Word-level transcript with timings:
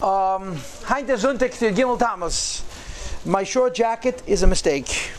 Um, 0.00 0.54
Heinte 0.84 1.18
Sonntag 1.18 1.58
to 1.58 1.72
Gimel 1.72 1.98
Tammuz. 1.98 2.62
My 3.26 3.42
short 3.42 3.74
jacket 3.74 4.22
is 4.28 4.44
a 4.44 4.46
mistake. 4.46 5.10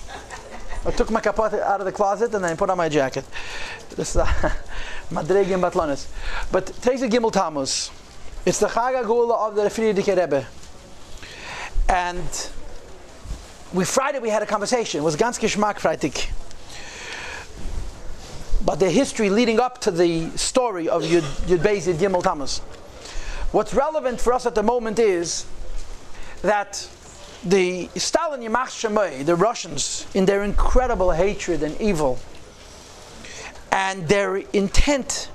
I 0.85 0.91
took 0.91 1.11
my 1.11 1.19
kapot 1.19 1.51
out 1.59 1.81
of 1.81 1.85
the 1.85 1.91
closet 1.91 2.33
and 2.33 2.41
then 2.41 2.55
put 2.55 2.69
on 2.69 2.77
my 2.77 2.87
jacket. 2.87 3.25
This 3.97 4.15
is 4.15 4.21
Madrege 5.11 5.53
and 5.53 5.61
Batlanis. 5.61 6.07
But 6.49 6.67
today's 6.67 7.01
the 7.01 7.09
Gimel 7.09 7.29
Tammuz. 7.29 7.91
It's 8.45 8.61
the 8.61 8.67
Chag 8.67 9.03
HaGeula 9.03 9.49
of 9.49 9.55
the 9.55 9.63
Frierdiker 9.63 10.15
Rebbe. 10.15 10.47
And 11.89 12.49
we 13.73 13.83
Friday 13.83 14.19
we 14.19 14.29
had 14.29 14.43
a 14.43 14.45
conversation. 14.45 15.01
It 15.01 15.03
was 15.03 15.17
ganz 15.17 15.37
Geschmack 15.39 15.77
Freitag. 15.81 16.31
But 18.63 18.79
the 18.79 18.89
history 18.89 19.29
leading 19.29 19.59
up 19.59 19.81
to 19.81 19.91
the 19.91 20.29
story 20.37 20.87
of 20.87 21.01
Yud, 21.01 21.23
Yud 21.49 21.57
Beis 21.57 21.93
Gimel 21.95 22.23
Tammuz. 22.23 22.61
What's 23.51 23.73
relevant 23.73 24.21
for 24.21 24.33
us 24.33 24.45
at 24.45 24.53
the 24.53 24.61
moment 24.61 24.99
is 24.99 25.45
that 26.43 26.87
the 27.43 27.89
Stalin 27.95 28.41
Yamach 28.41 29.25
the 29.25 29.35
Russians, 29.35 30.05
in 30.13 30.25
their 30.25 30.43
incredible 30.43 31.11
hatred 31.11 31.63
and 31.63 31.79
evil, 31.81 32.19
and 33.71 34.07
their 34.07 34.37
intent 34.37 35.31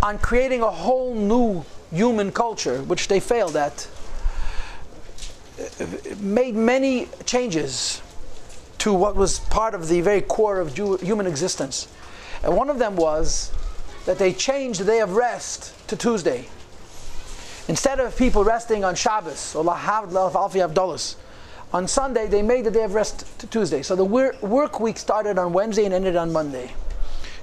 on 0.00 0.18
creating 0.18 0.62
a 0.62 0.70
whole 0.70 1.12
new 1.16 1.64
human 1.90 2.30
culture, 2.30 2.82
which 2.82 3.08
they 3.08 3.18
failed 3.18 3.56
at, 3.56 3.88
made 6.20 6.54
many 6.54 7.08
changes 7.26 8.00
to 8.78 8.92
what 8.92 9.16
was 9.16 9.40
part 9.40 9.74
of 9.74 9.88
the 9.88 10.00
very 10.02 10.20
core 10.20 10.60
of 10.60 10.72
Jew- 10.72 10.98
human 10.98 11.26
existence. 11.26 11.88
And 12.44 12.56
one 12.56 12.70
of 12.70 12.78
them 12.78 12.94
was 12.94 13.50
that 14.06 14.20
they 14.20 14.32
changed 14.32 14.78
the 14.78 14.84
day 14.84 15.00
of 15.00 15.16
rest 15.16 15.74
to 15.88 15.96
Tuesday. 15.96 16.46
Instead 17.68 18.00
of 18.00 18.16
people 18.16 18.44
resting 18.44 18.82
on 18.82 18.94
Shabbos 18.94 19.54
or 19.54 19.64
on 21.70 21.86
Sunday 21.86 22.26
they 22.26 22.40
made 22.40 22.64
the 22.64 22.70
day 22.70 22.84
of 22.84 22.94
rest 22.94 23.38
to 23.40 23.46
Tuesday. 23.46 23.82
So 23.82 23.94
the 23.94 24.04
work 24.04 24.80
week 24.80 24.96
started 24.96 25.38
on 25.38 25.52
Wednesday 25.52 25.84
and 25.84 25.92
ended 25.92 26.16
on 26.16 26.32
Monday. 26.32 26.72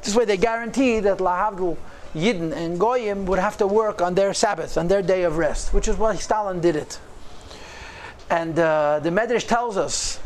This 0.02 0.16
way 0.16 0.26
they 0.26 0.38
guaranteed 0.38 1.04
that 1.04 1.20
Lahavdul 1.20 1.78
Yidden 2.16 2.54
and 2.54 2.80
Goyim 2.80 3.26
would 3.28 3.38
have 3.38 3.58
to 3.58 3.67
work 3.67 4.02
on 4.02 4.16
their 4.16 4.34
Sabbath, 4.34 4.78
on 4.78 4.88
their 4.88 5.04
day 5.04 5.23
of 5.23 5.38
rest, 5.38 5.73
which 5.73 5.88
is 5.88 5.95
why 5.95 6.16
Stalin 6.16 6.60
did 6.60 6.76
it. 6.76 7.00
And 8.30 8.58
uh, 8.58 9.00
the 9.04 9.12
Medrash 9.12 9.48
tells 9.48 9.78
us 9.78 10.20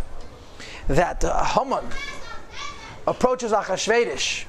that 0.87 1.25
uh, 1.25 1.43
Haman 1.43 1.85
approaches 3.05 3.51
Achashverosh 3.51 4.45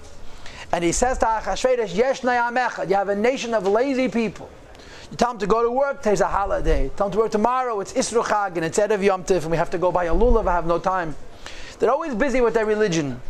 and 0.72 0.84
he 0.84 0.92
says 0.92 1.18
to 1.18 1.26
Achashverosh, 1.26 1.96
Yesh 1.96 2.22
you 2.22 2.94
have 2.94 3.08
a 3.08 3.16
nation 3.16 3.54
of 3.54 3.66
lazy 3.66 4.08
people. 4.08 4.48
You 5.10 5.16
tell 5.16 5.30
them 5.30 5.38
to 5.40 5.46
go 5.46 5.62
to 5.62 5.70
work, 5.70 6.02
there's 6.02 6.20
a 6.20 6.28
holiday. 6.28 6.90
Tell 6.96 7.08
them 7.08 7.12
to 7.14 7.18
work 7.18 7.32
tomorrow, 7.32 7.80
it's 7.80 7.92
Isru 7.92 8.22
Chag 8.22 8.56
and 8.56 8.64
it's 8.64 8.78
Erev 8.78 9.02
Yom 9.02 9.24
Tif 9.24 9.42
and 9.42 9.50
we 9.50 9.56
have 9.56 9.70
to 9.70 9.78
go 9.78 9.90
buy 9.90 10.04
a 10.04 10.14
lulav, 10.14 10.46
I 10.46 10.52
have 10.52 10.66
no 10.66 10.78
time. 10.78 11.16
They're 11.78 11.90
always 11.90 12.14
busy 12.14 12.40
with 12.40 12.54
their 12.54 12.66
religion. 12.66 13.20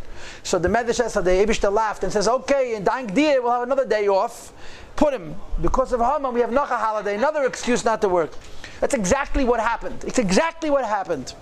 So 0.43 0.59
the 0.59 0.69
Medrash 0.69 0.95
says, 0.95 1.13
the 1.13 1.21
Ibishta 1.21 1.71
laughed 1.71 2.03
and 2.03 2.11
says, 2.11 2.27
okay, 2.27 2.75
in 2.75 2.83
Dank 2.83 3.13
Dia 3.13 3.41
we'll 3.41 3.51
have 3.51 3.63
another 3.63 3.85
day 3.85 4.07
off. 4.07 4.53
Put 4.95 5.13
him. 5.13 5.35
Because 5.61 5.93
of 5.93 5.99
Haman, 5.99 6.33
we 6.33 6.41
have 6.41 6.51
not 6.51 6.69
a 6.69 6.75
holiday, 6.75 7.15
another 7.15 7.45
excuse 7.45 7.83
not 7.85 8.01
to 8.01 8.09
work. 8.09 8.31
That's 8.79 8.93
exactly 8.93 9.43
what 9.45 9.59
happened. 9.59 10.03
It's 10.05 10.19
exactly 10.19 10.69
what 10.69 10.85
happened. 10.85 11.33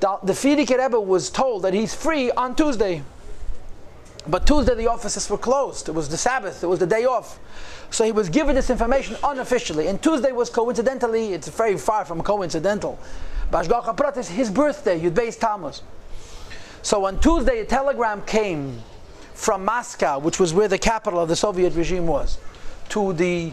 The, 0.00 0.18
the 0.22 0.76
Rebbe 0.78 1.00
was 1.00 1.30
told 1.30 1.62
that 1.62 1.72
he's 1.72 1.94
free 1.94 2.30
on 2.32 2.54
Tuesday. 2.54 3.02
But 4.26 4.46
Tuesday 4.46 4.74
the 4.74 4.88
offices 4.88 5.28
were 5.28 5.38
closed. 5.38 5.88
It 5.88 5.92
was 5.92 6.08
the 6.08 6.16
Sabbath. 6.16 6.62
It 6.62 6.66
was 6.66 6.78
the 6.78 6.86
day 6.86 7.04
off. 7.04 7.38
So 7.94 8.02
he 8.02 8.10
was 8.10 8.28
given 8.28 8.56
this 8.56 8.70
information 8.70 9.16
unofficially. 9.22 9.86
And 9.86 10.02
Tuesday 10.02 10.32
was 10.32 10.50
coincidentally, 10.50 11.32
it's 11.32 11.46
very 11.46 11.78
far 11.78 12.04
from 12.04 12.22
coincidental. 12.22 12.98
Bashgacha 13.52 13.96
Prat 13.96 14.16
is 14.16 14.28
his 14.28 14.50
birthday, 14.50 14.98
Yud 14.98 15.12
Beis 15.12 15.38
Tammuz. 15.38 15.80
So 16.82 17.04
on 17.04 17.20
Tuesday 17.20 17.60
a 17.60 17.64
telegram 17.64 18.22
came 18.22 18.82
from 19.34 19.64
Moscow, 19.64 20.18
which 20.18 20.40
was 20.40 20.52
where 20.52 20.66
the 20.66 20.76
capital 20.76 21.20
of 21.20 21.28
the 21.28 21.36
Soviet 21.36 21.72
regime 21.74 22.08
was, 22.08 22.38
to 22.88 23.12
the 23.12 23.52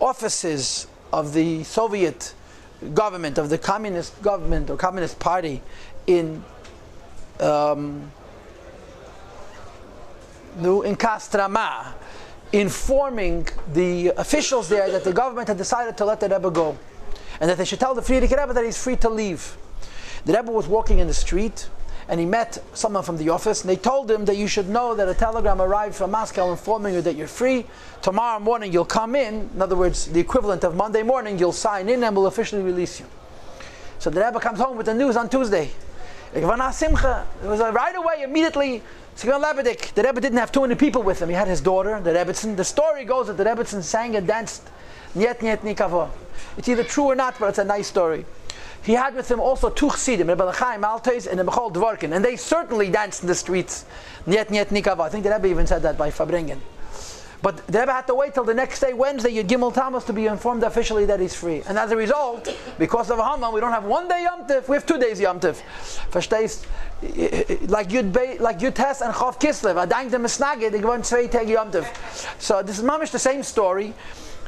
offices 0.00 0.86
of 1.12 1.34
the 1.34 1.62
Soviet 1.64 2.32
government, 2.94 3.36
of 3.36 3.50
the 3.50 3.58
communist 3.58 4.20
government 4.22 4.70
or 4.70 4.78
communist 4.78 5.18
party 5.18 5.60
in 6.06 6.42
um, 7.38 8.10
in 10.56 10.96
Kostroma, 10.96 11.92
informing 12.54 13.48
the 13.72 14.08
officials 14.16 14.68
there 14.68 14.88
that 14.88 15.02
the 15.02 15.12
government 15.12 15.48
had 15.48 15.58
decided 15.58 15.96
to 15.96 16.04
let 16.04 16.20
the 16.20 16.28
Rebbe 16.28 16.50
go, 16.52 16.78
and 17.40 17.50
that 17.50 17.58
they 17.58 17.64
should 17.64 17.80
tell 17.80 17.94
the 17.94 18.00
Frierdiker 18.00 18.38
Rebbe 18.38 18.54
that 18.54 18.64
he's 18.64 18.80
free 18.80 18.96
to 18.96 19.08
leave. 19.08 19.56
The 20.24 20.34
Rebbe 20.34 20.52
was 20.52 20.68
walking 20.68 21.00
in 21.00 21.08
the 21.08 21.14
street, 21.14 21.68
and 22.08 22.20
he 22.20 22.26
met 22.26 22.62
someone 22.72 23.02
from 23.02 23.16
the 23.16 23.28
office, 23.30 23.62
and 23.62 23.68
they 23.70 23.76
told 23.76 24.08
him 24.08 24.24
that 24.26 24.36
you 24.36 24.46
should 24.46 24.68
know 24.68 24.94
that 24.94 25.08
a 25.08 25.14
telegram 25.14 25.60
arrived 25.60 25.96
from 25.96 26.12
Moscow 26.12 26.52
informing 26.52 26.94
you 26.94 27.02
that 27.02 27.16
you're 27.16 27.26
free. 27.26 27.66
Tomorrow 28.02 28.38
morning 28.38 28.72
you'll 28.72 28.84
come 28.84 29.16
in, 29.16 29.50
in 29.52 29.60
other 29.60 29.74
words, 29.74 30.06
the 30.06 30.20
equivalent 30.20 30.62
of 30.62 30.76
Monday 30.76 31.02
morning, 31.02 31.38
you'll 31.38 31.52
sign 31.52 31.88
in 31.88 32.04
and 32.04 32.14
we'll 32.14 32.26
officially 32.26 32.62
release 32.62 33.00
you. 33.00 33.06
So 33.98 34.10
the 34.10 34.24
Rebbe 34.24 34.38
comes 34.38 34.60
home 34.60 34.76
with 34.76 34.86
the 34.86 34.94
news 34.94 35.16
on 35.16 35.28
Tuesday. 35.28 35.70
It 36.34 36.44
was 36.44 37.60
right 37.60 37.96
away, 37.96 38.22
immediately, 38.22 38.82
Sigon 39.16 39.40
Lebedik, 39.40 39.94
the 39.94 40.02
Rebbe 40.02 40.20
didn't 40.20 40.38
have 40.38 40.50
200 40.50 40.76
people 40.78 41.02
with 41.02 41.22
him. 41.22 41.28
He 41.28 41.34
had 41.34 41.46
his 41.46 41.60
daughter, 41.60 42.00
the 42.00 42.10
Rebbetzin. 42.10 42.56
The 42.56 42.64
story 42.64 43.04
goes 43.04 43.28
that 43.28 43.36
the 43.36 43.44
Rebbetzin 43.44 43.82
sang 43.82 44.16
and 44.16 44.26
danced 44.26 44.62
Niet 45.14 45.40
Niet 45.40 45.60
Nikavo. 45.62 46.10
It's 46.58 46.68
either 46.68 46.82
true 46.82 47.04
or 47.04 47.14
not, 47.14 47.38
but 47.38 47.50
it's 47.50 47.58
a 47.58 47.64
nice 47.64 47.86
story. 47.86 48.26
He 48.82 48.92
had 48.94 49.14
with 49.14 49.30
him 49.30 49.40
also 49.40 49.70
two 49.70 49.88
chassidim, 49.88 50.28
Rebbe 50.28 50.42
Lechaim 50.42 50.82
Altes 50.82 51.26
and 51.28 51.38
the 51.38 51.44
Mechol 51.44 51.72
Dvorkin, 51.72 52.12
and 52.12 52.24
they 52.24 52.36
certainly 52.36 52.90
danced 52.90 53.22
in 53.22 53.28
the 53.28 53.34
streets. 53.34 53.84
Niet 54.26 54.48
Niet 54.50 54.70
Nikavo. 54.70 55.02
I 55.02 55.08
think 55.08 55.22
the 55.22 55.30
Rebbe 55.30 55.48
even 55.48 55.66
said 55.66 55.82
that 55.82 55.96
by 55.96 56.10
Fabringen. 56.10 56.58
But 57.44 57.66
the 57.66 57.80
Rebbe 57.80 57.92
had 57.92 58.06
to 58.06 58.14
wait 58.14 58.32
till 58.32 58.44
the 58.44 58.54
next 58.54 58.80
day, 58.80 58.94
Wednesday, 58.94 59.30
Yud 59.30 59.48
Gimel 59.48 59.74
Tammuz, 59.74 60.04
to 60.04 60.14
be 60.14 60.24
informed 60.24 60.62
officially 60.62 61.04
that 61.04 61.20
he's 61.20 61.34
free. 61.34 61.60
And 61.68 61.78
as 61.78 61.92
a 61.92 61.96
result, 61.96 62.48
because 62.78 63.10
of 63.10 63.18
Haman, 63.18 63.52
we 63.52 63.60
don't 63.60 63.70
have 63.70 63.84
one 63.84 64.08
day 64.08 64.22
Yom 64.22 64.48
Tif, 64.48 64.66
we 64.66 64.76
have 64.76 64.86
two 64.86 64.96
days 64.98 65.20
Yom 65.20 65.40
Tif. 65.40 65.60
Verstehst? 66.10 66.64
Like 67.68 67.90
Yud, 67.90 68.14
Be, 68.14 68.38
like 68.38 68.60
Yud 68.60 68.74
Tes 68.74 69.02
and 69.02 69.12
Chav 69.12 69.38
Kislev. 69.38 69.76
I 69.76 69.84
dank 69.84 70.10
them 70.10 70.22
Snage, 70.22 70.70
they 70.72 70.80
go 70.80 70.98
zwei 71.02 71.26
Tage 71.26 71.50
Yom 71.50 71.70
Tif. 71.70 71.86
So 72.40 72.62
this 72.62 72.78
is 72.78 72.82
mamish 72.82 73.10
the 73.10 73.18
same 73.18 73.42
story. 73.42 73.92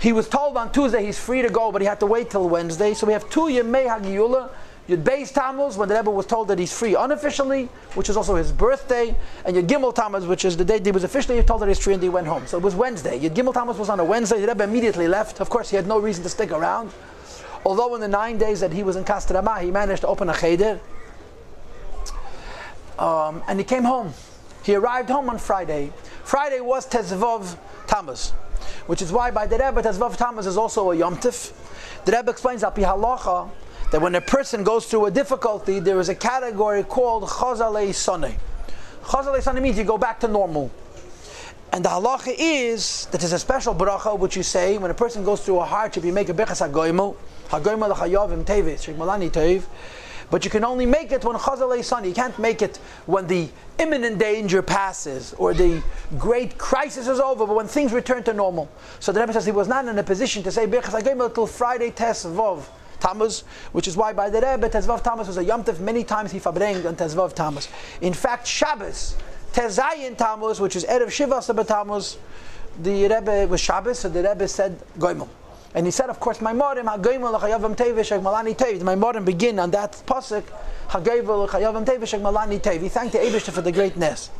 He 0.00 0.14
was 0.14 0.26
told 0.26 0.56
on 0.56 0.72
Tuesday 0.72 1.04
he's 1.04 1.18
free 1.18 1.42
to 1.42 1.50
go, 1.50 1.70
but 1.70 1.82
he 1.82 1.86
had 1.86 2.00
to 2.00 2.06
wait 2.06 2.30
till 2.30 2.48
Wednesday. 2.48 2.94
So 2.94 3.06
we 3.06 3.12
have 3.12 3.28
two 3.28 3.48
Yemei 3.48 3.88
Hagiyula, 3.88 4.48
Yud 4.88 5.02
Beis 5.02 5.32
Tammuz, 5.32 5.76
when 5.76 5.88
the 5.88 5.96
Rebbe 5.96 6.10
was 6.10 6.26
told 6.26 6.46
that 6.48 6.60
he's 6.60 6.72
free 6.72 6.94
unofficially, 6.94 7.64
which 7.94 8.08
is 8.08 8.16
also 8.16 8.36
his 8.36 8.52
birthday, 8.52 9.16
and 9.44 9.56
Yud 9.56 9.66
Gimel 9.66 9.92
Tammuz, 9.92 10.26
which 10.26 10.44
is 10.44 10.56
the 10.56 10.64
day 10.64 10.80
he 10.80 10.92
was 10.92 11.02
officially 11.02 11.42
told 11.42 11.62
that 11.62 11.68
he's 11.68 11.80
free 11.80 11.94
and 11.94 12.02
he 12.02 12.08
went 12.08 12.28
home. 12.28 12.46
So 12.46 12.56
it 12.56 12.62
was 12.62 12.76
Wednesday. 12.76 13.18
Yud 13.18 13.34
Gimel 13.34 13.52
Tammuz 13.52 13.78
was 13.78 13.88
on 13.88 13.98
a 13.98 14.04
Wednesday. 14.04 14.40
The 14.40 14.46
Rebbe 14.46 14.62
immediately 14.62 15.08
left. 15.08 15.40
Of 15.40 15.50
course, 15.50 15.70
he 15.70 15.76
had 15.76 15.88
no 15.88 15.98
reason 15.98 16.22
to 16.22 16.28
stick 16.28 16.52
around. 16.52 16.92
Although 17.64 17.96
in 17.96 18.00
the 18.00 18.06
nine 18.06 18.38
days 18.38 18.60
that 18.60 18.72
he 18.72 18.84
was 18.84 18.94
in 18.94 19.04
Kostroma, 19.04 19.60
he 19.60 19.72
managed 19.72 20.02
to 20.02 20.06
open 20.06 20.30
a 20.30 20.34
cheder. 20.34 20.78
Um, 22.96 23.42
and 23.48 23.58
he 23.58 23.64
came 23.64 23.82
home. 23.82 24.14
He 24.62 24.76
arrived 24.76 25.10
home 25.10 25.28
on 25.28 25.38
Friday. 25.38 25.92
Friday 26.22 26.60
was 26.60 26.88
Tezvov 26.88 27.56
Tammuz, 27.88 28.30
which 28.86 29.02
is 29.02 29.12
why 29.12 29.32
by 29.32 29.46
the 29.46 29.58
Rebbe, 29.58 29.82
Tezvov 29.82 30.16
Tammuz 30.16 30.46
is 30.46 30.56
also 30.56 30.92
a 30.92 30.96
Yom 30.96 31.16
Tif. 31.16 31.52
The 32.04 32.12
Rebbe 32.12 32.30
explains 32.30 32.62
Api 32.62 32.82
Halacha 32.82 33.50
that 33.90 34.00
when 34.00 34.14
a 34.14 34.20
person 34.20 34.64
goes 34.64 34.86
through 34.86 35.06
a 35.06 35.10
difficulty, 35.10 35.78
there 35.78 35.98
is 36.00 36.08
a 36.08 36.14
category 36.14 36.82
called 36.82 37.24
Chazalei 37.24 37.90
Soneh. 37.90 38.34
Chazalei 39.02 39.42
Soneh 39.42 39.62
means 39.62 39.78
you 39.78 39.84
go 39.84 39.98
back 39.98 40.18
to 40.20 40.28
normal. 40.28 40.70
And 41.72 41.84
the 41.84 41.88
halacha 41.88 42.34
is 42.36 43.06
that 43.06 43.20
there's 43.20 43.32
a 43.32 43.38
special 43.38 43.74
bracha 43.74 44.18
which 44.18 44.36
you 44.36 44.42
say 44.42 44.78
when 44.78 44.90
a 44.90 44.94
person 44.94 45.24
goes 45.24 45.44
through 45.44 45.60
a 45.60 45.64
hardship, 45.64 46.04
you 46.04 46.12
make 46.12 46.28
a 46.28 46.34
bechas 46.34 46.66
hagoimel. 46.66 47.16
But 50.28 50.44
you 50.44 50.50
can 50.50 50.64
only 50.64 50.86
make 50.86 51.12
it 51.12 51.24
when 51.24 51.36
Chazalei 51.36 51.78
Soneh. 51.78 52.08
You 52.08 52.14
can't 52.14 52.36
make 52.40 52.62
it 52.62 52.78
when 53.06 53.28
the 53.28 53.48
imminent 53.78 54.18
danger 54.18 54.62
passes 54.62 55.32
or 55.34 55.54
the 55.54 55.80
great 56.18 56.58
crisis 56.58 57.06
is 57.06 57.20
over, 57.20 57.46
but 57.46 57.54
when 57.54 57.68
things 57.68 57.92
return 57.92 58.24
to 58.24 58.32
normal. 58.32 58.68
So 58.98 59.12
the 59.12 59.20
Rebbe 59.20 59.32
says 59.32 59.46
he 59.46 59.52
was 59.52 59.68
not 59.68 59.86
in 59.86 59.96
a 59.96 60.02
position 60.02 60.42
to 60.42 60.50
say 60.50 60.66
bechas 60.66 61.00
hagoimel 61.00 61.32
till 61.34 61.46
Friday 61.46 61.90
tes 61.92 62.24
vov. 62.24 62.64
Tammuz, 63.00 63.44
which 63.72 63.88
is 63.88 63.96
why 63.96 64.12
by 64.12 64.30
the 64.30 64.40
Rebbe, 64.40 64.68
Tezvav 64.68 65.02
Tammuz 65.02 65.26
was 65.26 65.36
a 65.36 65.44
Yom 65.44 65.64
Tov, 65.64 65.80
many 65.80 66.04
times 66.04 66.32
he 66.32 66.40
fabrengt 66.40 66.86
on 66.86 66.96
Tezvav 66.96 67.34
Tammuz. 67.34 67.68
In 68.00 68.12
fact, 68.12 68.46
Shabbos, 68.46 69.16
Tezayin 69.52 70.16
Tammuz, 70.16 70.60
which 70.60 70.76
is 70.76 70.84
Erev 70.84 71.10
Shiva 71.10 71.64
Tammuz, 71.64 72.18
the 72.82 73.08
Rebbe 73.08 73.46
was 73.48 73.60
Shabbos, 73.60 74.00
so 74.00 74.08
the 74.08 74.22
Rebbe 74.22 74.46
said 74.48 74.78
Goimel. 74.98 75.28
And 75.74 75.86
he 75.86 75.90
said, 75.90 76.08
of 76.08 76.20
course, 76.20 76.40
my 76.40 76.54
morim 76.54 76.84
hagoimel 76.84 77.32
l'chayavam 77.32 77.76
tevish 77.76 78.10
malani 78.22 78.56
tev. 78.56 78.82
My 78.82 78.94
morim 78.94 79.24
begin 79.26 79.58
on 79.58 79.70
that 79.72 79.92
pasuk 80.06 80.44
hagoimel 80.88 81.46
l'chayavam 81.46 81.84
tevish 81.84 82.18
malani 82.18 82.58
tev. 82.60 82.80
He 82.80 82.88
thanked 82.88 83.12
the 83.12 83.18
Eibushter 83.18 83.52
for 83.52 83.60
the 83.60 83.72
greatness. 83.72 84.30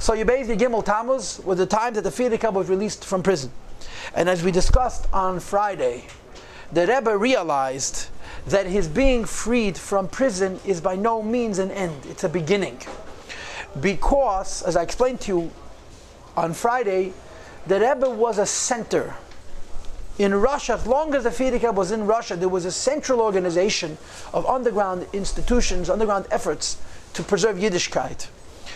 So 0.00 0.14
basically 0.24 0.56
Gimel 0.64 0.84
Tammuz 0.84 1.40
was 1.44 1.58
the 1.58 1.66
time 1.66 1.92
that 1.94 2.04
the 2.04 2.10
Frierdiker 2.10 2.52
was 2.52 2.68
released 2.68 3.04
from 3.04 3.20
prison, 3.22 3.50
and 4.14 4.28
as 4.28 4.44
we 4.44 4.52
discussed 4.52 5.08
on 5.12 5.40
Friday, 5.40 6.04
the 6.72 6.86
Rebbe 6.86 7.16
realized 7.16 8.08
that 8.46 8.66
his 8.66 8.88
being 8.88 9.24
freed 9.24 9.76
from 9.76 10.08
prison 10.08 10.60
is 10.64 10.80
by 10.80 10.96
no 10.96 11.22
means 11.22 11.58
an 11.58 11.70
end, 11.70 12.06
it's 12.06 12.24
a 12.24 12.28
beginning. 12.28 12.78
Because, 13.80 14.62
as 14.62 14.76
I 14.76 14.82
explained 14.82 15.20
to 15.22 15.32
you 15.32 15.50
on 16.36 16.52
Friday, 16.52 17.12
the 17.66 17.80
Rebbe 17.80 18.08
was 18.08 18.38
a 18.38 18.46
center. 18.46 19.14
In 20.18 20.34
Russia, 20.34 20.74
as 20.74 20.86
long 20.86 21.14
as 21.14 21.24
the 21.24 21.30
Frierdiker 21.30 21.72
was 21.72 21.92
in 21.92 22.06
Russia, 22.06 22.34
there 22.34 22.48
was 22.48 22.64
a 22.64 22.72
central 22.72 23.20
organization 23.20 23.98
of 24.32 24.44
underground 24.46 25.06
institutions, 25.12 25.88
underground 25.88 26.26
efforts 26.30 26.78
to 27.12 27.22
preserve 27.22 27.56
Yiddishkeit. 27.56 28.28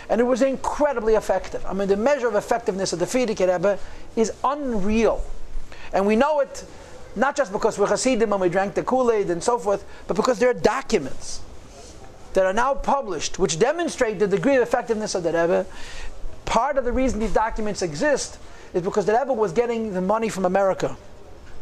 And 0.09 0.21
it 0.21 0.25
was 0.25 0.43
incredibly 0.43 1.15
effective. 1.15 1.65
I 1.67 1.73
mean, 1.73 1.89
the 1.89 1.97
measure 1.97 2.29
of 2.29 2.35
effectiveness 2.35 2.93
of 2.93 2.99
the 2.99 3.06
Frierdiker 3.06 3.53
Rebbe 3.53 3.79
is 4.15 4.33
unreal. 4.44 5.25
And 5.93 6.06
we 6.06 6.17
know 6.17 6.41
it 6.41 6.65
not 7.14 7.37
just 7.37 7.53
because 7.53 7.79
we're 7.79 7.87
Hasidim 7.87 8.32
and 8.32 8.41
we 8.41 8.49
drank 8.49 8.75
the 8.75 8.82
Kool-Aid 8.82 9.31
and 9.31 9.43
so 9.43 9.59
forth, 9.59 9.85
but 10.06 10.17
because 10.17 10.38
there 10.38 10.50
are 10.50 10.55
documents 10.55 11.41
that 12.35 12.47
are 12.47 12.53
now 12.53 12.75
published 12.75 13.38
which 13.38 13.59
demonstrate 13.59 14.19
the 14.19 14.26
degree 14.26 14.56
of 14.56 14.62
effectiveness 14.62 15.14
of 15.14 15.23
the 15.23 15.31
Rebbe. 15.31 15.67
Part 16.44 16.79
of 16.79 16.85
the 16.85 16.93
reason 16.93 17.20
these 17.20 17.32
documents 17.32 17.82
exist 17.82 18.38
is 18.75 18.82
because 18.82 19.05
the 19.05 19.12
Rebbe 19.12 19.32
was 19.32 19.53
getting 19.53 19.93
the 19.93 20.00
money 20.00 20.29
from 20.29 20.44
America 20.44 20.97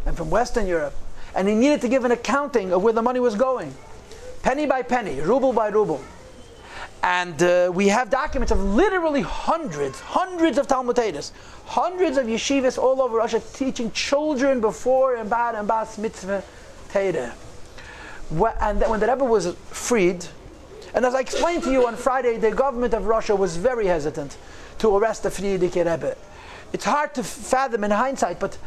and 0.07 0.17
from 0.17 0.31
Western 0.31 0.67
Europe, 0.67 0.95
and 1.35 1.49
he 1.49 1.55
needed 1.55 1.81
to 1.81 1.89
give 1.89 2.05
an 2.05 2.13
accounting 2.13 2.73
of 2.73 2.83
where 2.83 2.93
the 2.93 3.03
money 3.03 3.21
was 3.21 3.35
going, 3.35 3.75
penny 4.43 4.67
by 4.67 4.83
penny, 4.83 5.21
ruble 5.21 5.53
by 5.53 5.69
ruble. 5.69 6.01
And 7.03 7.43
uh, 7.43 7.71
we 7.73 7.89
have 7.89 8.11
documents 8.11 8.53
of 8.53 8.63
literally 8.63 9.23
hundreds, 9.23 10.01
hundreds 10.01 10.59
of 10.59 10.67
Talmud 10.67 10.99
hundreds 11.65 12.17
of 12.19 12.27
yeshivas 12.27 12.77
all 12.77 13.01
over 13.01 13.17
Russia 13.17 13.41
teaching 13.55 13.91
children 13.93 14.61
before 14.61 15.17
and 15.17 15.31
bad 15.31 15.55
and 15.55 15.67
bas 15.67 15.97
mitzvah 15.97 16.43
Torah. 16.93 17.33
And 18.61 18.81
when 18.83 19.01
the 19.01 19.07
Rebbe 19.07 19.25
was 19.25 19.55
freed, 19.71 20.27
and 20.95 21.07
as 21.07 21.15
I 21.15 21.21
explained 21.21 21.63
to 21.63 21.73
you 21.73 21.87
on 21.87 21.97
Friday, 21.97 22.37
the 22.37 22.51
government 22.51 22.93
of 22.93 23.07
Russia 23.07 23.35
was 23.35 23.57
very 23.57 23.87
hesitant 23.87 24.37
to 24.79 24.97
arrest 24.97 25.23
the 25.23 25.31
Frierdiker 25.31 25.91
Rebbe. 25.91 26.17
It's 26.73 26.85
hard 26.85 27.15
to 27.15 27.25
fathom 27.25 27.85
in 27.85 27.91
hindsight, 27.91 28.41
but 28.41 28.59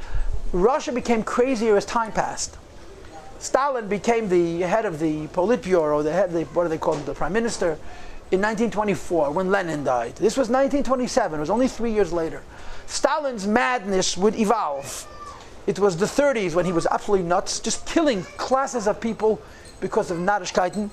Russia 0.51 0.91
became 0.91 1.23
crazier 1.23 1.75
as 1.77 1.85
time 1.85 2.11
passed. 2.11 2.57
Stalin 3.39 3.89
became 3.89 4.29
the 4.29 4.61
head 4.61 4.85
of 4.85 4.99
the 4.99 5.27
Politburo, 5.27 6.01
the 6.03 6.13
head, 6.13 6.31
the, 6.31 6.43
what 6.45 6.63
do 6.63 6.69
they 6.69 6.77
call 6.77 6.93
him, 6.95 7.05
the 7.05 7.13
prime 7.13 7.33
minister, 7.33 7.77
in 8.33 8.41
1924 8.41 9.29
when 9.29 9.51
Lenin 9.51 9.83
died. 9.83 10.15
This 10.15 10.35
was 10.35 10.49
1927, 10.49 11.37
it 11.37 11.39
was 11.39 11.51
only 11.51 11.67
three 11.67 11.91
years 11.91 12.11
later. 12.11 12.41
Stalin's 12.87 13.45
madness 13.45 14.17
would 14.17 14.35
evolve. 14.35 15.07
It 15.67 15.77
was 15.77 15.97
the 15.97 16.07
30s 16.07 16.55
when 16.55 16.65
he 16.65 16.71
was 16.71 16.87
absolutely 16.87 17.27
nuts, 17.27 17.59
just 17.59 17.85
killing 17.85 18.23
classes 18.37 18.87
of 18.87 18.99
people 18.99 19.39
because 19.81 20.09
of 20.09 20.17
Narishkeiten. 20.17 20.89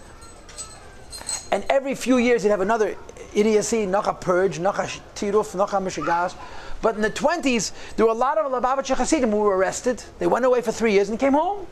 And 1.51 1.65
every 1.71 1.95
few 1.95 2.19
years 2.19 2.43
he'd 2.43 2.51
have 2.51 2.61
another 2.61 2.95
idiocy, 3.35 3.87
noch 3.87 4.07
a 4.07 4.13
purge, 4.13 4.59
noch 4.59 4.79
a 4.79 4.83
tiruf, 5.15 5.55
noch 5.55 5.73
a 5.73 5.77
mishigash. 5.77 6.35
But 6.83 6.97
in 6.97 7.01
the 7.01 7.11
20s, 7.11 7.73
there 7.97 8.05
were 8.05 8.13
a 8.13 8.15
lot 8.15 8.37
of 8.37 8.53
Lubavitcher 8.53 8.97
Hasidim 8.97 9.31
who 9.31 9.39
were 9.39 9.57
arrested. 9.57 10.05
They 10.19 10.27
went 10.27 10.45
away 10.45 10.61
for 10.61 10.73
three 10.73 10.93
years 10.93 11.09
and 11.09 11.19
came 11.19 11.33
home. 11.33 11.67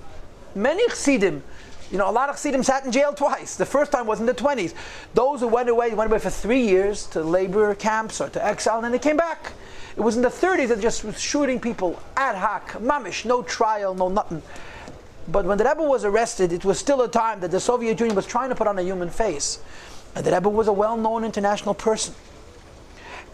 Many 0.55 0.89
Hasidim, 0.89 1.43
you 1.91 1.97
know, 1.97 2.09
a 2.09 2.13
lot 2.13 2.29
of 2.29 2.35
Hasidim 2.35 2.63
sat 2.63 2.85
in 2.85 2.93
jail 2.93 3.13
twice. 3.13 3.57
The 3.57 3.67
first 3.67 3.93
time 3.93 4.07
was 4.07 4.21
in 4.21 4.27
the 4.27 4.35
20s. 4.35 4.75
Those 5.15 5.41
who 5.41 5.49
went 5.49 5.69
away, 5.69 5.95
went 5.95 6.11
away 6.11 6.19
for 6.19 6.31
three 6.31 6.67
years 6.67 7.07
to 7.09 7.23
labor 7.23 7.75
camps 7.75 8.21
or 8.21 8.29
to 8.31 8.45
exile, 8.45 8.77
and 8.77 8.85
then 8.85 8.93
they 8.93 8.99
came 8.99 9.17
back. 9.17 9.53
It 9.97 10.01
was 10.01 10.17
in 10.17 10.23
the 10.23 10.29
30s 10.29 10.69
that 10.69 10.81
just 10.81 11.03
was 11.03 11.21
shooting 11.21 11.59
people 11.59 12.01
ad 12.17 12.37
hoc, 12.37 12.73
mamish, 12.73 13.25
no 13.25 13.43
trial, 13.43 13.95
no 13.95 14.09
nothing. 14.09 14.43
But 15.29 15.45
when 15.45 15.59
the 15.59 15.65
Rebbe 15.65 15.83
was 15.83 16.05
arrested, 16.05 16.53
it 16.53 16.65
was 16.65 16.79
still 16.79 17.03
a 17.03 17.09
time 17.09 17.41
that 17.41 17.51
the 17.51 17.61
Soviet 17.61 17.99
Union 17.99 18.15
was 18.15 18.27
trying 18.27 18.49
to 18.51 18.55
put 18.55 18.67
on 18.67 18.79
a 18.79 18.83
human 18.83 19.11
face. 19.11 19.61
And 20.15 20.25
the 20.25 20.33
Rebbe 20.33 20.49
was 20.49 20.69
a 20.69 20.73
well 20.73 20.97
known 20.97 21.25
international 21.25 21.75
person. 21.75 22.15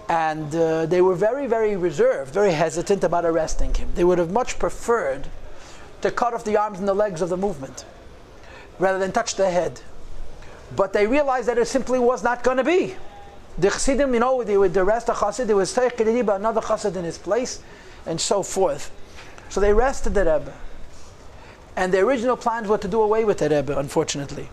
And 0.08 0.54
uh, 0.54 0.86
they 0.86 1.00
were 1.00 1.14
very, 1.14 1.46
very 1.46 1.76
reserved, 1.76 2.32
very 2.32 2.52
hesitant 2.52 3.04
about 3.04 3.24
arresting 3.24 3.74
him. 3.74 3.88
They 3.94 4.04
would 4.04 4.18
have 4.18 4.30
much 4.30 4.58
preferred 4.58 5.28
to 6.02 6.10
cut 6.10 6.34
off 6.34 6.44
the 6.44 6.56
arms 6.56 6.78
and 6.78 6.86
the 6.86 6.94
legs 6.94 7.22
of 7.22 7.30
the 7.30 7.36
movement 7.36 7.84
rather 8.78 8.98
than 8.98 9.12
touch 9.12 9.34
the 9.36 9.50
head. 9.50 9.80
But 10.74 10.92
they 10.92 11.06
realized 11.06 11.48
that 11.48 11.58
it 11.58 11.66
simply 11.66 11.98
was 11.98 12.22
not 12.22 12.42
going 12.42 12.56
to 12.56 12.64
be. 12.64 12.96
The 13.58 13.70
Chassidim, 13.70 14.12
you 14.12 14.20
know, 14.20 14.42
they 14.42 14.56
would 14.56 14.76
arrest 14.76 15.08
a 15.08 15.12
Chassid, 15.12 15.46
they 15.46 15.54
would 15.54 15.68
say 15.68 15.90
but 16.22 16.40
another 16.40 16.60
Chassid 16.60 16.96
in 16.96 17.04
his 17.04 17.18
place, 17.18 17.62
and 18.06 18.20
so 18.20 18.42
forth. 18.42 18.90
So 19.48 19.60
they 19.60 19.70
arrested 19.70 20.14
the 20.14 20.20
Rebbe. 20.20 20.52
And 21.76 21.92
the 21.92 22.00
original 22.00 22.36
plans 22.36 22.68
were 22.68 22.78
to 22.78 22.88
do 22.88 23.00
away 23.00 23.24
with 23.24 23.38
the 23.38 23.48
Rebbe, 23.48 23.78
unfortunately. 23.78 24.48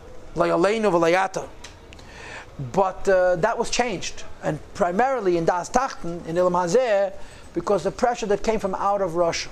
But 2.73 3.09
uh, 3.09 3.35
that 3.37 3.57
was 3.57 3.69
changed. 3.69 4.23
And 4.43 4.59
primarily 4.73 5.37
in 5.37 5.45
Das 5.45 5.69
Tachten, 5.69 6.25
in 6.27 6.35
Ilam 6.35 6.53
Hazeh, 6.53 7.13
because 7.53 7.83
the 7.83 7.91
pressure 7.91 8.25
that 8.27 8.43
came 8.43 8.59
from 8.59 8.75
out 8.75 9.01
of 9.01 9.15
Russia. 9.15 9.49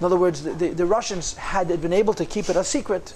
In 0.00 0.06
other 0.06 0.16
words, 0.16 0.42
the, 0.42 0.52
the, 0.52 0.68
the 0.70 0.86
Russians, 0.86 1.34
had 1.34 1.68
been 1.80 1.92
able 1.92 2.14
to 2.14 2.24
keep 2.24 2.48
it 2.48 2.56
a 2.56 2.64
secret, 2.64 3.14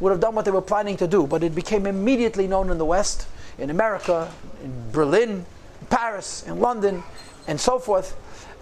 would 0.00 0.10
have 0.10 0.20
done 0.20 0.34
what 0.34 0.44
they 0.44 0.50
were 0.50 0.62
planning 0.62 0.96
to 0.98 1.06
do. 1.06 1.26
But 1.26 1.42
it 1.42 1.54
became 1.54 1.86
immediately 1.86 2.46
known 2.46 2.70
in 2.70 2.78
the 2.78 2.84
West 2.84 3.26
in 3.58 3.70
America, 3.70 4.30
in 4.62 4.90
Berlin, 4.92 5.46
Paris, 5.88 6.46
in 6.46 6.60
London, 6.60 7.02
and 7.46 7.60
so 7.60 7.78
forth. 7.78 8.16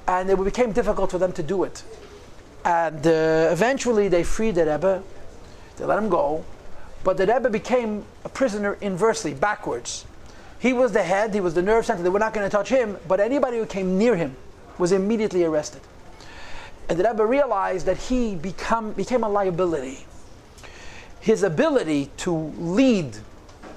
And 0.07 0.31
it 0.31 0.43
became 0.43 0.73
difficult 0.73 1.11
for 1.11 1.19
them 1.19 1.33
to 1.33 1.43
do 1.43 1.65
it. 1.65 1.83
And 2.65 3.07
uh, 3.07 3.49
eventually 3.53 4.09
they 4.09 4.23
freed 4.23 4.55
the 4.55 4.67
Rebbe, 4.67 5.03
they 5.77 5.85
let 5.85 5.99
him 5.99 6.09
go, 6.09 6.45
but 7.03 7.19
the 7.19 7.27
Rebbe 7.27 7.51
became 7.51 8.05
a 8.25 8.29
prisoner 8.29 8.79
inversely, 8.81 9.35
backwards. 9.35 10.07
He 10.59 10.73
was 10.73 10.93
the 10.93 11.03
head, 11.03 11.35
he 11.35 11.41
was 11.41 11.53
the 11.53 11.63
nerve 11.63 11.85
center, 11.85 12.03
they 12.03 12.09
were 12.09 12.19
not 12.19 12.33
going 12.33 12.49
to 12.49 12.51
touch 12.51 12.71
him, 12.71 12.97
but 13.07 13.21
anybody 13.21 13.59
who 13.59 13.67
came 13.67 13.99
near 13.99 14.17
him 14.17 14.35
was 14.79 14.93
immediately 14.93 15.45
arrested. 15.45 15.83
And 16.89 16.99
the 16.99 17.05
Rebbe 17.05 17.27
realized 17.27 17.85
that 17.85 17.99
he 17.99 18.35
become, 18.35 18.93
became 18.93 19.25
a 19.25 19.29
liability. 19.29 20.07
His 21.25 21.43
ability 21.43 22.11
to 22.19 22.53
lead 22.59 23.17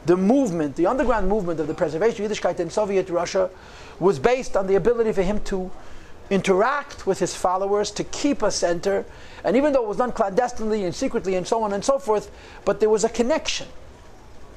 the 0.06 0.18
movement, 0.18 0.76
the 0.76 0.86
underground 0.86 1.30
movement 1.30 1.62
of 1.62 1.68
the 1.68 1.74
preservation 1.74 2.26
of 2.26 2.30
Yiddishkeit 2.30 2.60
in 2.60 2.70
Soviet 2.70 3.10
Russia 3.10 3.50
was 4.02 4.20
based 4.20 4.58
on 4.58 4.68
the 4.68 4.76
ability 4.76 5.14
for 5.14 5.22
him 5.22 5.40
to 5.46 5.72
interact 6.30 7.08
with 7.08 7.20
his 7.20 7.34
followers, 7.34 7.90
to 7.92 8.04
keep 8.04 8.42
a 8.42 8.52
center, 8.52 9.06
and 9.46 9.56
even 9.56 9.72
though 9.72 9.82
it 9.82 9.88
was 9.88 9.96
done 9.96 10.12
clandestinely 10.12 10.84
and 10.84 10.94
secretly 10.94 11.36
and 11.36 11.48
so 11.48 11.64
on 11.64 11.72
and 11.72 11.86
so 11.86 11.98
forth, 11.98 12.30
but 12.66 12.82
there 12.82 12.90
was 12.90 13.06
a 13.06 13.10
connection. 13.10 13.68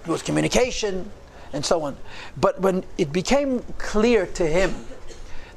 There 0.02 0.10
was 0.10 0.22
communication 0.22 1.12
and 1.52 1.64
so 1.64 1.82
on. 1.84 1.96
But 2.40 2.60
when 2.60 2.82
it 2.98 3.12
became 3.12 3.62
clear 3.78 4.26
to 4.26 4.44
him 4.44 4.74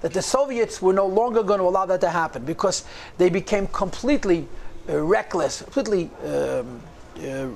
that 0.01 0.13
the 0.13 0.21
Soviets 0.21 0.83
were 0.83 0.93
no 0.93 1.07
longer 1.07 1.41
going 1.41 1.61
to 1.61 1.65
allow 1.65 1.87
that 1.87 2.01
to 2.01 2.11
happen 2.11 2.45
because 2.45 2.85
they 3.17 3.31
became 3.31 3.65
completely 3.65 4.47
uh, 4.87 5.01
reckless, 5.01 5.63
completely 5.63 6.11
um, 6.23 6.83
uh, 7.20 7.48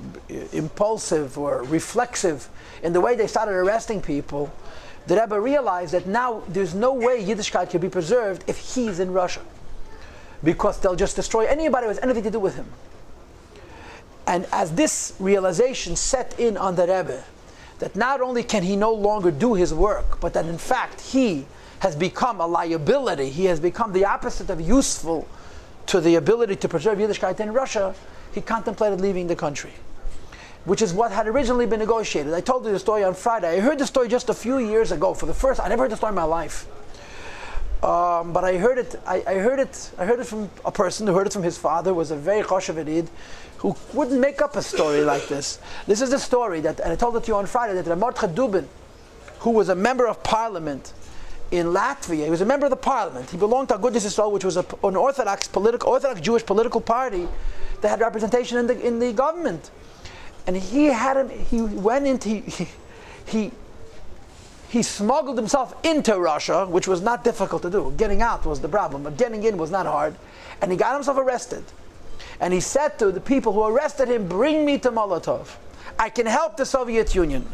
impulsive 0.52 1.38
or 1.38 1.62
reflexive 1.64 2.48
in 2.82 2.92
the 2.92 3.00
way 3.00 3.16
they 3.16 3.26
started 3.26 3.52
arresting 3.52 4.00
people, 4.00 4.52
the 5.06 5.18
Rebbe 5.18 5.40
realized 5.40 5.92
that 5.92 6.06
now 6.06 6.42
there's 6.48 6.74
no 6.74 6.92
way 6.92 7.24
Yiddishkeit 7.24 7.70
can 7.70 7.80
be 7.80 7.88
preserved 7.88 8.44
if 8.46 8.58
he's 8.58 9.00
in 9.00 9.12
Russia. 9.12 9.40
Because 10.44 10.78
they'll 10.80 10.94
just 10.94 11.16
destroy 11.16 11.46
anybody 11.46 11.84
who 11.84 11.88
has 11.88 11.98
anything 12.00 12.22
to 12.24 12.30
do 12.30 12.38
with 12.38 12.54
him. 12.54 12.66
And 14.26 14.46
as 14.52 14.74
this 14.74 15.14
realization 15.18 15.96
set 15.96 16.38
in 16.38 16.56
on 16.56 16.76
the 16.76 16.82
Rebbe, 16.82 17.24
that 17.78 17.96
not 17.96 18.20
only 18.20 18.42
can 18.42 18.62
he 18.62 18.76
no 18.76 18.92
longer 18.92 19.30
do 19.30 19.54
his 19.54 19.72
work, 19.72 20.20
but 20.20 20.34
that 20.34 20.44
in 20.44 20.58
fact 20.58 21.00
he 21.00 21.46
has 21.80 21.96
become 21.96 22.40
a 22.40 22.46
liability, 22.46 23.30
he 23.30 23.46
has 23.46 23.58
become 23.60 23.92
the 23.92 24.04
opposite 24.04 24.50
of 24.50 24.60
useful 24.60 25.26
to 25.86 26.00
the 26.00 26.16
ability 26.16 26.56
to 26.56 26.68
preserve 26.68 26.98
Yiddishkeit 26.98 27.40
in 27.40 27.52
Russia, 27.52 27.94
he 28.32 28.40
contemplated 28.40 29.00
leaving 29.00 29.26
the 29.26 29.36
country, 29.36 29.72
which 30.64 30.82
is 30.82 30.92
what 30.92 31.10
had 31.10 31.26
originally 31.26 31.66
been 31.66 31.80
negotiated. 31.80 32.32
I 32.34 32.40
told 32.40 32.64
you 32.64 32.72
the 32.72 32.78
story 32.78 33.04
on 33.04 33.14
Friday. 33.14 33.56
I 33.56 33.60
heard 33.60 33.78
the 33.78 33.86
story 33.86 34.08
just 34.08 34.28
a 34.28 34.34
few 34.34 34.58
years 34.58 34.92
ago. 34.92 35.14
For 35.14 35.26
the 35.26 35.34
first, 35.34 35.60
I 35.60 35.68
never 35.68 35.84
heard 35.84 35.92
the 35.92 35.96
story 35.96 36.10
in 36.10 36.16
my 36.16 36.24
life. 36.24 36.66
Um, 37.82 38.32
but 38.32 38.42
I 38.42 38.56
heard 38.56 38.78
it. 38.78 38.96
I, 39.06 39.22
I, 39.26 39.34
heard 39.34 39.60
it. 39.60 39.90
I 39.98 40.04
heard 40.04 40.18
it 40.18 40.24
from 40.26 40.50
a 40.64 40.72
person 40.72 41.06
who 41.06 41.14
heard 41.14 41.28
it 41.28 41.32
from 41.32 41.44
his 41.44 41.56
father. 41.56 41.94
Was 41.94 42.10
a 42.10 42.16
very 42.16 42.42
choshev 42.42 43.08
who 43.58 43.76
wouldn't 43.92 44.20
make 44.20 44.42
up 44.42 44.56
a 44.56 44.62
story 44.62 45.02
like 45.02 45.28
this. 45.28 45.60
This 45.86 46.00
is 46.00 46.10
the 46.10 46.18
story 46.18 46.60
that, 46.60 46.80
and 46.80 46.92
I 46.92 46.96
told 46.96 47.16
it 47.16 47.24
to 47.24 47.28
you 47.28 47.36
on 47.36 47.46
Friday 47.46 47.80
that 47.80 47.86
Ramot 47.86 48.14
Dubin, 48.34 48.66
who 49.40 49.50
was 49.50 49.68
a 49.68 49.74
member 49.74 50.08
of 50.08 50.22
parliament 50.22 50.92
in 51.50 51.68
Latvia. 51.68 52.24
He 52.24 52.30
was 52.30 52.40
a 52.40 52.46
member 52.46 52.66
of 52.66 52.70
the 52.70 52.76
parliament. 52.76 53.30
He 53.30 53.36
belonged 53.36 53.68
to 53.68 53.78
Agudas 53.78 54.04
Israel, 54.04 54.32
which 54.32 54.44
was 54.44 54.56
a, 54.56 54.64
an 54.84 54.96
Orthodox 54.96 55.48
political, 55.48 55.90
Orthodox 55.90 56.20
Jewish 56.20 56.44
political 56.44 56.80
party 56.80 57.28
that 57.80 57.88
had 57.88 58.00
representation 58.00 58.58
in 58.58 58.66
the 58.66 58.80
in 58.80 58.98
the 58.98 59.12
government. 59.12 59.70
And 60.46 60.56
he 60.56 60.86
had 60.86 61.16
him. 61.16 61.28
He 61.28 61.60
went 61.60 62.06
into 62.06 62.28
he, 62.28 62.68
he 63.26 63.50
he 64.68 64.82
smuggled 64.82 65.38
himself 65.38 65.74
into 65.84 66.18
Russia, 66.18 66.66
which 66.66 66.86
was 66.86 67.00
not 67.00 67.24
difficult 67.24 67.62
to 67.62 67.70
do. 67.70 67.92
Getting 67.96 68.20
out 68.20 68.44
was 68.44 68.60
the 68.60 68.68
problem, 68.68 69.02
but 69.02 69.16
getting 69.16 69.42
in 69.44 69.56
was 69.56 69.70
not 69.70 69.86
hard. 69.86 70.14
And 70.60 70.70
he 70.70 70.76
got 70.76 70.94
himself 70.94 71.16
arrested. 71.16 71.64
And 72.40 72.52
he 72.52 72.60
said 72.60 72.98
to 72.98 73.10
the 73.10 73.20
people 73.20 73.52
who 73.52 73.64
arrested 73.64 74.08
him, 74.08 74.28
Bring 74.28 74.64
me 74.64 74.78
to 74.78 74.90
Molotov. 74.90 75.56
I 75.98 76.10
can 76.10 76.26
help 76.26 76.56
the 76.56 76.66
Soviet 76.66 77.14
Union. 77.14 77.48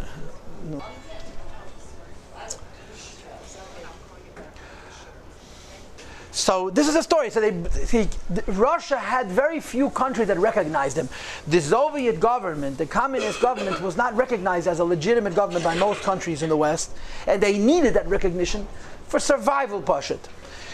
So 6.34 6.68
this 6.68 6.88
is 6.88 6.96
a 6.96 7.02
story. 7.02 7.30
So 7.30 7.40
they, 7.40 7.70
see, 7.84 8.08
Russia 8.48 8.98
had 8.98 9.28
very 9.28 9.60
few 9.60 9.88
countries 9.90 10.26
that 10.26 10.36
recognized 10.36 10.98
him. 10.98 11.08
The 11.46 11.60
Soviet 11.60 12.18
government, 12.18 12.76
the 12.76 12.86
communist 12.86 13.40
government, 13.40 13.80
was 13.80 13.96
not 13.96 14.16
recognized 14.16 14.66
as 14.66 14.80
a 14.80 14.84
legitimate 14.84 15.36
government 15.36 15.64
by 15.64 15.76
most 15.76 16.02
countries 16.02 16.42
in 16.42 16.48
the 16.48 16.56
West, 16.56 16.90
and 17.28 17.40
they 17.40 17.56
needed 17.56 17.94
that 17.94 18.08
recognition 18.08 18.66
for 19.06 19.20
survival, 19.20 19.80
Pashut. 19.80 20.18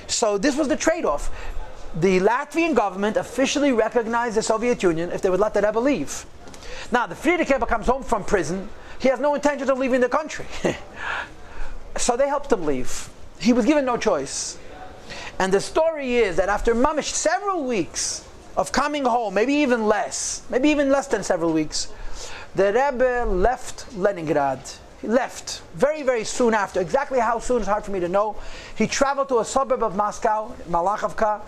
So 0.06 0.38
this 0.38 0.56
was 0.56 0.66
the 0.66 0.76
trade-off. 0.76 1.30
The 1.94 2.20
Latvian 2.20 2.74
government 2.74 3.18
officially 3.18 3.72
recognized 3.72 4.38
the 4.38 4.42
Soviet 4.42 4.82
Union 4.82 5.10
if 5.12 5.20
they 5.20 5.28
would 5.28 5.40
let 5.40 5.52
the 5.52 5.60
Rebbe 5.60 5.78
leave. 5.78 6.24
Now, 6.90 7.06
the 7.06 7.16
Rebbe 7.22 7.66
comes 7.66 7.86
home 7.86 8.02
from 8.02 8.24
prison. 8.24 8.66
He 8.98 9.08
has 9.08 9.20
no 9.20 9.34
intention 9.34 9.68
of 9.68 9.78
leaving 9.78 10.00
the 10.00 10.08
country. 10.08 10.46
so 11.98 12.16
they 12.16 12.28
helped 12.28 12.50
him 12.50 12.64
leave. 12.64 13.10
He 13.38 13.52
was 13.52 13.66
given 13.66 13.84
no 13.84 13.98
choice. 13.98 14.56
And 15.40 15.54
the 15.54 15.60
story 15.62 16.16
is 16.16 16.36
that 16.36 16.50
after 16.50 16.74
mamish 16.74 17.14
several 17.14 17.64
weeks 17.64 18.28
of 18.58 18.72
coming 18.72 19.06
home, 19.06 19.32
maybe 19.32 19.54
even 19.54 19.86
less, 19.86 20.42
maybe 20.50 20.68
even 20.68 20.90
less 20.90 21.06
than 21.06 21.22
several 21.22 21.54
weeks, 21.54 21.90
the 22.54 22.66
Rebbe 22.66 23.24
left 23.24 23.86
Leningrad. 23.96 24.60
He 25.00 25.08
left 25.08 25.62
very, 25.74 26.02
very 26.02 26.24
soon 26.24 26.52
after. 26.52 26.78
Exactly 26.78 27.18
how 27.18 27.38
soon 27.38 27.62
is 27.62 27.66
hard 27.66 27.84
for 27.84 27.90
me 27.90 28.00
to 28.00 28.08
know. 28.08 28.36
He 28.76 28.86
traveled 28.86 29.30
to 29.30 29.38
a 29.38 29.44
suburb 29.46 29.82
of 29.82 29.96
Moscow, 29.96 30.54
Malachovka, 30.68 31.40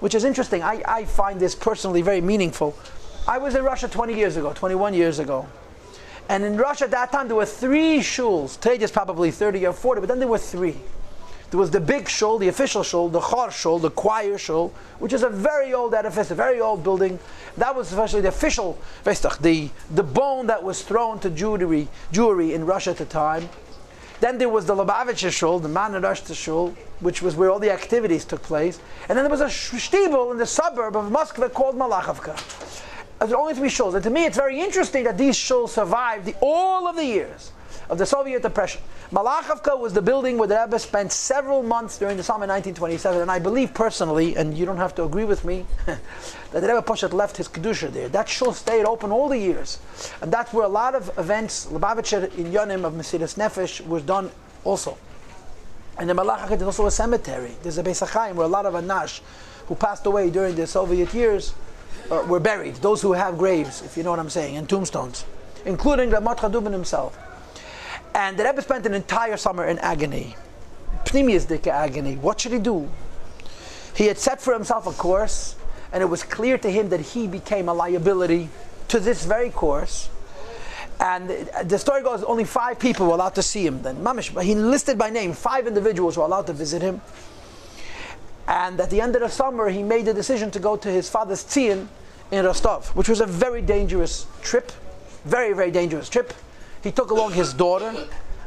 which 0.00 0.14
is 0.14 0.24
interesting. 0.24 0.62
I, 0.62 0.82
I 0.86 1.04
find 1.06 1.40
this 1.40 1.54
personally 1.54 2.02
very 2.02 2.20
meaningful. 2.20 2.76
I 3.26 3.38
was 3.38 3.54
in 3.54 3.64
Russia 3.64 3.88
20 3.88 4.14
years 4.14 4.36
ago, 4.36 4.52
21 4.52 4.92
years 4.92 5.20
ago. 5.20 5.48
And 6.28 6.44
in 6.44 6.58
Russia 6.58 6.84
at 6.84 6.90
that 6.90 7.12
time, 7.12 7.28
there 7.28 7.36
were 7.36 7.46
three 7.46 8.00
shuls. 8.00 8.60
Today, 8.60 8.76
there's 8.76 8.92
probably 8.92 9.30
30 9.30 9.64
or 9.68 9.72
40, 9.72 10.02
but 10.02 10.08
then 10.08 10.18
there 10.18 10.28
were 10.28 10.36
three. 10.36 10.76
There 11.50 11.58
was 11.58 11.70
the 11.70 11.80
big 11.80 12.08
shul, 12.08 12.38
the 12.38 12.48
official 12.48 12.82
shul, 12.82 13.08
the 13.08 13.20
chor 13.20 13.50
shul, 13.50 13.78
the 13.78 13.90
choir 13.90 14.36
shul, 14.36 14.72
which 14.98 15.14
is 15.14 15.22
a 15.22 15.30
very 15.30 15.72
old 15.72 15.94
edifice, 15.94 16.30
a 16.30 16.34
very 16.34 16.60
old 16.60 16.84
building. 16.84 17.18
That 17.56 17.74
was 17.74 17.90
especially 17.90 18.20
the 18.20 18.28
official, 18.28 18.78
the, 19.04 19.70
the 19.94 20.02
bone 20.02 20.46
that 20.48 20.62
was 20.62 20.82
thrown 20.82 21.18
to 21.20 21.30
Jewry, 21.30 21.88
Jewry 22.12 22.52
in 22.52 22.66
Russia 22.66 22.90
at 22.90 22.98
the 22.98 23.06
time. 23.06 23.48
Then 24.20 24.36
there 24.36 24.48
was 24.48 24.66
the 24.66 24.74
Lubavitcher 24.74 25.30
shul, 25.30 25.58
the 25.58 25.68
Marina 25.68 26.00
Roshcha 26.00 26.34
shul, 26.34 26.74
which 27.00 27.22
was 27.22 27.36
where 27.36 27.50
all 27.50 27.60
the 27.60 27.70
activities 27.70 28.24
took 28.24 28.42
place. 28.42 28.78
And 29.08 29.16
then 29.16 29.24
there 29.24 29.30
was 29.30 29.40
a 29.40 29.46
shtibel 29.46 30.32
in 30.32 30.38
the 30.38 30.46
suburb 30.46 30.96
of 30.96 31.10
Moscow 31.10 31.48
called 31.48 31.76
Malachovka. 31.76 32.36
Are 33.20 33.36
only 33.36 33.54
three 33.54 33.68
shuls. 33.68 33.94
And 33.94 34.02
to 34.04 34.10
me, 34.10 34.26
it's 34.26 34.36
very 34.36 34.60
interesting 34.60 35.04
that 35.04 35.16
these 35.16 35.36
shuls 35.36 35.70
survived 35.70 36.26
the, 36.26 36.34
all 36.40 36.86
of 36.86 36.96
the 36.96 37.04
years 37.04 37.52
of 37.88 37.98
the 37.98 38.06
Soviet 38.06 38.44
oppression. 38.44 38.82
Malachovka 39.10 39.78
was 39.78 39.94
the 39.94 40.02
building 40.02 40.36
where 40.36 40.48
the 40.48 40.60
Rebbe 40.62 40.78
spent 40.78 41.10
several 41.10 41.62
months 41.62 41.98
during 41.98 42.16
the 42.16 42.22
summer 42.22 42.46
1927, 42.46 43.22
and 43.22 43.30
I 43.30 43.38
believe 43.38 43.72
personally, 43.72 44.36
and 44.36 44.56
you 44.56 44.66
don't 44.66 44.76
have 44.76 44.94
to 44.96 45.04
agree 45.04 45.24
with 45.24 45.44
me, 45.44 45.64
that 45.86 46.00
the 46.52 46.60
Rebbe 46.60 46.82
Poshet 46.82 47.12
left 47.12 47.38
his 47.38 47.48
Kedusha 47.48 47.90
there. 47.90 48.08
That 48.08 48.28
shul 48.28 48.52
stayed 48.52 48.84
open 48.84 49.10
all 49.10 49.28
the 49.28 49.38
years. 49.38 49.78
And 50.20 50.32
that's 50.32 50.52
where 50.52 50.66
a 50.66 50.68
lot 50.68 50.94
of 50.94 51.10
events, 51.18 51.66
Lubavitcher 51.66 52.34
in 52.36 52.52
Yonim 52.52 52.84
of 52.84 52.92
Mesiris 52.92 53.36
Nefesh, 53.36 53.86
was 53.86 54.02
done 54.02 54.30
also. 54.64 54.98
And 55.98 56.10
in 56.10 56.16
Malachovka 56.16 56.50
there's 56.50 56.62
also 56.62 56.86
a 56.86 56.90
cemetery. 56.90 57.52
There's 57.62 57.78
a 57.78 57.82
Beis 57.82 58.06
HaChaim 58.06 58.34
where 58.34 58.46
a 58.46 58.50
lot 58.50 58.66
of 58.66 58.74
Anash 58.74 59.20
who 59.66 59.74
passed 59.74 60.06
away 60.06 60.30
during 60.30 60.54
the 60.54 60.66
Soviet 60.66 61.12
years 61.12 61.54
uh, 62.10 62.24
were 62.28 62.40
buried. 62.40 62.76
Those 62.76 63.02
who 63.02 63.12
have 63.12 63.36
graves, 63.36 63.82
if 63.82 63.96
you 63.96 64.02
know 64.02 64.10
what 64.10 64.18
I'm 64.18 64.30
saying, 64.30 64.56
and 64.56 64.68
tombstones, 64.68 65.24
including 65.64 66.10
Ramat 66.10 66.38
Chadubin 66.38 66.72
himself. 66.72 67.18
And 68.18 68.36
the 68.36 68.42
Rebbe 68.42 68.60
spent 68.62 68.84
an 68.84 68.94
entire 68.94 69.36
summer 69.36 69.64
in 69.64 69.78
agony. 69.78 70.34
Pnimius 71.04 71.46
agony. 71.68 72.16
What 72.16 72.40
should 72.40 72.50
he 72.50 72.58
do? 72.58 72.90
He 73.94 74.06
had 74.06 74.18
set 74.18 74.40
for 74.40 74.52
himself 74.52 74.88
a 74.88 74.90
course, 74.90 75.54
and 75.92 76.02
it 76.02 76.06
was 76.06 76.24
clear 76.24 76.58
to 76.58 76.68
him 76.68 76.88
that 76.88 76.98
he 76.98 77.28
became 77.28 77.68
a 77.68 77.72
liability 77.72 78.48
to 78.88 78.98
this 78.98 79.24
very 79.24 79.50
course. 79.50 80.10
And 80.98 81.30
the 81.62 81.78
story 81.78 82.02
goes 82.02 82.24
only 82.24 82.42
five 82.42 82.80
people 82.80 83.06
were 83.06 83.12
allowed 83.12 83.36
to 83.36 83.42
see 83.42 83.64
him. 83.64 83.82
Then 83.82 83.98
Mamish, 83.98 84.42
he 84.42 84.56
listed 84.56 84.98
by 84.98 85.10
name 85.10 85.32
five 85.32 85.68
individuals 85.68 86.16
were 86.16 86.24
allowed 86.24 86.48
to 86.48 86.52
visit 86.52 86.82
him. 86.82 87.00
And 88.48 88.80
at 88.80 88.90
the 88.90 89.00
end 89.00 89.14
of 89.14 89.22
the 89.22 89.28
summer, 89.28 89.68
he 89.68 89.84
made 89.84 90.06
the 90.06 90.14
decision 90.14 90.50
to 90.50 90.58
go 90.58 90.76
to 90.76 90.88
his 90.88 91.08
father's 91.08 91.44
tzion 91.44 91.86
in 92.32 92.44
Rostov, 92.44 92.88
which 92.96 93.08
was 93.08 93.20
a 93.20 93.26
very 93.26 93.62
dangerous 93.62 94.26
trip, 94.42 94.72
very 95.24 95.52
very 95.52 95.70
dangerous 95.70 96.08
trip. 96.08 96.34
He 96.82 96.92
took 96.92 97.10
along 97.10 97.32
his 97.32 97.52
daughter, 97.52 97.92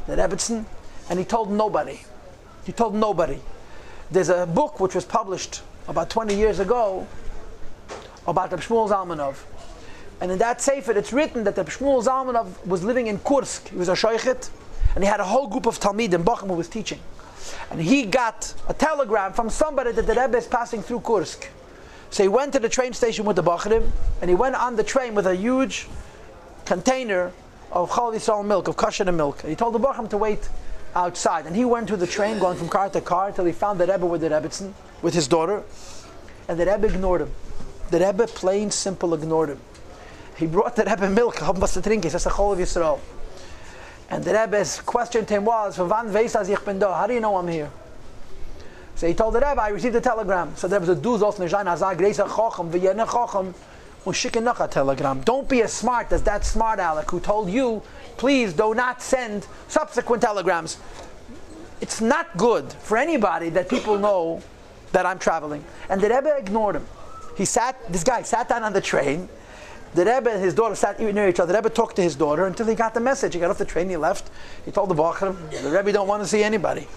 the 0.08 0.16
Rebbitzin, 0.16 0.66
and 1.10 1.20
he 1.20 1.26
told 1.26 1.52
nobody. 1.52 2.00
He 2.66 2.72
told 2.72 2.96
nobody. 2.96 3.40
There's 4.10 4.30
a 4.30 4.46
book 4.46 4.80
which 4.80 4.96
was 4.96 5.06
published 5.06 5.62
about 5.88 6.10
20 6.10 6.36
years 6.36 6.60
ago 6.60 7.08
about 8.28 8.50
the 8.50 8.58
Shmuel 8.58 8.90
Zalmanov. 8.90 9.38
And 10.22 10.32
in 10.32 10.38
that 10.38 10.62
sefer, 10.62 10.92
it's 10.92 11.12
written 11.12 11.44
that 11.46 11.56
the 11.56 11.64
Shmuel 11.64 12.04
Zalmanov 12.04 12.66
was 12.66 12.84
living 12.84 13.08
in 13.08 13.20
Kursk. 13.20 13.70
He 13.70 13.78
was 13.78 13.90
a 13.90 13.94
shoichet, 13.94 14.50
and 14.96 15.04
he 15.04 15.10
had 15.10 15.20
a 15.20 15.26
whole 15.26 15.48
group 15.48 15.66
of 15.66 15.80
Talmid 15.80 16.14
in 16.14 16.24
Bochum 16.24 16.48
who 16.48 16.54
was 16.54 16.70
teaching. 16.70 17.00
And 17.72 17.82
he 17.82 18.04
got 18.04 18.54
a 18.70 18.74
telegram 18.74 19.34
from 19.34 19.50
somebody 19.50 19.92
that 19.94 20.06
the 20.06 20.14
Rebbe 20.14 20.38
is 20.38 20.48
passing 20.48 20.82
through 20.82 21.02
Kursk. 21.02 21.50
So 22.12 22.24
he 22.24 22.30
went 22.30 22.54
to 22.54 22.60
the 22.60 22.70
train 22.70 22.94
station 22.94 23.26
with 23.26 23.36
the 23.36 23.44
Bachrim, 23.44 23.90
and 24.22 24.30
he 24.30 24.36
went 24.36 24.56
on 24.56 24.76
the 24.76 24.84
train 24.84 25.16
with 25.16 25.26
a 25.26 25.36
huge 25.36 25.88
container 26.66 27.32
of 27.72 27.94
Chal 27.94 28.12
Yisrael 28.12 28.46
milk, 28.46 28.68
of 28.68 28.76
kosher 28.76 29.10
milk. 29.12 29.42
And 29.44 29.50
he 29.50 29.56
told 29.56 29.74
the 29.74 29.80
Bachram 29.80 30.10
to 30.10 30.18
wait 30.18 30.50
outside. 30.96 31.46
And 31.46 31.56
he 31.56 31.66
went 31.66 31.88
to 31.90 31.98
the 31.98 32.08
train, 32.08 32.40
going 32.40 32.58
from 32.58 32.70
car 32.70 32.90
to 32.90 33.02
car, 33.02 33.32
till 33.32 33.46
he 33.46 33.52
found 33.52 33.80
the 33.80 33.88
Rebbe 33.88 34.06
with 34.06 34.22
the 34.22 34.30
Rebbitzin, 34.30 34.74
with 35.02 35.14
his 35.14 35.28
daughter. 35.28 35.64
And 36.48 36.60
the 36.60 36.66
Rebbe 36.66 36.88
ignored 36.88 37.22
him. 37.22 37.32
The 37.90 38.00
Rebbe, 38.00 38.28
plain 38.28 38.72
simple, 38.72 39.14
ignored 39.14 39.50
him. 39.50 39.60
He 40.38 40.48
brought 40.48 40.76
the 40.76 40.84
Rebbe 40.84 41.10
milk, 41.10 41.36
he 41.40 41.44
says, 41.44 42.24
the 42.24 42.30
Chal 42.30 42.54
of 42.54 42.60
Yisrael. 42.60 43.00
And 44.10 44.24
the 44.26 44.34
Rebbe's 44.34 44.82
question 44.82 45.26
to 45.26 45.34
him 45.34 45.46
was? 45.46 45.78
How 45.78 47.08
do 47.08 47.14
you 47.14 47.20
know 47.22 47.38
I'm 47.38 47.48
here? 47.48 47.72
So 48.96 49.08
he 49.08 49.14
told 49.14 49.34
the 49.34 49.40
Rebbe, 49.40 49.62
I 49.62 49.70
received 49.70 49.96
a 49.96 50.02
telegram. 50.02 50.54
So 50.58 50.68
there 50.68 50.80
was 50.80 50.90
a 50.90 50.96
duz 50.96 51.24
auf 51.24 51.38
Nejan 51.38 51.66
Azag, 51.66 51.98
Reisa 51.98 52.28
Chochem, 52.28 52.70
V'yene 52.70 53.06
Chochem, 53.08 53.54
Don't 54.04 55.48
be 55.48 55.62
as 55.62 55.72
smart 55.72 56.12
as 56.12 56.24
that 56.24 56.44
smart 56.44 56.80
Alec 56.80 57.12
who 57.12 57.20
told 57.20 57.50
you, 57.50 57.84
please 58.18 58.54
do 58.54 58.74
not 58.74 59.02
send 59.02 59.48
subsequent 59.68 60.24
telegrams. 60.24 60.78
It's 61.82 62.02
not 62.02 62.36
good 62.38 62.72
for 62.72 62.98
anybody 62.98 63.50
that 63.50 63.70
people 63.70 63.98
know 63.98 64.42
that 64.92 65.06
I'm 65.06 65.20
traveling. 65.20 65.64
And 65.90 66.02
the 66.02 66.10
Rebbe 66.10 66.36
ignored 66.38 66.76
him. 66.76 66.86
He 67.38 67.46
sat, 67.46 67.78
this 67.92 68.04
guy 68.04 68.24
sat 68.24 68.50
down 68.50 68.64
on 68.64 68.74
the 68.74 68.82
train. 68.82 69.30
The 69.94 70.06
Rebbe 70.06 70.32
and 70.32 70.44
his 70.44 70.54
daughter 70.54 70.76
sat 70.76 71.00
near 71.00 71.28
each 71.28 71.40
other. 71.40 71.52
The 71.54 71.60
Rebbe 71.60 71.70
talked 71.70 71.96
to 71.98 72.02
his 72.02 72.16
daughter 72.16 72.46
until 72.46 72.66
he 72.68 72.76
got 72.76 72.94
the 72.94 73.00
message. 73.00 73.34
He 73.34 73.40
got 73.40 73.50
off 73.50 73.58
the 73.58 73.66
train, 73.66 73.90
he 73.90 73.98
left. 73.98 74.30
He 74.66 74.72
told 74.72 74.90
the 74.90 74.96
Bachram, 74.96 75.36
the 75.62 75.70
Rebbe 75.70 75.92
don't 75.92 76.08
want 76.08 76.24
to 76.24 76.28
see 76.28 76.44
anybody. 76.44 76.88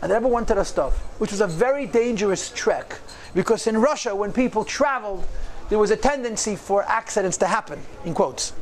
And 0.00 0.10
the 0.10 0.16
Rebbe 0.16 0.28
went 0.28 0.48
to 0.48 0.64
stuff, 0.64 0.98
which 1.20 1.30
was 1.30 1.40
a 1.40 1.46
very 1.46 1.86
dangerous 1.86 2.50
trek. 2.50 2.98
Because 3.34 3.66
in 3.66 3.78
Russia, 3.78 4.14
when 4.14 4.32
people 4.32 4.64
traveled, 4.64 5.26
there 5.72 5.78
was 5.78 5.90
a 5.90 5.96
tendency 5.96 6.54
for 6.54 6.82
accidents 6.82 7.38
to 7.38 7.46
happen, 7.46 7.80
in 8.04 8.12
quotes. 8.12 8.52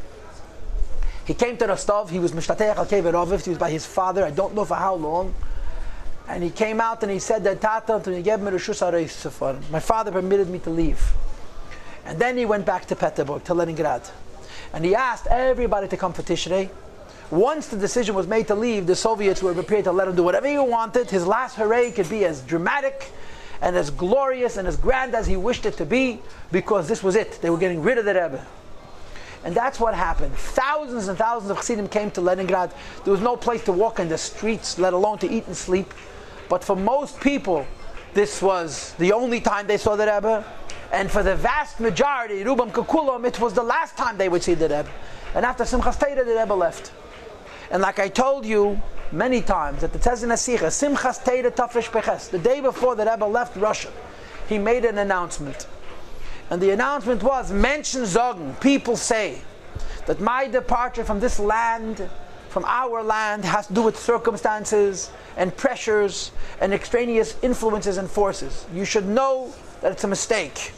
He 1.25 1.35
came 1.35 1.57
to 1.57 1.67
Rostov, 1.67 2.09
he 2.09 2.21
was 2.21 2.31
Mishtateach 2.31 2.77
al 2.77 3.37
he 3.37 3.51
was 3.51 3.59
by 3.59 3.69
his 3.69 3.85
father, 3.85 4.25
I 4.25 4.31
don't 4.31 4.55
know 4.55 4.65
for 4.65 4.77
how 4.77 4.95
long. 4.95 5.35
And 6.29 6.41
he 6.45 6.51
came 6.51 6.81
out 6.81 7.03
and 7.03 7.11
he 7.11 7.19
said 7.19 7.43
that 7.43 7.61
Tata 7.61 8.01
my 9.73 9.81
father 9.81 10.13
permitted 10.13 10.51
me 10.51 10.61
to 10.61 10.71
leave. 10.71 11.13
And 12.05 12.17
then 12.17 12.37
he 12.37 12.45
went 12.45 12.65
back 12.65 12.87
to 12.87 12.95
Peterburg, 12.95 13.43
to 13.43 13.55
Leningrad. 13.55 14.09
And 14.73 14.85
he 14.85 14.95
asked 14.95 15.27
everybody 15.27 15.89
to 15.89 15.97
come 15.97 16.13
for 16.13 16.23
Tishrei. 16.23 16.71
Once 17.33 17.67
the 17.67 17.77
decision 17.77 18.15
was 18.15 18.29
made 18.29 18.47
to 18.47 18.55
leave, 18.55 18.87
the 18.87 18.95
Soviets 18.95 19.43
were 19.43 19.53
prepared 19.53 19.83
to 19.83 19.91
let 19.91 20.07
him 20.07 20.15
do 20.15 20.23
whatever 20.23 20.47
he 20.47 20.57
wanted. 20.59 21.11
His 21.11 21.27
last 21.27 21.57
hooray 21.57 21.91
could 21.91 22.09
be 22.09 22.25
as 22.25 22.41
dramatic 22.43 23.11
and 23.63 23.77
as 23.77 23.91
glorious 23.91 24.57
and 24.57 24.67
as 24.67 24.77
grand 24.77 25.15
as 25.15 25.27
he 25.27 25.37
wished 25.37 25.67
it 25.67 25.77
to 25.77 25.85
be, 25.85 26.21
because 26.51 26.89
this 26.89 27.03
was 27.03 27.15
it. 27.15 27.41
They 27.43 27.51
were 27.51 27.59
getting 27.59 27.83
rid 27.83 27.99
of 27.99 28.05
the 28.05 28.15
Rebbe. 28.15 28.47
And 29.45 29.55
that's 29.55 29.81
what 29.81 29.95
happened. 29.95 30.35
Thousands 30.35 31.09
and 31.09 31.17
thousands 31.17 31.51
of 31.51 31.57
Chassidim 31.59 31.89
came 31.89 32.11
to 32.13 32.21
Leningrad. 32.21 32.75
There 33.05 33.13
was 33.13 33.23
no 33.23 33.37
place 33.37 33.65
to 33.65 33.73
walk 33.73 33.99
in 33.99 34.09
the 34.09 34.19
streets, 34.19 34.79
let 34.79 34.93
alone 34.93 35.19
to 35.19 35.31
eat 35.31 35.47
and 35.47 35.57
sleep. 35.57 35.95
But 36.49 36.63
for 36.63 36.77
most 36.77 37.21
people, 37.21 37.67
this 38.13 38.43
was 38.43 38.95
the 38.99 39.13
only 39.13 39.41
time 39.41 39.67
they 39.67 39.79
saw 39.79 39.97
the 39.97 40.07
Rebbe. 40.07 40.45
And 40.93 41.11
for 41.11 41.23
the 41.23 41.37
vast 41.37 41.81
majority, 41.81 42.43
Rubam 42.45 42.73
Kakulam, 42.73 43.25
it 43.25 43.41
was 43.41 43.55
the 43.55 43.63
last 43.63 43.97
time 43.97 44.19
they 44.19 44.29
would 44.29 44.43
see 44.43 44.55
the 44.55 44.69
Rebbe. 44.69 44.91
And 45.35 45.47
after 45.47 45.65
Simchas 45.65 45.99
Torah, 45.99 46.25
the 46.25 46.35
Rebbe 46.35 46.55
left. 46.55 46.93
And 47.71 47.83
like 47.83 47.99
I 47.99 48.09
told 48.09 48.45
you, 48.45 48.81
many 49.13 49.41
times 49.41 49.81
that 49.81 49.93
the 49.93 50.01
says 50.01 50.23
in 50.23 50.31
Asicha, 50.31 50.69
Simchas 50.69 51.23
Teira 51.23 51.51
Tafresh 51.51 51.91
Peches, 51.91 52.29
the 52.29 52.39
day 52.39 52.61
before 52.61 52.95
the 52.95 53.05
Rebbe 53.05 53.25
left 53.25 53.57
Russia, 53.57 53.91
he 54.49 54.59
made 54.59 54.85
an 54.85 54.99
announcement. 54.99 55.67
And 56.51 56.61
the 56.61 56.71
announcement 56.71 57.23
was, 57.23 57.53
Menschen 57.53 58.07
sagen, 58.07 58.57
people 58.61 58.97
say, 58.97 59.41
that 60.07 60.21
my 60.21 60.49
departure 60.49 61.05
from 61.05 61.21
this 61.21 61.39
land, 61.39 62.09
from 62.49 62.65
our 62.65 63.03
land, 63.03 63.45
has 63.45 63.69
to 63.69 63.75
do 63.75 63.83
with 63.83 63.97
circumstances 63.97 65.11
and 65.37 65.57
pressures 65.57 66.33
and 66.61 66.75
extraneous 66.75 67.37
influences 67.43 67.97
and 67.97 68.11
forces. 68.11 68.67
You 68.75 68.85
should 68.85 69.07
know 69.07 69.55
that 69.81 69.93
it's 69.93 70.03
a 70.03 70.09
mistake. 70.09 70.73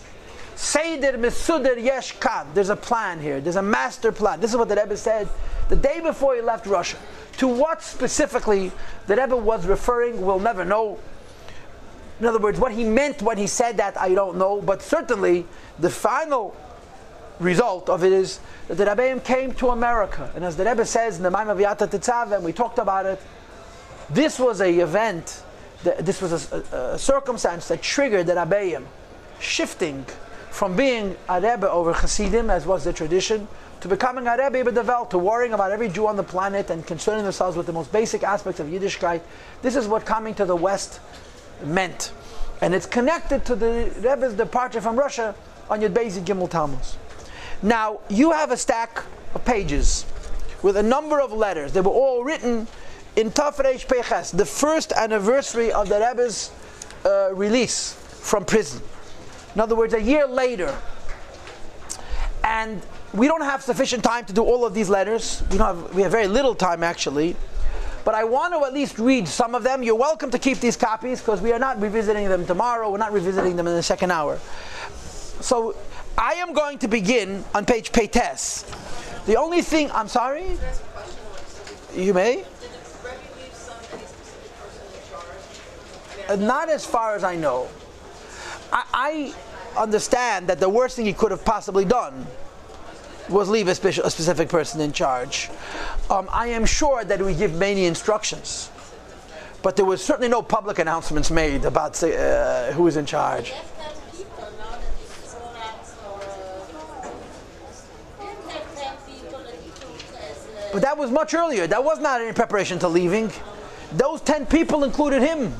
Seder 0.54 1.18
Mesuder 1.18 1.82
Yesh 1.82 2.12
Kan. 2.20 2.46
There's 2.54 2.70
a 2.70 2.76
plan 2.76 3.20
here. 3.20 3.40
There's 3.40 3.56
a 3.56 3.62
master 3.62 4.12
plan. 4.12 4.40
This 4.40 4.50
is 4.50 4.56
what 4.56 4.68
the 4.68 4.76
Rebbe 4.76 4.96
said 4.96 5.28
the 5.68 5.76
day 5.76 6.00
before 6.00 6.34
he 6.34 6.40
left 6.40 6.66
Russia. 6.66 6.98
To 7.38 7.48
what 7.48 7.82
specifically 7.82 8.70
the 9.06 9.16
Rebbe 9.16 9.36
was 9.36 9.66
referring, 9.66 10.20
we'll 10.20 10.38
never 10.38 10.64
know. 10.64 10.98
In 12.20 12.26
other 12.26 12.38
words, 12.38 12.60
what 12.60 12.72
he 12.72 12.84
meant 12.84 13.22
when 13.22 13.38
he 13.38 13.46
said 13.46 13.78
that, 13.78 13.98
I 13.98 14.14
don't 14.14 14.36
know. 14.36 14.60
But 14.60 14.82
certainly, 14.82 15.46
the 15.78 15.90
final 15.90 16.54
result 17.40 17.88
of 17.88 18.04
it 18.04 18.12
is 18.12 18.38
that 18.68 18.76
the 18.76 18.84
Rebbeim 18.84 19.24
came 19.24 19.52
to 19.54 19.70
America. 19.70 20.30
And 20.34 20.44
as 20.44 20.56
the 20.56 20.64
Rebbe 20.64 20.84
says 20.84 21.16
in 21.16 21.22
the 21.22 21.30
Maimon 21.30 21.56
V'yata 21.56 21.88
Tetzav, 21.88 22.32
and 22.32 22.44
we 22.44 22.52
talked 22.52 22.78
about 22.78 23.06
it, 23.06 23.20
this 24.10 24.38
was 24.38 24.60
a 24.60 24.70
event, 24.80 25.42
this 25.82 26.20
was 26.20 26.52
a, 26.52 26.64
a, 26.72 26.94
a 26.94 26.98
circumstance 26.98 27.68
that 27.68 27.82
triggered 27.82 28.26
the 28.26 28.34
Rebbeim 28.34 28.84
shifting 29.40 30.06
from 30.52 30.76
being 30.76 31.16
a 31.30 31.40
Rebbe 31.40 31.68
over 31.68 31.94
Hasidim, 31.94 32.50
as 32.50 32.66
was 32.66 32.84
the 32.84 32.92
tradition, 32.92 33.48
to 33.80 33.88
becoming 33.88 34.26
a 34.26 34.36
Rebbe 34.36 34.70
B'Devel, 34.70 35.08
to 35.10 35.18
worrying 35.18 35.54
about 35.54 35.72
every 35.72 35.88
Jew 35.88 36.06
on 36.06 36.16
the 36.16 36.22
planet 36.22 36.68
and 36.68 36.86
concerning 36.86 37.24
themselves 37.24 37.56
with 37.56 37.66
the 37.66 37.72
most 37.72 37.90
basic 37.90 38.22
aspects 38.22 38.60
of 38.60 38.66
Yiddishkeit. 38.66 39.22
This 39.62 39.76
is 39.76 39.88
what 39.88 40.04
coming 40.04 40.34
to 40.34 40.44
the 40.44 40.54
West 40.54 41.00
meant. 41.64 42.12
And 42.60 42.74
it's 42.74 42.84
connected 42.84 43.46
to 43.46 43.56
the 43.56 43.90
Rebbe's 44.02 44.34
departure 44.34 44.82
from 44.82 44.96
Russia 44.96 45.34
on 45.70 45.80
Yud 45.80 45.94
Bezi 45.94 46.22
Gimel 46.22 46.50
Tammuz. 46.50 46.98
Now, 47.62 48.00
you 48.10 48.32
have 48.32 48.50
a 48.50 48.56
stack 48.56 49.02
of 49.34 49.44
pages 49.46 50.04
with 50.62 50.76
a 50.76 50.82
number 50.82 51.18
of 51.18 51.32
letters. 51.32 51.72
They 51.72 51.80
were 51.80 51.90
all 51.90 52.24
written 52.24 52.66
in 53.16 53.30
Tafresh 53.30 53.88
Peches, 53.88 54.32
the 54.32 54.46
first 54.46 54.92
anniversary 54.92 55.72
of 55.72 55.88
the 55.88 55.98
Rebbe's 55.98 56.50
uh, 57.06 57.30
release 57.32 57.94
from 57.94 58.44
prison. 58.44 58.82
In 59.54 59.60
other 59.60 59.74
words, 59.74 59.94
a 59.94 60.02
year 60.02 60.26
later. 60.26 60.74
And 62.44 62.82
we 63.12 63.26
don't 63.26 63.42
have 63.42 63.62
sufficient 63.62 64.02
time 64.02 64.24
to 64.24 64.32
do 64.32 64.42
all 64.42 64.64
of 64.64 64.74
these 64.74 64.88
letters. 64.88 65.42
We, 65.50 65.58
don't 65.58 65.76
have, 65.76 65.94
we 65.94 66.02
have 66.02 66.12
very 66.12 66.26
little 66.26 66.54
time 66.54 66.82
actually. 66.82 67.36
But 68.04 68.14
I 68.14 68.24
want 68.24 68.52
to 68.54 68.64
at 68.64 68.72
least 68.72 68.98
read 68.98 69.28
some 69.28 69.54
of 69.54 69.62
them. 69.62 69.82
You're 69.82 69.94
welcome 69.94 70.30
to 70.30 70.38
keep 70.38 70.58
these 70.58 70.76
copies 70.76 71.20
because 71.20 71.40
we 71.40 71.52
are 71.52 71.58
not 71.58 71.80
revisiting 71.80 72.28
them 72.28 72.46
tomorrow. 72.46 72.90
We're 72.90 72.98
not 72.98 73.12
revisiting 73.12 73.54
them 73.54 73.68
in 73.68 73.74
the 73.74 73.82
second 73.82 74.10
hour. 74.10 74.38
So 75.40 75.76
I 76.18 76.34
am 76.34 76.52
going 76.52 76.78
to 76.78 76.88
begin 76.88 77.44
on 77.54 77.64
page 77.64 77.92
Peites. 77.92 78.64
The 79.26 79.36
only 79.36 79.62
thing, 79.62 79.90
I'm 79.92 80.08
sorry? 80.08 80.58
You 81.94 82.12
may? 82.14 82.44
Uh, 86.28 86.36
not 86.36 86.68
as 86.68 86.84
far 86.84 87.14
as 87.14 87.22
I 87.22 87.36
know. 87.36 87.68
I, 88.72 88.84
I, 88.92 89.34
understand 89.74 90.48
that 90.48 90.60
the 90.60 90.68
worst 90.68 90.96
thing 90.96 91.06
he 91.06 91.12
could 91.14 91.30
have 91.30 91.44
possibly 91.44 91.84
done 91.84 92.26
was 93.28 93.48
leave 93.48 93.68
a, 93.68 93.74
special, 93.74 94.04
a 94.04 94.10
specific 94.10 94.48
person 94.48 94.80
in 94.80 94.92
charge. 94.92 95.48
Um, 96.10 96.28
I 96.30 96.48
am 96.48 96.66
sure 96.66 97.04
that 97.04 97.22
we 97.22 97.34
give 97.34 97.54
many 97.54 97.86
instructions, 97.86 98.70
but 99.62 99.76
there 99.76 99.86
was 99.86 100.04
certainly 100.04 100.28
no 100.28 100.42
public 100.42 100.78
announcements 100.78 101.30
made 101.30 101.64
about 101.64 102.02
uh, 102.02 102.72
who 102.72 102.86
is 102.86 102.96
in 102.96 103.06
charge. 103.06 103.54
But 110.72 110.80
that 110.80 110.96
was 110.96 111.10
much 111.10 111.34
earlier. 111.34 111.66
That 111.66 111.84
was 111.84 111.98
not 111.98 112.22
in 112.22 112.32
preparation 112.32 112.78
to 112.78 112.88
leaving. 112.88 113.30
Those 113.92 114.22
10 114.22 114.46
people 114.46 114.84
included 114.84 115.20
him. 115.20 115.52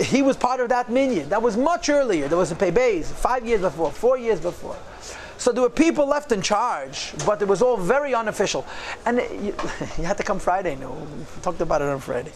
He 0.00 0.22
was 0.22 0.36
part 0.36 0.60
of 0.60 0.68
that 0.68 0.90
minion. 0.90 1.28
That 1.28 1.42
was 1.42 1.56
much 1.56 1.88
earlier. 1.88 2.28
There 2.28 2.38
was 2.38 2.52
a 2.52 2.54
Pebez, 2.54 3.06
five 3.06 3.46
years 3.46 3.60
before, 3.60 3.90
four 3.90 4.18
years 4.18 4.40
before. 4.40 4.76
So 5.38 5.52
there 5.52 5.62
were 5.62 5.70
people 5.70 6.06
left 6.06 6.32
in 6.32 6.40
charge, 6.40 7.12
but 7.26 7.42
it 7.42 7.48
was 7.48 7.60
all 7.60 7.76
very 7.76 8.14
unofficial. 8.14 8.66
And 9.04 9.18
you, 9.18 9.54
you, 9.98 10.04
had 10.04 10.16
to 10.16 10.22
come 10.22 10.38
Friday. 10.38 10.76
No, 10.76 10.92
we 10.92 11.42
talked 11.42 11.60
about 11.60 11.82
it 11.82 11.88
on 11.88 12.00
Friday. 12.00 12.32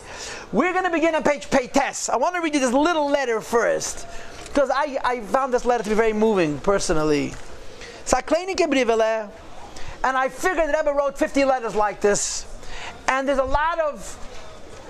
We're 0.53 0.73
going 0.73 0.85
to 0.85 0.91
begin 0.91 1.15
on 1.15 1.23
page 1.23 1.49
Peites. 1.49 2.11
I 2.11 2.17
want 2.17 2.35
to 2.35 2.41
read 2.41 2.55
you 2.55 2.61
this 2.61 2.73
little 2.73 3.09
letter 3.09 3.41
first, 3.41 4.07
because 4.47 4.71
I, 4.71 4.99
I 5.03 5.21
found 5.23 5.53
this 5.53 5.65
letter 5.65 5.85
to 5.85 5.91
be 5.91 5.97
very 5.97 6.13
moving 6.13 6.59
personally. 6.61 7.35
And 10.03 10.17
I 10.17 10.29
figured 10.29 10.69
that 10.69 10.77
Rebbe 10.79 10.93
wrote 10.93 11.19
50 11.19 11.45
letters 11.45 11.75
like 11.75 12.01
this. 12.01 12.47
And 13.09 13.27
there's 13.27 13.39
a 13.39 13.45
lot 13.45 13.81
of 13.81 14.17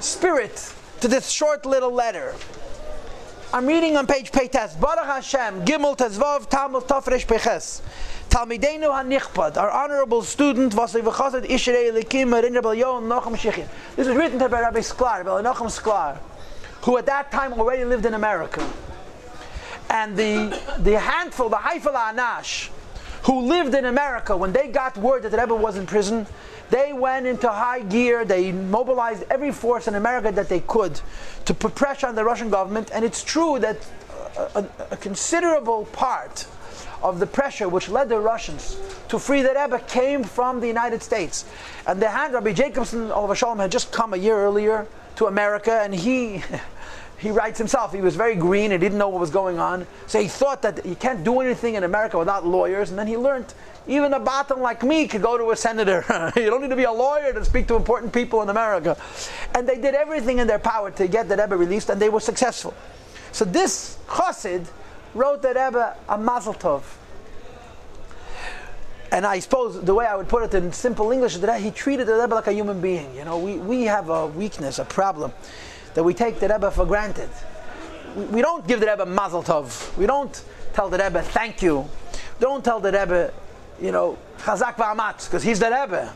spirit 0.01 0.73
to 1.01 1.09
this 1.09 1.31
short 1.31 1.65
little 1.67 1.93
letter. 1.93 2.35
I'm 3.53 3.67
reading 3.67 3.97
on 3.97 4.07
page 4.07 4.31
Peites. 4.31 4.81
Baruch 4.81 5.07
Hashem, 5.07 5.65
Gimel 5.65 5.97
Tezvav, 5.97 6.49
Talmud 6.49 6.85
Tafresh 6.85 7.27
Peches. 7.27 7.83
Talmidenu 8.29 8.85
HaNichpad, 8.85 9.57
our 9.57 9.69
honorable 9.69 10.23
student, 10.23 10.73
Vasei 10.73 11.03
V'chazad 11.03 11.45
Ishrei 11.47 11.91
Elikim, 11.91 12.29
Marin 12.29 12.55
Rebel 12.55 12.75
Yon, 12.75 13.03
Nochem 13.07 13.35
Shichin. 13.35 13.67
This 13.97 14.07
was 14.07 14.17
written 14.17 14.39
by 14.39 14.47
Rabbi 14.47 14.79
Sklar, 14.79 15.25
Rabbi 15.25 15.43
Nochem 15.43 15.67
Sklar, 15.67 16.19
who 16.83 16.97
at 16.97 17.07
that 17.07 17.33
time 17.33 17.55
already 17.55 17.85
lived 17.85 18.07
in 18.07 18.15
America. 18.15 18.65
And 19.89 20.17
the, 20.17 20.57
the 20.79 21.01
handful, 21.01 21.49
the 21.49 21.57
Haifel 21.57 21.97
Anash, 21.97 22.69
who 23.25 23.49
lived 23.49 23.75
in 23.75 23.85
America, 23.85 24.37
when 24.37 24.53
they 24.53 24.69
got 24.69 24.97
word 24.97 25.25
that 25.25 25.33
the 25.33 25.39
Rebbe 25.39 25.57
was 25.57 25.77
in 25.77 25.87
prison, 25.87 26.25
they 26.71 26.93
went 26.93 27.27
into 27.27 27.49
high 27.49 27.81
gear. 27.81 28.25
They 28.25 28.53
mobilized 28.53 29.25
every 29.31 29.53
force 29.53 29.89
in 29.89 29.95
America 29.97 30.33
that 30.33 30.49
they 30.49 30.61
could 30.61 31.01
to 31.45 31.55
put 31.55 31.75
pressure 31.75 32.07
on 32.07 32.15
the 32.15 32.25
Russian 32.25 32.49
government. 32.49 32.91
And 32.95 33.05
it's 33.05 33.25
true 33.25 33.59
that 33.59 33.79
a, 34.55 34.65
a, 34.91 34.97
considerable 34.97 35.87
part 35.87 36.47
of 37.03 37.19
the 37.19 37.27
pressure 37.27 37.69
which 37.69 37.89
led 37.89 38.09
the 38.09 38.19
Russians 38.19 38.79
to 39.09 39.19
free 39.19 39.43
the 39.43 39.49
Rebbe 39.49 39.81
came 39.89 40.23
from 40.23 40.61
the 40.61 40.67
United 40.67 41.03
States. 41.03 41.45
And 41.87 42.01
the 42.01 42.09
hand 42.09 42.35
Rabbi 42.35 42.53
Jacobson 42.53 43.11
of 43.11 43.37
Shalom 43.37 43.59
had 43.59 43.73
just 43.73 43.93
come 43.93 44.15
a 44.15 44.17
year 44.17 44.37
earlier 44.37 44.87
to 45.17 45.27
America, 45.27 45.73
and 45.73 45.95
he. 45.95 46.43
he 47.19 47.31
writes 47.31 47.59
himself, 47.59 47.93
he 47.93 48.01
was 48.01 48.17
very 48.17 48.35
green 48.35 48.73
and 48.73 48.81
didn't 48.81 48.97
know 48.97 49.11
what 49.11 49.21
was 49.21 49.29
going 49.29 49.59
on. 49.59 49.87
So 50.07 50.19
he 50.23 50.27
thought 50.27 50.63
that 50.63 50.87
you 50.87 50.95
can't 50.95 51.23
do 51.23 51.41
anything 51.41 51.75
in 51.75 51.85
America 51.85 52.19
without 52.19 52.47
lawyers. 52.47 52.89
And 52.89 52.99
then 52.99 53.07
he 53.07 53.19
learned 53.19 53.53
even 53.87 54.13
a 54.13 54.21
bottom 54.21 54.61
like 54.61 54.83
me 54.83 55.09
could 55.09 55.23
go 55.23 55.39
to 55.39 55.51
a 55.51 55.57
senator. 55.57 56.05
you 56.37 56.51
don't 56.51 56.61
need 56.61 56.71
to 56.71 56.77
be 56.77 56.85
a 56.85 56.93
lawyer 56.93 57.33
to 57.33 57.45
speak 57.45 57.67
to 57.69 57.77
important 57.77 58.13
people 58.13 58.43
in 58.43 58.49
America. 58.49 58.97
And 59.55 59.69
they 59.69 59.81
did 59.81 59.95
everything 59.95 60.39
in 60.39 60.47
their 60.47 60.59
power 60.59 60.91
to 60.93 61.09
get 61.09 61.29
the 61.29 61.37
Rebbe 61.37 61.57
released, 61.57 61.91
and 61.91 62.01
they 62.01 62.09
were 62.09 62.21
successful. 62.21 62.75
So 63.33 63.45
this 63.45 63.99
chassid 64.07 64.67
wrote 65.15 65.43
the 65.43 65.49
Rebbe 65.49 65.97
a 66.09 66.19
mazel 66.19 66.55
tov. 66.55 66.83
And 69.13 69.27
I 69.27 69.41
suppose 69.41 69.81
the 69.81 69.95
way 69.95 70.07
I 70.07 70.15
would 70.15 70.29
put 70.29 70.45
it 70.45 70.55
in 70.55 70.73
simple 70.73 71.11
English 71.11 71.35
is 71.35 71.41
that 71.41 71.61
he 71.61 71.73
treated 71.73 72.07
the 72.07 72.15
Rebbe 72.15 72.35
like 72.35 72.47
a 72.47 72.53
human 72.53 72.81
being. 72.81 73.13
You 73.17 73.25
know, 73.25 73.39
we, 73.39 73.57
we 73.57 73.83
have 73.85 74.09
a 74.09 74.27
weakness, 74.27 74.79
a 74.79 74.85
problem 74.85 75.33
that 75.95 76.05
we 76.05 76.15
take 76.15 76.39
the 76.39 76.49
Rebbe 76.49 76.71
for 76.71 76.87
granted. 76.87 77.29
We, 78.15 78.25
we 78.27 78.43
don't 78.43 78.67
give 78.69 78.79
the 78.79 78.87
Rebbe 78.87 79.07
mazel 79.07 79.43
tov. 79.43 79.97
We 79.97 80.07
don't 80.07 80.43
tell 80.73 80.89
the 80.89 80.99
Rebbe 80.99 81.23
thank 81.23 81.61
you. 81.61 81.89
Don't 82.39 82.65
tell 82.65 82.79
the 82.79 82.93
Rebbe, 82.93 83.33
you 83.81 83.93
know, 83.93 84.19
chazak 84.39 84.77
v'amatz, 84.77 85.27
because 85.27 85.43
he's 85.43 85.59
the 85.59 85.67
Rebbe. 85.67 86.13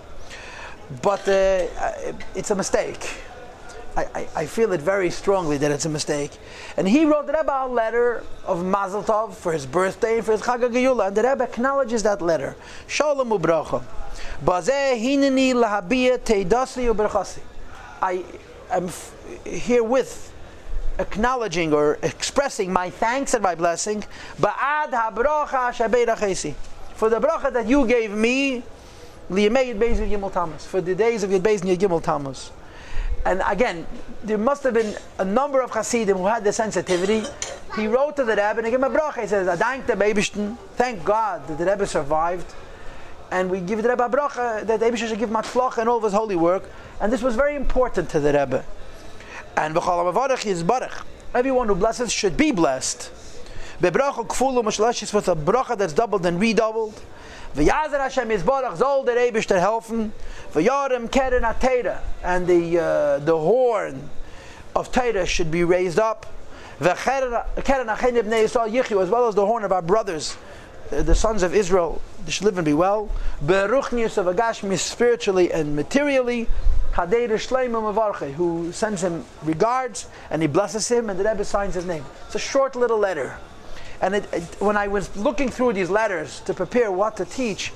But 1.02 1.26
uh, 1.28 2.12
it's 2.34 2.50
a 2.50 2.54
mistake. 2.54 3.08
I, 3.96 4.04
I, 4.14 4.28
I, 4.34 4.46
feel 4.46 4.72
it 4.72 4.80
very 4.80 5.08
strongly 5.08 5.56
that 5.58 5.70
it's 5.70 5.84
a 5.84 5.88
mistake. 5.88 6.32
And 6.76 6.88
he 6.88 7.04
wrote 7.04 7.26
the 7.26 7.32
Rebbe 7.32 7.52
a 7.52 7.68
letter 7.68 8.24
of 8.44 8.64
Mazel 8.64 9.04
Tov 9.04 9.34
for 9.34 9.52
his 9.52 9.66
birthday 9.66 10.16
and 10.16 10.26
for 10.26 10.32
his 10.32 10.42
Chag 10.42 10.60
HaGeula, 10.60 11.08
and 11.08 11.16
the 11.16 11.22
Rebbe 11.22 11.44
acknowledges 11.44 12.02
that 12.02 12.20
letter. 12.20 12.56
Shalom 12.88 13.30
ubracha. 13.30 13.84
Bazeh 14.44 15.00
hineni 15.00 15.54
lahabiyah 15.54 16.18
teidasi 16.18 16.92
ubrachasi. 16.92 17.40
I 18.02 18.24
am 18.70 18.90
herewith 19.44 20.32
acknowledging 20.98 21.72
or 21.72 21.98
expressing 22.02 22.72
my 22.72 22.90
thanks 22.90 23.34
and 23.34 23.42
my 23.42 23.54
blessing. 23.54 24.04
Ba'ad 24.40 24.92
ha-bracha 24.92 26.64
For 26.94 27.08
the 27.08 27.20
bracha 27.20 27.52
that 27.52 27.66
you 27.66 27.86
gave 27.86 28.10
me, 28.10 28.62
for 29.28 29.34
the 29.36 30.94
days 30.94 31.22
of 31.22 31.30
Yud 31.30 31.40
Beis 31.40 31.62
and 31.62 31.70
Yud 31.70 31.78
Gimel 31.78 32.50
And 33.24 33.42
again, 33.46 33.86
there 34.22 34.36
must 34.36 34.62
have 34.64 34.74
been 34.74 34.94
a 35.18 35.24
number 35.24 35.62
of 35.62 35.70
Hasidim 35.70 36.18
who 36.18 36.26
had 36.26 36.44
the 36.44 36.52
sensitivity. 36.52 37.22
He 37.74 37.86
wrote 37.86 38.16
to 38.16 38.24
the 38.24 38.32
Rebbe 38.32 38.58
and 38.58 38.66
he 38.66 38.70
gave 38.70 38.82
him 38.82 38.84
a 38.84 38.90
bracha. 38.90 39.22
He 39.22 39.26
says, 39.26 39.58
Thank 39.58 39.86
the 39.86 39.94
Eibishten. 39.94 40.58
Thank 40.76 41.04
God 41.04 41.46
that 41.48 41.56
the 41.58 41.64
Rebbe 41.64 41.86
survived. 41.86 42.52
And 43.30 43.50
we 43.50 43.60
give 43.60 43.82
the 43.82 43.88
Rebbe 43.88 44.04
a 44.04 44.10
bracha 44.10 44.66
that 44.66 44.78
the 44.78 44.84
Rebbe 44.84 44.96
should 44.98 45.18
give 45.18 45.30
matzlach 45.30 45.78
and 45.78 45.88
all 45.88 45.96
of 45.96 46.04
his 46.04 46.12
holy 46.12 46.36
work. 46.36 46.68
And 47.00 47.10
this 47.10 47.22
was 47.22 47.34
very 47.34 47.56
important 47.56 48.10
to 48.10 48.20
the 48.20 48.32
Rebbe. 48.32 48.62
And 49.56 49.74
is 49.76 50.62
barach. 50.62 51.02
Everyone 51.34 51.68
who 51.68 51.74
blesses 51.74 52.12
should 52.12 52.36
be 52.36 52.52
blessed. 52.52 53.10
Bebracha 53.84 54.26
kfulu 54.26 54.62
mashlashis 54.62 55.12
with 55.12 55.28
a 55.28 55.36
bracha 55.36 55.76
that's 55.76 55.92
doubled 55.92 56.24
and 56.24 56.40
redoubled. 56.40 56.98
V'yazer 57.54 57.98
Hashem 57.98 58.30
Yisborach 58.30 58.78
zol 58.78 59.04
der 59.04 59.16
Eibish 59.16 59.44
to 59.44 59.56
helfen. 59.56 60.10
V'yarem 60.54 61.12
keren 61.12 61.42
atera 61.42 62.00
and 62.22 62.46
the 62.46 62.78
uh, 62.78 63.18
the 63.18 63.36
horn 63.36 64.08
of 64.74 64.90
Torah 64.90 65.26
should 65.26 65.50
be 65.50 65.64
raised 65.64 65.98
up. 65.98 66.24
V'keren 66.80 67.44
achen 67.54 68.14
ibnei 68.14 68.44
Yisrael 68.44 68.72
yichyu 68.72 69.02
as 69.02 69.10
well 69.10 69.28
as 69.28 69.34
the 69.34 69.44
horn 69.44 69.64
of 69.64 69.72
our 69.72 69.82
brothers, 69.82 70.38
the 70.88 71.14
sons 71.14 71.42
of 71.42 71.54
Israel. 71.54 72.00
They 72.24 72.30
should 72.30 72.46
live 72.46 72.56
and 72.56 72.64
be 72.64 72.72
well. 72.72 73.10
Beruchnius 73.44 74.16
of 74.16 74.34
Agashmi 74.34 74.78
spiritually 74.78 75.52
and 75.52 75.76
materially. 75.76 76.48
Who 76.94 78.72
sends 78.72 79.02
him 79.02 79.24
regards 79.42 80.06
and 80.30 80.40
he 80.40 80.48
blesses 80.48 80.88
him, 80.88 81.10
and 81.10 81.18
the 81.18 81.24
Rebbe 81.24 81.44
signs 81.44 81.74
his 81.74 81.84
name. 81.84 82.04
It's 82.26 82.36
a 82.36 82.38
short 82.38 82.76
little 82.76 82.98
letter. 82.98 83.36
And 84.04 84.16
it, 84.16 84.28
it, 84.34 84.42
when 84.60 84.76
I 84.76 84.86
was 84.86 85.16
looking 85.16 85.48
through 85.48 85.72
these 85.72 85.88
letters 85.88 86.40
to 86.40 86.52
prepare 86.52 86.92
what 86.92 87.16
to 87.16 87.24
teach, 87.24 87.72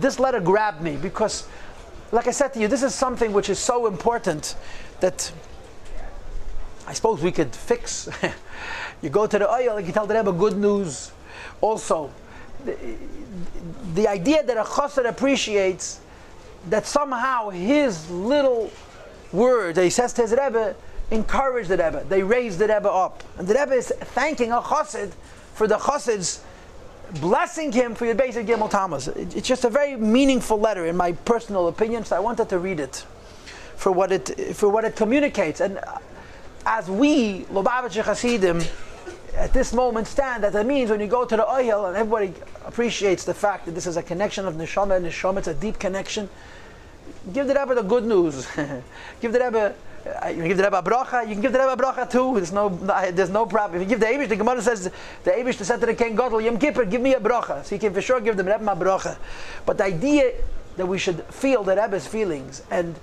this 0.00 0.18
letter 0.18 0.40
grabbed 0.40 0.80
me 0.80 0.96
because, 0.96 1.46
like 2.10 2.26
I 2.26 2.30
said 2.30 2.54
to 2.54 2.60
you, 2.60 2.68
this 2.68 2.82
is 2.82 2.94
something 2.94 3.34
which 3.34 3.50
is 3.50 3.58
so 3.58 3.86
important 3.86 4.56
that 5.00 5.30
I 6.86 6.94
suppose 6.94 7.22
we 7.22 7.32
could 7.32 7.54
fix. 7.54 8.08
you 9.02 9.10
go 9.10 9.26
to 9.26 9.38
the 9.38 9.52
oil, 9.52 9.78
you 9.78 9.92
tell 9.92 10.06
the 10.06 10.14
Rebbe 10.14 10.32
good 10.32 10.56
news. 10.56 11.12
Also, 11.60 12.10
the, 12.64 12.74
the 13.92 14.08
idea 14.08 14.42
that 14.42 14.56
a 14.56 14.62
chassid 14.62 15.06
appreciates 15.06 16.00
that 16.70 16.86
somehow 16.86 17.50
his 17.50 18.10
little 18.10 18.70
word 19.32 19.74
that 19.74 19.84
he 19.84 19.90
says 19.90 20.14
to 20.14 20.22
his 20.22 20.30
Rebbe 20.30 20.74
encourage 21.10 21.68
the 21.68 21.76
Rebbe. 21.76 22.06
They 22.08 22.22
raise 22.22 22.56
the 22.56 22.68
Rebbe 22.68 22.90
up. 22.90 23.22
And 23.36 23.46
the 23.46 23.52
Rebbe 23.52 23.74
is 23.74 23.92
thanking 24.14 24.50
a 24.50 24.62
chassid 24.62 25.12
for 25.54 25.66
the 25.66 25.78
chassid's 25.78 26.42
blessing 27.20 27.72
him 27.72 27.94
for 27.94 28.06
your 28.06 28.14
basic 28.14 28.46
Gimel 28.46 28.70
Tammuz. 28.70 29.08
It's 29.08 29.46
just 29.46 29.64
a 29.64 29.70
very 29.70 29.96
meaningful 29.96 30.58
letter 30.58 30.86
in 30.86 30.96
my 30.96 31.12
personal 31.12 31.68
opinion, 31.68 32.04
so 32.04 32.16
I 32.16 32.20
wanted 32.20 32.48
to 32.48 32.58
read 32.58 32.80
it 32.80 33.04
for 33.76 33.92
what 33.92 34.12
it, 34.12 34.56
for 34.56 34.68
what 34.68 34.84
it 34.84 34.96
communicates. 34.96 35.60
And 35.60 35.78
uh, 35.78 35.98
as 36.64 36.88
we, 36.88 37.42
Lubavitch 37.44 38.02
Hasidim, 38.02 38.62
at 39.34 39.52
this 39.52 39.72
moment 39.72 40.06
stand 40.06 40.44
that 40.44 40.52
that 40.52 40.66
means 40.66 40.90
when 40.90 41.00
you 41.00 41.06
go 41.06 41.24
to 41.24 41.36
the 41.36 41.50
oil 41.50 41.86
and 41.86 41.96
everybody 41.96 42.34
appreciates 42.66 43.24
the 43.24 43.34
fact 43.34 43.64
that 43.66 43.72
this 43.72 43.86
is 43.86 43.96
a 43.96 44.02
connection 44.02 44.46
of 44.46 44.54
neshama 44.54 44.96
and 44.96 45.06
neshama, 45.06 45.38
it's 45.38 45.48
a 45.48 45.54
deep 45.54 45.78
connection. 45.78 46.28
Give 47.32 47.46
the 47.46 47.54
Rebbe 47.54 47.74
the 47.74 47.82
good 47.82 48.04
news. 48.04 48.46
give 49.20 49.32
the 49.32 49.40
Rebbe. 49.40 49.74
Uh, 50.04 50.20
can 50.32 50.48
give 50.48 50.56
the 50.56 50.64
Rebbe 50.64 50.78
a 50.78 50.82
bracha. 50.82 51.26
You 51.26 51.34
can 51.34 51.42
give 51.42 51.52
the 51.52 51.60
Rebbe 51.60 51.72
a 51.72 51.76
bracha 51.76 52.10
too. 52.10 52.34
There's 52.34 52.52
no, 52.52 52.68
there's 52.68 53.30
no 53.30 53.46
problem. 53.46 53.80
If 53.80 53.88
you 53.88 53.96
give 53.96 54.00
the 54.00 54.06
Abish, 54.06 54.28
the 54.28 54.36
Gemara 54.36 54.60
says 54.60 54.90
the 55.22 55.30
Abish 55.30 55.62
say 55.62 55.78
to 55.78 55.86
the 55.86 55.94
King 55.94 56.16
Gadol 56.16 56.40
Yom 56.40 56.58
Kippur, 56.58 56.84
give 56.84 57.00
me 57.00 57.14
a 57.14 57.20
bracha. 57.20 57.64
So 57.64 57.76
you 57.76 57.80
can 57.80 57.94
for 57.94 58.02
sure 58.02 58.20
give 58.20 58.36
the 58.36 58.44
Rebbe 58.44 58.64
a 58.64 58.76
bracha. 58.76 59.16
But 59.64 59.78
the 59.78 59.84
idea 59.84 60.32
that 60.76 60.86
we 60.86 60.98
should 60.98 61.22
feel 61.26 61.62
the 61.62 61.76
Rebbe's 61.76 62.06
feelings 62.06 62.62
and 62.70 62.98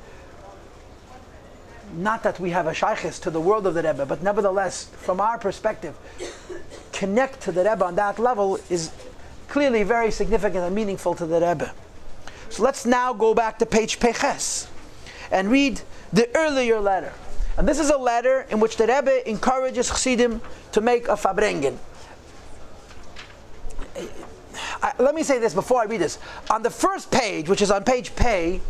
not 1.95 2.23
that 2.23 2.39
we 2.39 2.51
have 2.51 2.67
a 2.67 2.71
shaykhis 2.71 3.21
to 3.21 3.31
the 3.31 3.41
world 3.41 3.65
of 3.65 3.73
the 3.73 3.81
Rebbe, 3.81 4.05
but 4.05 4.21
nevertheless, 4.21 4.85
from 4.85 5.19
our 5.19 5.37
perspective, 5.37 5.95
connect 6.91 7.41
to 7.41 7.51
the 7.51 7.63
Rebbe 7.63 7.83
on 7.83 7.95
that 7.95 8.19
level 8.19 8.59
is 8.69 8.91
clearly 9.47 9.83
very 9.83 10.11
significant 10.11 10.63
and 10.63 10.75
meaningful 10.75 11.15
to 11.15 11.25
the 11.25 11.39
Rebbe. 11.39 11.71
So 12.49 12.63
let's 12.63 12.85
now 12.85 13.13
go 13.13 13.33
back 13.33 13.59
to 13.59 13.65
page 13.65 13.99
Peches 13.99 14.67
and 15.31 15.49
read 15.49 15.81
the 16.13 16.29
earlier 16.35 16.79
letter. 16.79 17.13
And 17.57 17.67
this 17.67 17.79
is 17.79 17.89
a 17.89 17.97
letter 17.97 18.47
in 18.49 18.59
which 18.59 18.77
the 18.77 18.87
Rebbe 18.87 19.29
encourages 19.29 19.89
Chassidim 19.89 20.41
to 20.71 20.81
make 20.81 21.07
a 21.07 21.15
fabrengen. 21.15 21.77
I, 24.81 24.93
let 24.97 25.13
me 25.13 25.23
say 25.23 25.39
this 25.39 25.53
before 25.53 25.81
I 25.81 25.85
read 25.85 25.99
this. 25.99 26.19
On 26.49 26.61
the 26.63 26.69
first 26.69 27.11
page, 27.11 27.49
which 27.49 27.61
is 27.61 27.69
on 27.69 27.83
page 27.83 28.15
Pay, 28.15 28.61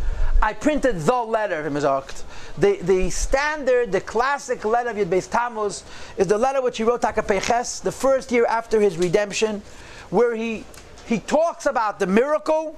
I 0.42 0.54
printed 0.54 1.02
the 1.02 1.22
letter 1.22 1.66
of 1.66 1.74
Mizakt. 1.74 2.24
The, 2.58 2.78
the 2.82 3.10
standard, 3.10 3.92
the 3.92 4.02
classic 4.02 4.66
letter 4.66 4.90
of 4.90 4.98
Yud 4.98 5.08
Beis 5.08 5.84
is 6.18 6.28
the 6.28 6.38
letter 6.38 6.62
which 6.62 6.78
he 6.78 6.84
wrote 6.84 7.02
Taka 7.02 7.24
Peches, 7.24 7.82
the 7.82 7.92
first 7.92 8.32
year 8.32 8.46
after 8.46 8.80
his 8.80 8.98
redemption, 8.98 9.62
where 10.10 10.36
he, 10.36 10.66
he 11.06 11.20
talks 11.20 11.66
about 11.66 12.00
the 12.00 12.08
miracle 12.08 12.76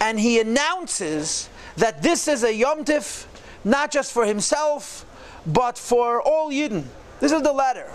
and 0.00 0.18
he 0.18 0.40
announces 0.40 1.48
that 1.76 2.02
this 2.02 2.26
is 2.28 2.42
a 2.42 2.54
Yom 2.54 2.84
Tif, 2.84 3.26
not 3.64 3.90
just 3.90 4.12
for 4.12 4.24
himself, 4.24 5.06
but 5.46 5.78
for 5.78 6.22
all 6.22 6.50
Yidden. 6.50 6.84
This 7.20 7.32
is 7.32 7.42
the 7.42 7.52
letter. 7.52 7.90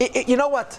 It, 0.00 0.16
it, 0.16 0.28
you 0.28 0.36
know 0.36 0.48
what? 0.48 0.78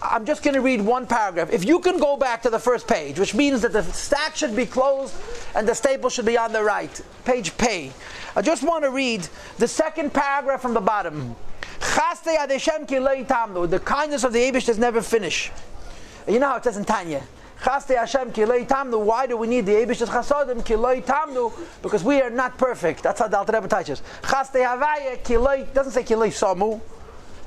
I'm 0.00 0.24
just 0.24 0.44
going 0.44 0.54
to 0.54 0.60
read 0.60 0.80
one 0.80 1.06
paragraph. 1.06 1.52
If 1.52 1.64
you 1.64 1.80
can 1.80 1.98
go 1.98 2.16
back 2.16 2.42
to 2.42 2.50
the 2.50 2.58
first 2.58 2.86
page, 2.86 3.18
which 3.18 3.34
means 3.34 3.62
that 3.62 3.72
the 3.72 3.82
stack 3.82 4.36
should 4.36 4.54
be 4.54 4.64
closed 4.64 5.14
and 5.56 5.66
the 5.66 5.74
staple 5.74 6.08
should 6.08 6.26
be 6.26 6.38
on 6.38 6.52
the 6.52 6.62
right, 6.62 7.00
page 7.24 7.56
pay. 7.58 7.90
I 8.36 8.42
just 8.42 8.62
want 8.62 8.84
to 8.84 8.90
read 8.90 9.28
the 9.58 9.66
second 9.66 10.14
paragraph 10.14 10.62
from 10.62 10.74
the 10.74 10.80
bottom. 10.80 11.34
The 11.80 13.80
kindness 13.84 14.24
of 14.24 14.32
the 14.32 14.38
Abish 14.38 14.66
does 14.66 14.78
never 14.78 15.02
finish. 15.02 15.50
You 16.28 16.38
know 16.38 16.48
how 16.48 16.56
it 16.56 16.64
says 16.64 16.76
in 16.76 16.84
Tanya. 16.84 17.22
Hashem 17.60 18.32
tamnu. 18.32 19.04
Why 19.04 19.26
do 19.26 19.36
we 19.36 19.46
need 19.46 19.66
the 19.66 19.82
Abish's 19.82 20.08
chasodim 20.08 20.62
kiloi 20.62 21.04
tamnu? 21.04 21.52
Because 21.82 22.02
we 22.04 22.20
are 22.22 22.30
not 22.30 22.56
perfect. 22.56 23.02
That's 23.02 23.20
how 23.20 23.28
the 23.28 23.36
Alter 23.38 23.52
Rebbe 23.52 23.68
teaches. 23.68 24.00
Chaste 24.22 24.54
havaya 24.54 25.74
doesn't 25.74 25.92
say 25.92 26.02
kiloi 26.02 26.28
samu 26.28 26.80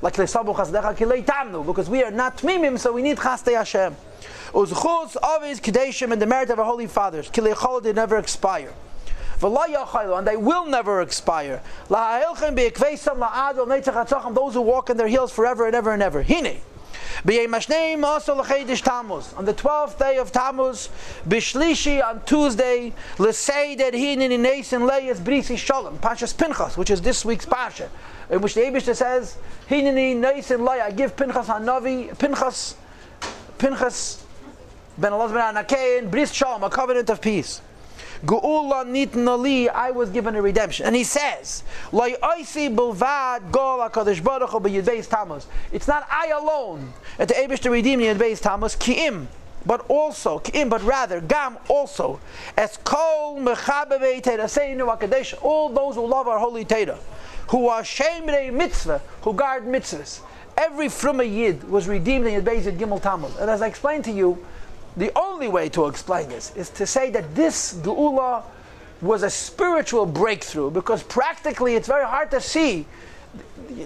like 0.02 0.14
lesabu 0.14 0.54
chasdecha 0.54 0.94
kilei 0.96 1.24
tamnu, 1.24 1.64
because 1.64 1.88
we 1.88 2.02
are 2.02 2.10
not 2.10 2.36
tmimim, 2.38 2.78
so 2.78 2.92
we 2.92 3.02
need 3.02 3.18
chaste 3.18 3.46
Hashem. 3.46 3.96
Uzchus 4.52 5.16
avis 5.22 5.60
kadeshim 5.60 6.12
and 6.12 6.20
the 6.20 6.26
merit 6.26 6.50
of 6.50 6.58
our 6.58 6.64
holy 6.64 6.86
fathers. 6.86 7.30
Kilei 7.30 7.82
they 7.82 7.92
never 7.92 8.18
expire. 8.18 8.72
And 9.44 10.24
they 10.24 10.36
will 10.36 10.66
never 10.66 11.00
expire. 11.00 11.60
Those 11.88 12.38
who 14.54 14.60
walk 14.60 14.90
in 14.90 14.96
their 14.96 15.08
heels 15.08 15.32
forever 15.32 15.66
and 15.66 15.74
ever 15.74 15.90
and 15.90 16.00
ever. 16.00 16.22
Hine. 16.22 16.60
Bey 17.24 17.46
Mashneem 17.46 18.04
also 18.04 18.36
on 18.36 19.44
the 19.44 19.54
12th 19.54 19.98
day 19.98 20.18
of 20.18 20.32
Tammuz, 20.32 20.88
Bishlishi 21.28 22.04
on 22.04 22.24
Tuesday, 22.24 22.92
Lesei 23.16 23.76
that 23.78 23.94
Hinin 23.94 24.30
in 24.30 24.42
Nason 24.42 24.86
Leis 24.86 25.20
Brisi 25.20 25.56
Shalom, 25.56 25.98
Pashas 25.98 26.36
Pinchas, 26.36 26.76
which 26.76 26.90
is 26.90 27.00
this 27.02 27.24
week's 27.24 27.46
Pasha 27.46 27.88
in 28.32 28.40
which 28.40 28.54
the 28.54 28.62
Abishta 28.62 28.96
says, 28.96 29.36
Hinini 29.68 30.16
Neisin 30.16 30.66
Lay, 30.66 30.80
I 30.80 30.90
give 30.90 31.16
Pinchas 31.16 31.46
Hanavi, 31.46 32.18
Pinchas, 32.18 32.76
Pinchas 33.58 34.24
Ben 34.96 35.12
Elazar 35.12 35.34
Ben 35.34 35.54
Anakein, 35.54 36.10
Bris 36.10 36.32
Shalom, 36.32 36.64
a 36.64 36.70
covenant 36.70 37.10
of 37.10 37.20
peace. 37.20 37.60
Geula 38.24 38.84
nitnali, 38.84 39.68
I 39.68 39.90
was 39.90 40.10
given 40.10 40.34
a 40.36 40.42
redemption. 40.42 40.86
And 40.86 40.94
he 40.96 41.04
says. 41.04 41.62
It's 41.92 42.56
not 45.88 46.06
I 46.10 46.32
alone 46.34 46.92
at 47.18 47.28
the 47.28 47.34
Abish 47.34 47.58
to 47.60 47.70
redeem 47.70 48.00
Yidbeis 48.00 48.40
Tammuz, 48.40 48.76
ki'im, 48.76 49.26
but 49.66 49.84
also, 49.88 50.38
ki'im, 50.38 50.68
but 50.68 50.82
rather, 50.82 51.20
gam 51.20 51.58
also, 51.68 52.20
as 52.56 52.76
kol 52.78 53.38
mechabevei 53.38 54.22
Teda, 54.22 54.44
Seinu 54.44 54.86
HaKadosh, 54.96 55.42
all 55.42 55.68
those 55.68 55.96
who 55.96 56.06
love 56.06 56.28
our 56.28 56.38
holy 56.38 56.64
Teda 56.64 56.98
who 57.48 57.68
are 57.68 57.82
shemrei 57.82 58.52
mitzvah, 58.52 59.00
who 59.22 59.34
guard 59.34 59.64
mitzvahs. 59.64 60.20
Every 60.56 60.86
fruma 60.86 61.30
yid 61.30 61.68
was 61.68 61.86
redeemed 61.88 62.26
in 62.26 62.42
Yud 62.42 62.78
Gimel 62.78 63.00
Tammuz. 63.00 63.36
And 63.38 63.50
as 63.50 63.62
I 63.62 63.66
explained 63.66 64.04
to 64.04 64.10
you, 64.10 64.44
the 64.96 65.10
only 65.16 65.48
way 65.48 65.68
to 65.70 65.86
explain 65.86 66.28
this 66.28 66.54
is 66.56 66.70
to 66.70 66.86
say 66.86 67.10
that 67.10 67.34
this 67.34 67.74
geula 67.74 68.42
was 69.00 69.22
a 69.22 69.30
spiritual 69.30 70.06
breakthrough 70.06 70.70
because 70.70 71.02
practically 71.02 71.74
it's 71.74 71.88
very 71.88 72.04
hard 72.04 72.30
to 72.30 72.40
see. 72.40 72.86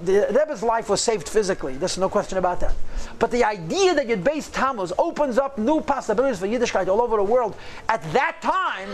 The 0.02 0.26
Rebbe's 0.30 0.62
life 0.62 0.88
was 0.88 1.00
saved 1.00 1.28
physically. 1.28 1.76
There's 1.76 1.96
no 1.96 2.08
question 2.08 2.38
about 2.38 2.60
that. 2.60 2.74
But 3.18 3.30
the 3.30 3.44
idea 3.44 3.94
that 3.94 4.08
Yud 4.08 4.22
Beis 4.24 4.52
Tammuz 4.52 4.92
opens 4.98 5.38
up 5.38 5.58
new 5.58 5.80
possibilities 5.80 6.40
for 6.40 6.46
Yiddishkeit 6.46 6.88
all 6.88 7.00
over 7.00 7.16
the 7.16 7.22
world 7.22 7.56
at 7.88 8.02
that 8.12 8.42
time 8.42 8.88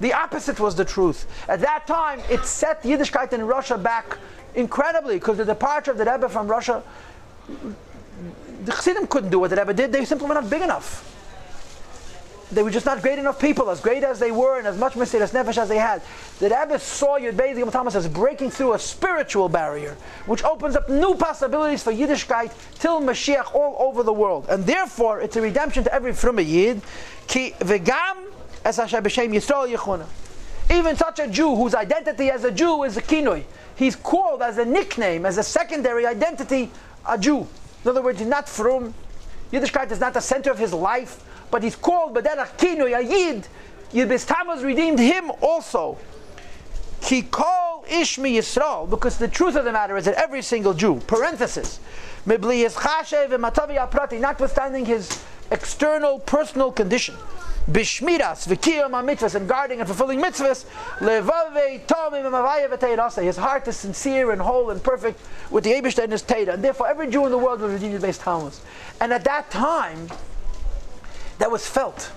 the 0.00 0.14
opposite 0.14 0.58
was 0.58 0.74
the 0.74 0.84
truth. 0.84 1.26
At 1.48 1.60
that 1.60 1.86
time, 1.86 2.20
it 2.30 2.44
set 2.46 2.82
Yiddishkeit 2.82 3.32
in 3.32 3.42
Russia 3.46 3.76
back 3.76 4.18
incredibly 4.54 5.16
because 5.16 5.36
the 5.36 5.44
departure 5.44 5.90
of 5.90 5.98
the 5.98 6.04
Rebbe 6.04 6.28
from 6.28 6.48
Russia, 6.48 6.82
the 8.64 8.72
Chassidim 8.72 9.06
couldn't 9.06 9.30
do 9.30 9.38
what 9.38 9.50
the 9.50 9.56
Rebbe 9.56 9.74
did. 9.74 9.92
They 9.92 10.04
simply 10.06 10.26
were 10.26 10.34
not 10.34 10.48
big 10.48 10.62
enough. 10.62 11.06
They 12.52 12.62
were 12.62 12.70
just 12.70 12.86
not 12.86 13.00
great 13.00 13.18
enough 13.18 13.40
people, 13.40 13.70
as 13.70 13.80
great 13.80 14.02
as 14.02 14.18
they 14.18 14.32
were 14.32 14.58
and 14.58 14.66
as 14.66 14.76
much 14.76 14.94
Mesiras 14.94 15.30
Nefesh 15.32 15.56
as 15.56 15.68
they 15.68 15.76
had. 15.76 16.02
The 16.40 16.46
Rebbe 16.46 16.78
saw 16.78 17.18
Yud 17.18 17.34
Beis 17.34 17.70
Tammuz 17.70 17.94
as 17.94 18.08
breaking 18.08 18.50
through 18.50 18.74
a 18.74 18.78
spiritual 18.78 19.48
barrier, 19.48 19.96
which 20.26 20.42
opens 20.42 20.74
up 20.74 20.88
new 20.88 21.14
possibilities 21.14 21.82
for 21.82 21.92
Yiddishkeit 21.92 22.52
till 22.78 23.00
Mashiach 23.00 23.54
all 23.54 23.76
over 23.78 24.02
the 24.02 24.12
world. 24.12 24.46
And 24.48 24.66
therefore, 24.66 25.20
it's 25.20 25.36
a 25.36 25.40
redemption 25.40 25.84
to 25.84 25.94
every 25.94 26.12
Fruma 26.12 26.44
Yid. 26.46 26.82
Ki 27.28 27.52
vegam 27.60 28.26
as 28.64 28.76
Hashem 28.76 29.04
b'shem 29.04 29.32
Yisrael 29.32 29.72
Yechuna. 29.72 30.06
Even 30.74 30.96
such 30.96 31.18
a 31.20 31.28
Jew 31.28 31.54
whose 31.54 31.74
identity 31.74 32.30
as 32.30 32.44
a 32.44 32.50
Jew 32.50 32.82
is 32.82 32.96
a 32.96 33.02
kinoi. 33.02 33.44
He's 33.76 33.96
called 33.96 34.42
as 34.42 34.58
a 34.58 34.64
nickname, 34.64 35.24
as 35.24 35.38
a 35.38 35.42
secondary 35.42 36.06
identity, 36.06 36.70
a 37.08 37.16
Jew. 37.16 37.46
In 37.84 37.90
other 37.90 38.02
words, 38.02 38.18
he's 38.18 38.28
not 38.28 38.48
from 38.48 38.94
Yiddishkeit 39.52 39.90
is 39.90 40.00
not 40.00 40.14
the 40.14 40.20
center 40.20 40.50
of 40.50 40.58
his 40.58 40.72
life, 40.72 41.24
but 41.50 41.62
he's 41.62 41.76
called 41.76 42.14
Bederach 42.14 42.56
Kinoi, 42.56 42.98
a 42.98 43.02
Yid. 43.02 43.46
Yid 43.92 44.08
redeemed 44.62 44.98
him 44.98 45.30
also. 45.40 45.98
Ki 47.00 47.22
kol 47.22 47.84
ishmi 47.88 48.36
Yisrael, 48.36 48.88
because 48.88 49.18
the 49.18 49.28
truth 49.28 49.56
of 49.56 49.64
the 49.64 49.72
matter 49.72 49.96
is 49.96 50.04
that 50.04 50.14
every 50.14 50.42
single 50.42 50.74
Jew, 50.74 51.00
parenthesis, 51.06 51.80
notwithstanding 52.26 54.84
his 54.84 55.24
external 55.50 56.18
personal 56.20 56.70
condition, 56.70 57.16
bishmiras 57.70 58.48
v'kiyam 58.48 58.90
mitzvahs 59.04 59.34
and 59.34 59.48
guarding 59.48 59.80
and 59.80 59.88
fulfilling 59.88 60.20
mitzvahs 60.20 60.64
levave 60.98 61.86
tomim 61.86 63.22
his 63.22 63.36
heart 63.36 63.68
is 63.68 63.76
sincere 63.76 64.32
and 64.32 64.40
whole 64.40 64.70
and 64.70 64.82
perfect 64.82 65.20
with 65.50 65.64
the 65.64 65.70
Eibushter 65.70 66.02
and 66.02 66.12
his 66.12 66.22
Teda 66.22 66.54
and 66.54 66.64
therefore 66.64 66.88
every 66.88 67.08
Jew 67.08 67.26
in 67.26 67.30
the 67.30 67.38
world 67.38 67.60
was 67.60 67.72
redeemed 67.72 68.00
based 68.00 68.22
Talmud 68.22 68.54
and 69.00 69.12
at 69.12 69.24
that 69.24 69.50
time 69.50 70.08
that 71.40 71.50
was 71.50 71.66
felt 71.66 72.12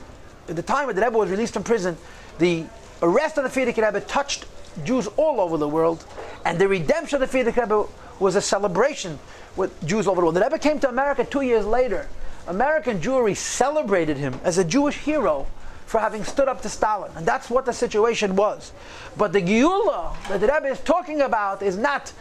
at 0.47 0.55
the 0.55 0.61
time 0.61 0.85
when 0.87 0.95
the 0.95 1.01
Rebbe 1.01 1.17
was 1.17 1.29
released 1.29 1.53
from 1.53 1.63
prison 1.63 1.97
the 2.37 2.65
arrest 3.01 3.37
of 3.37 3.43
the 3.43 3.49
Frierdiker 3.49 3.83
Rebbe 3.83 4.01
touched 4.01 4.45
Jews 4.83 5.07
all 5.17 5.41
over 5.41 5.57
the 5.57 5.67
world 5.67 6.05
and 6.45 6.59
the 6.59 6.67
redemption 6.67 7.21
of 7.21 7.31
the 7.31 7.37
Frierdiker 7.37 7.63
Rebbe 7.63 7.85
was 8.19 8.35
a 8.35 8.41
celebration 8.41 9.17
with 9.55 9.73
Jews 9.85 10.07
all 10.07 10.11
over 10.11 10.21
the 10.21 10.25
world 10.25 10.35
the 10.35 10.41
Rebbe 10.41 10.59
came 10.59 10.79
to 10.79 10.89
America 10.89 11.25
two 11.25 11.41
years 11.41 11.65
later 11.65 12.07
American 12.47 12.99
Jewry 12.99 13.35
celebrated 13.35 14.17
him 14.17 14.39
as 14.43 14.57
a 14.57 14.63
Jewish 14.63 14.97
hero 14.97 15.47
for 15.85 15.99
having 15.99 16.23
stood 16.23 16.47
up 16.47 16.61
to 16.61 16.69
Stalin. 16.69 17.11
And 17.15 17.25
that's 17.25 17.49
what 17.49 17.65
the 17.65 17.71
situation 17.71 18.35
was. 18.35 18.71
But 19.15 19.31
the 19.31 19.41
Geula 19.41 20.15
that 20.27 20.41
the 20.41 20.47
Rebbe 20.47 20.67
is 20.67 20.79
talking 20.79 21.21
about 21.21 21.61
is 21.61 21.77
not 21.77 22.11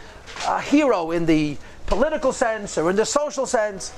a 0.47 0.61
hero 0.61 1.11
in 1.11 1.25
the 1.25 1.57
political 1.87 2.31
sense 2.31 2.77
or 2.77 2.89
in 2.89 2.95
the 2.95 3.05
social 3.05 3.45
sense, 3.45 3.93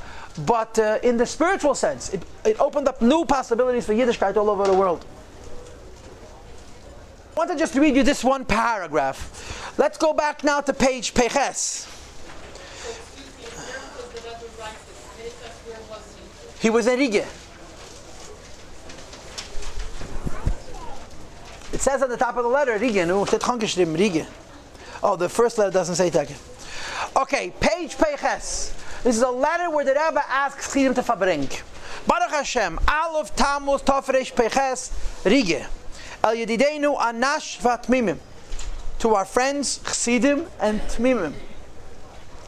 but 0.46 0.78
uh, 0.80 1.00
in 1.04 1.18
the 1.18 1.26
spiritual 1.26 1.76
sense. 1.76 2.14
It, 2.14 2.24
it 2.44 2.60
opened 2.60 2.88
up 2.88 3.02
new 3.02 3.26
possibilities 3.26 3.86
for 3.86 3.94
Yiddishkeit 3.94 4.36
all 4.38 4.50
over 4.50 4.66
the 4.66 4.74
world. 4.74 5.06
I 7.36 7.40
want 7.40 7.52
to 7.52 7.58
just 7.58 7.76
read 7.76 7.96
you 7.96 8.04
this 8.04 8.24
one 8.24 8.46
paragraph. 8.46 9.74
Let's 9.78 9.98
go 9.98 10.14
back 10.14 10.44
now 10.44 10.62
to 10.62 10.74
page 10.74 11.14
Peches. 11.14 11.88
He 16.62 16.70
was 16.70 16.88
in 16.88 16.98
Riga. 16.98 17.26
It 21.74 21.82
says 21.82 22.02
on 22.02 22.10
the 22.10 22.18
top 22.18 22.38
of 22.38 22.44
the 22.44 22.50
letter, 22.50 22.78
Riga. 22.78 23.06
Riga. 23.06 24.28
Oh, 25.04 25.16
the 25.18 25.28
first 25.28 25.58
letter 25.58 25.72
doesn't 25.72 25.96
say 25.96 26.10
that. 26.10 26.32
Okay, 27.16 27.54
page 27.60 27.98
Peches. 27.98 28.74
This 29.04 29.16
is 29.16 29.22
a 29.22 29.30
letter 29.30 29.70
where 29.70 29.86
the 29.86 29.92
Rebbe 29.92 30.22
asks 30.28 30.74
him 30.74 30.94
to 30.94 31.02
verbring. 31.02 31.62
Baruch 32.08 32.32
Hashem, 32.32 32.80
Aleph 32.88 33.36
Tammuz 33.36 33.82
Tofresh 33.84 34.36
Peches 34.36 34.92
Rige. 35.24 35.66
El 36.24 36.36
Yedidenu 36.36 36.98
Anash 36.98 37.60
Vatmimim. 37.62 38.18
To 39.00 39.16
our 39.16 39.26
friends 39.26 39.80
Chassidim 39.80 40.48
and 40.60 40.82
Tmimim. 40.82 41.34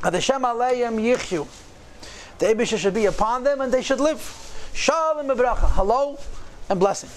Adeshem 0.01 0.41
Aleim 0.41 0.99
Yichyu. 0.99 1.47
The 2.39 2.47
Abisha 2.47 2.77
should 2.77 2.93
be 2.93 3.05
upon 3.05 3.43
them 3.43 3.61
and 3.61 3.71
they 3.71 3.81
should 3.81 3.99
live. 3.99 4.43
Shalom 4.73 5.29
and 5.29 5.39
bracha, 5.39 5.71
hello 5.71 6.19
and 6.69 6.79
blessing. 6.79 7.09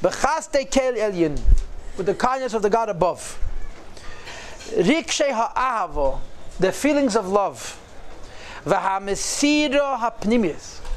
Bechaste 0.00 0.70
kel 0.70 0.94
elyin, 0.94 1.38
with 1.96 2.06
the 2.06 2.14
kindness 2.14 2.52
of 2.52 2.62
the 2.62 2.70
God 2.70 2.88
above. 2.88 3.38
Rikshe 4.74 5.30
ha'ahavo, 5.30 6.18
the 6.58 6.72
feelings 6.72 7.16
of 7.16 7.28
love. 7.28 7.80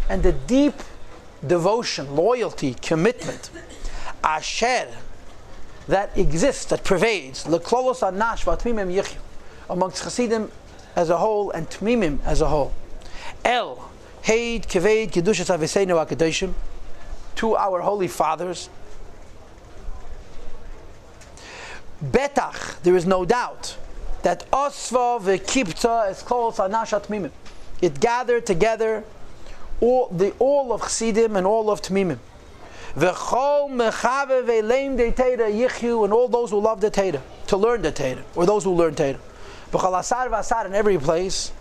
And 0.10 0.24
the 0.24 0.32
deep 0.48 0.74
devotion, 1.46 2.16
loyalty, 2.16 2.74
commitment. 2.82 3.52
Asher, 4.24 4.88
that 5.88 6.18
exists, 6.18 6.66
that 6.66 6.84
pervades. 6.84 7.46
Leklolos 7.46 8.02
anash 8.02 8.46
amongst 9.70 10.04
Chassidim 10.04 10.52
as 10.96 11.10
a 11.10 11.18
whole 11.18 11.52
and 11.52 11.70
Tmimim 11.70 12.20
as 12.26 12.42
a 12.42 12.48
whole. 12.48 12.74
El, 13.46 13.90
Heid, 14.24 14.66
Keved, 14.68 15.12
Kedushas 15.12 15.56
Aviseinu 15.56 16.06
HaKadoshim, 16.06 16.54
to 17.36 17.56
our 17.56 17.82
holy 17.82 18.08
fathers. 18.08 18.70
Betach, 22.04 22.82
there 22.82 22.96
is 22.96 23.06
no 23.06 23.26
doubt 23.26 23.78
that 24.24 24.50
Osva 24.52 25.20
v'Kipta 25.22 26.12
is 26.12 26.22
called 26.22 26.56
Sanashat 26.56 27.08
Mimim. 27.08 27.32
It 27.82 28.00
gathered 28.00 28.46
together 28.46 29.04
all 29.82 30.08
the 30.10 30.32
all 30.40 30.74
of 30.74 30.82
Chassidim 30.82 31.36
and 31.36 31.48
all 31.48 31.70
of 31.70 31.82
Tmimim. 31.82 32.20
V'chol 32.96 33.70
mechave 33.70 34.46
ve'leim 34.46 34.98
de 34.98 35.12
Teda 35.12 36.04
and 36.04 36.14
all 36.14 36.28
those 36.28 36.52
who 36.52 36.60
love 36.60 36.82
the 36.82 36.92
Teda, 36.92 37.22
to 37.48 37.58
learn 37.58 37.82
the 37.82 37.92
Teda, 37.92 38.24
or 38.36 38.46
those 38.46 38.64
who 38.64 38.74
learn 38.74 38.96
Teda. 38.96 39.20
V'chol 39.72 40.00
asar 40.00 40.28
v'asar 40.30 40.66
in 40.66 40.76
every 40.76 40.98
place. 40.98 41.52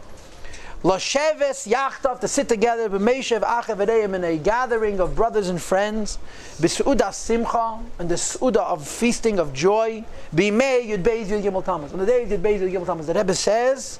Lasheves 0.82 1.66
Yachtav 1.66 2.20
to 2.20 2.28
sit 2.28 2.48
together, 2.48 2.88
b'meishev 2.88 3.40
achav 3.40 4.14
in 4.14 4.22
a 4.22 4.36
gathering 4.36 5.00
of 5.00 5.16
brothers 5.16 5.48
and 5.48 5.60
friends, 5.60 6.18
b'su'uda 6.60 7.12
simcha, 7.12 7.80
and 7.98 8.08
the 8.08 8.14
su'uda 8.14 8.58
of 8.58 8.86
feasting 8.86 9.40
of 9.40 9.52
joy, 9.52 10.04
b'mei 10.34 10.86
yud 10.86 11.02
beis 11.02 11.26
yud 11.26 11.42
gimel. 11.42 11.66
On 11.68 11.98
the 11.98 12.06
day 12.06 12.22
of 12.22 12.28
yud 12.28 12.40
beis 12.40 12.60
yud 12.60 12.86
tamas, 12.86 13.08
the 13.08 13.14
Rebbe 13.14 13.34
says 13.34 13.98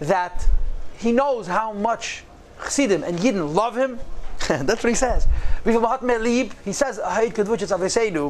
that 0.00 0.46
he 0.98 1.12
knows 1.12 1.46
how 1.46 1.72
much 1.72 2.24
Chassidim 2.62 3.02
and 3.02 3.18
Yidden 3.18 3.54
love 3.54 3.76
him. 3.76 3.98
That's 4.48 4.82
what 4.82 4.90
he 4.90 4.94
says. 4.94 5.26
He 5.64 6.72
says, 6.72 7.00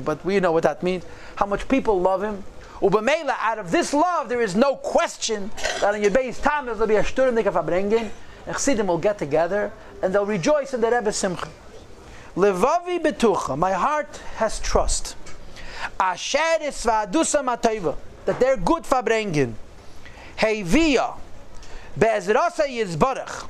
but 0.05 0.25
we 0.25 0.41
know 0.41 0.53
what 0.53 0.63
that 0.63 0.83
means. 0.83 1.05
How 1.37 1.47
much 1.47 1.69
people 1.69 2.01
love 2.01 2.23
him. 2.23 2.45
Ubamela, 2.83 3.37
out 3.39 3.61
of 3.61 3.71
this 3.71 3.95
love, 3.95 4.29
there 4.29 4.41
is 4.41 4.57
no 4.57 4.75
question 4.75 5.53
that 5.81 5.95
on 5.95 6.03
your 6.03 6.11
base 6.11 6.41
time 6.41 6.67
there'll 6.67 6.85
be 6.85 6.97
a 6.97 7.03
Sturmdik 7.05 7.47
of 7.47 7.55
Abrengen, 7.55 8.11
and 8.45 8.57
Chassidim 8.57 8.89
will 8.89 8.99
get 8.99 9.19
together, 9.19 9.71
and 10.03 10.13
they'll 10.13 10.27
rejoice 10.27 10.75
in 10.75 10.81
the 10.81 10.91
Rebbe 10.91 11.13
Simcha. 11.13 11.49
Levavi 12.35 12.99
betucha, 13.01 13.57
my 13.57 13.73
heart 13.73 14.17
has 14.35 14.59
trust. 14.59 15.15
Asher 16.01 16.59
isvadusa 16.61 17.45
matayva, 17.45 17.97
that 18.25 18.41
they're 18.41 18.57
good 18.57 18.83
Fabrengen. 18.83 19.53
Hevia, 20.39 21.15
be'ezrasa 21.97 22.67
yizbarach, 22.67 23.47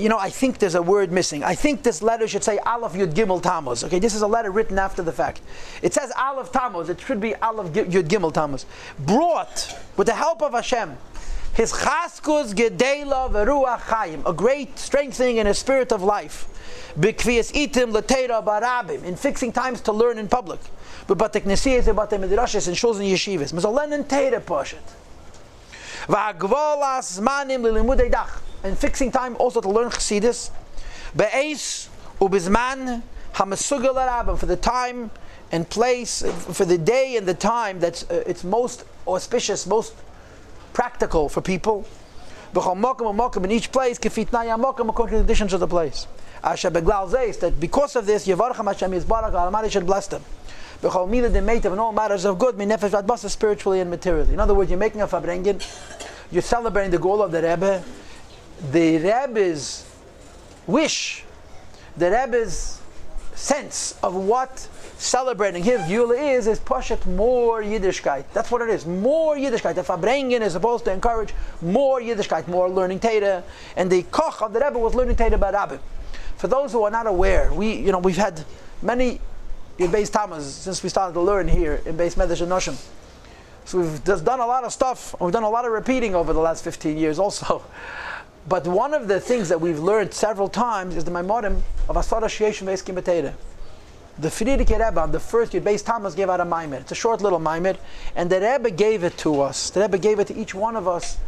you 0.00 0.08
know, 0.08 0.18
I 0.18 0.30
think 0.30 0.58
there's 0.58 0.74
a 0.74 0.82
word 0.82 1.12
missing. 1.12 1.44
I 1.44 1.54
think 1.54 1.82
this 1.82 2.02
letter 2.02 2.26
should 2.26 2.44
say 2.44 2.58
Aleph 2.58 2.92
Yud 2.92 3.14
Gimel 3.14 3.42
Tammuz. 3.42 3.84
Okay, 3.84 3.98
this 3.98 4.14
is 4.14 4.22
a 4.22 4.26
letter 4.26 4.50
written 4.50 4.78
after 4.78 5.02
the 5.02 5.12
fact. 5.12 5.40
It 5.82 5.94
says 5.94 6.12
Aleph 6.16 6.52
Tammuz. 6.52 6.88
It 6.88 7.00
should 7.00 7.20
be 7.20 7.34
Aleph 7.36 7.72
Yud 7.72 8.08
Gimel 8.08 8.32
Tammuz. 8.32 8.66
Brought 8.98 9.78
with 9.96 10.06
the 10.06 10.14
help 10.14 10.42
of 10.42 10.52
Hashem, 10.52 10.96
his 11.54 11.72
chaskus 11.72 12.54
gedela 12.54 13.30
veruach 13.30 13.80
chayim, 13.80 14.24
a 14.24 14.32
great 14.32 14.78
strengthening 14.78 15.38
in 15.38 15.46
his 15.46 15.58
spirit 15.58 15.92
of 15.92 16.02
life. 16.02 16.46
Bikvias 16.98 17.52
itim 17.52 17.92
latera 17.92 18.44
barabim, 18.44 19.02
in 19.04 19.16
fixing 19.16 19.52
times 19.52 19.80
to 19.82 19.92
learn 19.92 20.18
in 20.18 20.28
public. 20.28 20.60
But 21.06 21.18
batek 21.18 21.42
nesiyas 21.42 21.84
batek 21.94 22.20
midrashis 22.20 22.68
and 22.68 22.76
shuls 22.76 22.96
and 22.96 23.04
yeshivas. 23.04 23.52
Mizalen 23.52 23.92
and 23.92 24.08
teira 24.08 24.40
poshet. 24.40 24.78
Va'agvolas 26.06 27.20
manim 27.20 27.62
lilimudei 27.62 28.10
dach 28.10 28.40
and 28.62 28.76
fixing 28.76 29.10
time 29.10 29.36
also 29.38 29.60
to 29.60 29.68
learn 29.68 29.90
Chassidus. 29.90 30.50
Be'ez 31.16 31.88
ubizman 32.20 33.02
hamasugal 33.34 33.94
arabim 33.94 34.38
for 34.38 34.46
the 34.46 34.56
time 34.56 35.10
and 35.50 35.68
place, 35.68 36.22
for 36.22 36.64
the 36.64 36.78
day 36.78 37.16
and 37.16 37.26
the 37.26 37.34
time 37.34 37.80
that's 37.80 38.02
uh, 38.10 38.22
it's 38.26 38.44
most 38.44 38.84
auspicious, 39.06 39.66
most 39.66 39.94
practical 40.72 41.28
for 41.28 41.40
people. 41.40 41.86
In 42.54 43.50
each 43.50 43.70
place, 43.72 43.98
according 43.98 44.26
to 44.26 44.32
the 44.32 45.18
conditions 45.18 45.52
of 45.52 45.60
the 45.60 45.66
place. 45.66 46.06
That 46.42 47.56
because 47.60 47.96
of 47.96 48.06
this, 48.06 48.26
Hashem 48.26 48.94
is 48.94 49.04
barak 49.04 49.34
Almighty 49.34 49.68
should 49.68 49.86
bless 49.86 50.06
them. 50.06 50.22
In 50.82 51.78
all 51.78 51.92
matters 51.92 52.24
of 52.24 52.38
good, 52.38 52.56
spiritually 53.30 53.80
and 53.80 53.90
materially. 53.90 54.32
In 54.32 54.40
other 54.40 54.54
words, 54.54 54.70
you're 54.70 54.78
making 54.78 55.02
a 55.02 55.06
fabrengen, 55.06 55.60
you're 56.30 56.40
celebrating 56.40 56.90
the 56.90 56.98
goal 56.98 57.22
of 57.22 57.32
the 57.32 57.42
Rebbe, 57.42 57.84
the 58.70 58.98
Rebbe's 58.98 59.84
wish, 60.66 61.24
the 61.96 62.10
Rebbe's 62.10 62.80
sense 63.34 63.96
of 64.02 64.14
what 64.14 64.68
celebrating 64.98 65.62
his 65.62 65.80
Yula 65.82 66.36
is, 66.36 66.46
is 66.48 66.58
push 66.58 66.90
it 66.90 67.04
more 67.06 67.62
Yiddishkeit. 67.62 68.24
That's 68.34 68.50
what 68.50 68.62
it 68.62 68.68
is. 68.68 68.84
More 68.84 69.36
Yiddishkeit. 69.36 69.76
The 69.76 69.82
Fabrengen 69.82 70.40
is 70.40 70.52
supposed 70.52 70.84
to 70.86 70.92
encourage 70.92 71.32
more 71.62 72.00
Yiddishkeit, 72.00 72.48
more 72.48 72.68
learning 72.68 73.00
Teda. 73.00 73.44
And 73.76 73.90
the 73.90 74.02
Koch 74.04 74.42
of 74.42 74.52
the 74.52 74.60
Rebbe 74.60 74.78
was 74.78 74.94
learning 74.94 75.16
Teda 75.16 75.38
by 75.38 75.50
Rabbi. 75.50 75.78
For 76.36 76.48
those 76.48 76.72
who 76.72 76.82
are 76.82 76.90
not 76.90 77.06
aware, 77.06 77.52
we, 77.52 77.74
you 77.74 77.92
know, 77.92 77.98
we've 77.98 78.16
had 78.16 78.44
many 78.82 79.20
Yud 79.78 79.90
Beis 79.90 80.10
Tammuz 80.10 80.44
since 80.44 80.82
we 80.82 80.88
started 80.88 81.14
to 81.14 81.20
learn 81.20 81.46
here 81.46 81.80
in 81.86 81.96
Beis 81.96 82.16
Medrash 82.16 82.40
and 82.40 82.50
Noshim. 82.50 82.76
So 83.64 83.78
we've 83.80 84.04
just 84.04 84.24
done 84.24 84.40
a 84.40 84.46
lot 84.46 84.64
of 84.64 84.72
stuff. 84.72 85.14
We've 85.20 85.32
done 85.32 85.42
a 85.42 85.50
lot 85.50 85.64
of 85.64 85.72
repeating 85.72 86.14
over 86.14 86.32
the 86.32 86.40
last 86.40 86.64
15 86.64 86.96
years 86.96 87.18
also. 87.18 87.62
But 88.48 88.66
one 88.66 88.94
of 88.94 89.08
the 89.08 89.20
things 89.20 89.50
that 89.50 89.60
we've 89.60 89.78
learned 89.78 90.14
several 90.14 90.48
times 90.48 90.96
is 90.96 91.04
the 91.04 91.10
Maimorim 91.10 91.60
of 91.88 91.96
Asara 91.96 92.24
Shiesh 92.24 92.64
Veis 92.64 92.82
Kimateda. 92.82 93.34
The 94.18 94.28
Frierdiker 94.28 94.84
Rebbe 94.84 95.00
on 95.00 95.12
the 95.12 95.20
first 95.20 95.52
Yud 95.52 95.62
Beis 95.62 95.84
Tammuz 95.84 96.14
gave 96.14 96.30
out 96.30 96.40
a 96.40 96.44
Maimed. 96.44 96.80
It's 96.80 96.92
a 96.92 96.94
short 96.94 97.20
little 97.20 97.38
Maimed. 97.38 97.78
And 98.16 98.30
the 98.30 98.40
Rebbe 98.40 98.70
gave 98.70 99.04
it 99.04 99.18
to 99.18 99.42
us. 99.42 99.70
The 99.70 99.82
Rebbe 99.82 99.98
gave 99.98 100.18
it 100.18 100.28
to 100.28 100.36
each 100.36 100.54
one 100.54 100.76
of 100.76 100.88
us. 100.88 101.18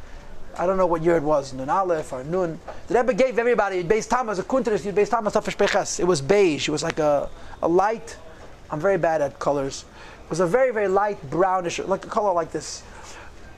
I 0.58 0.66
don't 0.66 0.78
know 0.78 0.86
what 0.86 1.02
year 1.02 1.16
it 1.16 1.22
was, 1.22 1.52
Nun 1.52 1.68
Aleph 1.68 2.12
or 2.12 2.24
Nun. 2.24 2.58
The 2.88 2.94
Rebbe 2.94 3.14
gave 3.14 3.38
everybody 3.38 3.84
Yud 3.84 3.88
Beis 3.88 4.08
Tammuz, 4.08 4.38
a 4.38 4.42
kunteris 4.42 4.80
Yud 4.80 4.94
Beis 4.94 5.10
Tammuz 5.10 6.00
It 6.00 6.04
was 6.04 6.22
beige. 6.22 6.68
It 6.68 6.72
was 6.72 6.82
like 6.82 6.98
a, 6.98 7.28
a 7.62 7.68
light, 7.68 8.16
I'm 8.70 8.80
very 8.80 8.98
bad 8.98 9.20
at 9.20 9.38
colors. 9.38 9.84
It 10.24 10.30
was 10.30 10.40
a 10.40 10.46
very, 10.46 10.72
very 10.72 10.88
light 10.88 11.18
brownish, 11.28 11.80
like 11.80 12.04
a 12.04 12.08
color 12.08 12.32
like 12.32 12.50
this. 12.50 12.82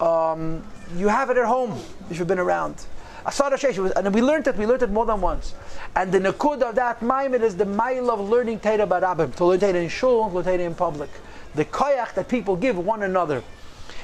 Um, 0.00 0.64
you 0.96 1.06
have 1.08 1.30
it 1.30 1.36
at 1.36 1.46
home 1.46 1.80
if 2.10 2.18
you've 2.18 2.28
been 2.28 2.40
around. 2.40 2.84
Asara 3.24 3.52
Sheish, 3.52 3.92
and 3.96 4.14
we 4.14 4.20
learned 4.20 4.46
it, 4.48 4.56
we 4.56 4.66
learned 4.66 4.82
it 4.82 4.90
more 4.90 5.06
than 5.06 5.20
once. 5.20 5.54
And 5.94 6.10
the 6.10 6.18
nakud 6.18 6.62
of 6.62 6.74
that 6.74 7.02
maimed 7.02 7.42
is 7.42 7.56
the 7.56 7.64
mile 7.64 8.10
of 8.10 8.20
learning 8.20 8.60
Torah 8.60 8.86
Barabim, 8.86 9.34
to 9.36 9.44
learn 9.44 9.60
Torah 9.60 9.74
in 9.74 9.88
shul, 9.88 10.28
to 10.28 10.34
learn 10.36 10.44
Torah 10.44 10.58
in 10.58 10.74
public. 10.74 11.10
The 11.54 11.64
koyach 11.64 12.14
that 12.14 12.28
people 12.28 12.56
give 12.56 12.78
one 12.78 13.02
another. 13.02 13.42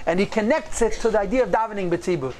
And 0.06 0.20
he 0.20 0.26
connects 0.26 0.82
it 0.82 0.92
to 1.00 1.10
the 1.10 1.18
idea 1.20 1.42
of 1.42 1.50
davening 1.50 1.90
b'tzibur. 1.90 2.34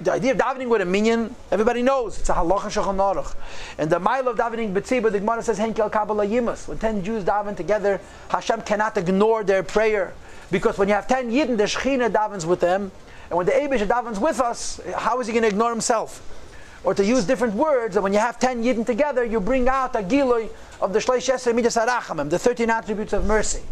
The 0.00 0.12
idea 0.12 0.32
of 0.32 0.38
davening 0.38 0.68
with 0.68 0.80
a 0.80 0.84
minyan, 0.84 1.34
everybody 1.50 1.82
knows, 1.82 2.18
it's 2.18 2.28
a 2.28 2.34
halach 2.34 2.64
and 2.64 2.72
shulchan 2.72 2.96
aruch. 2.96 3.34
And 3.76 3.90
the 3.90 4.00
mile 4.00 4.28
of 4.28 4.36
davening 4.36 4.72
b'tzibur, 4.72 5.12
the 5.12 5.20
Gemara 5.20 5.42
says, 5.42 5.58
henkel 5.58 5.90
kabbalah 5.90 6.26
yimus. 6.26 6.66
When 6.66 6.78
ten 6.78 7.04
Jews 7.04 7.24
daven 7.24 7.56
together, 7.56 8.00
Hashem 8.28 8.62
cannot 8.62 8.96
ignore 8.96 9.44
their 9.44 9.62
prayer. 9.62 10.14
Because 10.50 10.78
when 10.78 10.88
you 10.88 10.94
have 10.94 11.06
ten 11.06 11.30
yidden, 11.30 11.56
the 11.56 11.64
Shechina 11.64 12.10
davens 12.10 12.44
with 12.44 12.60
them, 12.60 12.90
and 13.28 13.36
when 13.36 13.46
the 13.46 13.52
Abish 13.52 13.86
davens 13.86 14.20
with 14.20 14.40
us, 14.40 14.80
how 14.96 15.20
is 15.20 15.28
he 15.28 15.32
going 15.32 15.44
to 15.44 15.48
ignore 15.48 15.70
himself? 15.70 16.20
Or 16.82 16.94
to 16.94 17.04
use 17.04 17.24
different 17.24 17.54
words, 17.54 17.94
that 17.94 18.02
when 18.02 18.12
you 18.12 18.18
have 18.18 18.38
10 18.38 18.64
Yidden 18.64 18.86
together, 18.86 19.24
you 19.24 19.38
bring 19.38 19.68
out 19.68 19.94
a 19.94 20.02
Giloy 20.02 20.48
of 20.80 20.92
the 20.92 20.98
Shleish 20.98 21.32
Esrei 21.32 21.54
Midas 21.54 21.76
Arachamim, 21.76 22.30
the 22.30 22.38
13 22.38 22.70
attributes 22.70 23.12
of 23.12 23.26
mercy. 23.26 23.62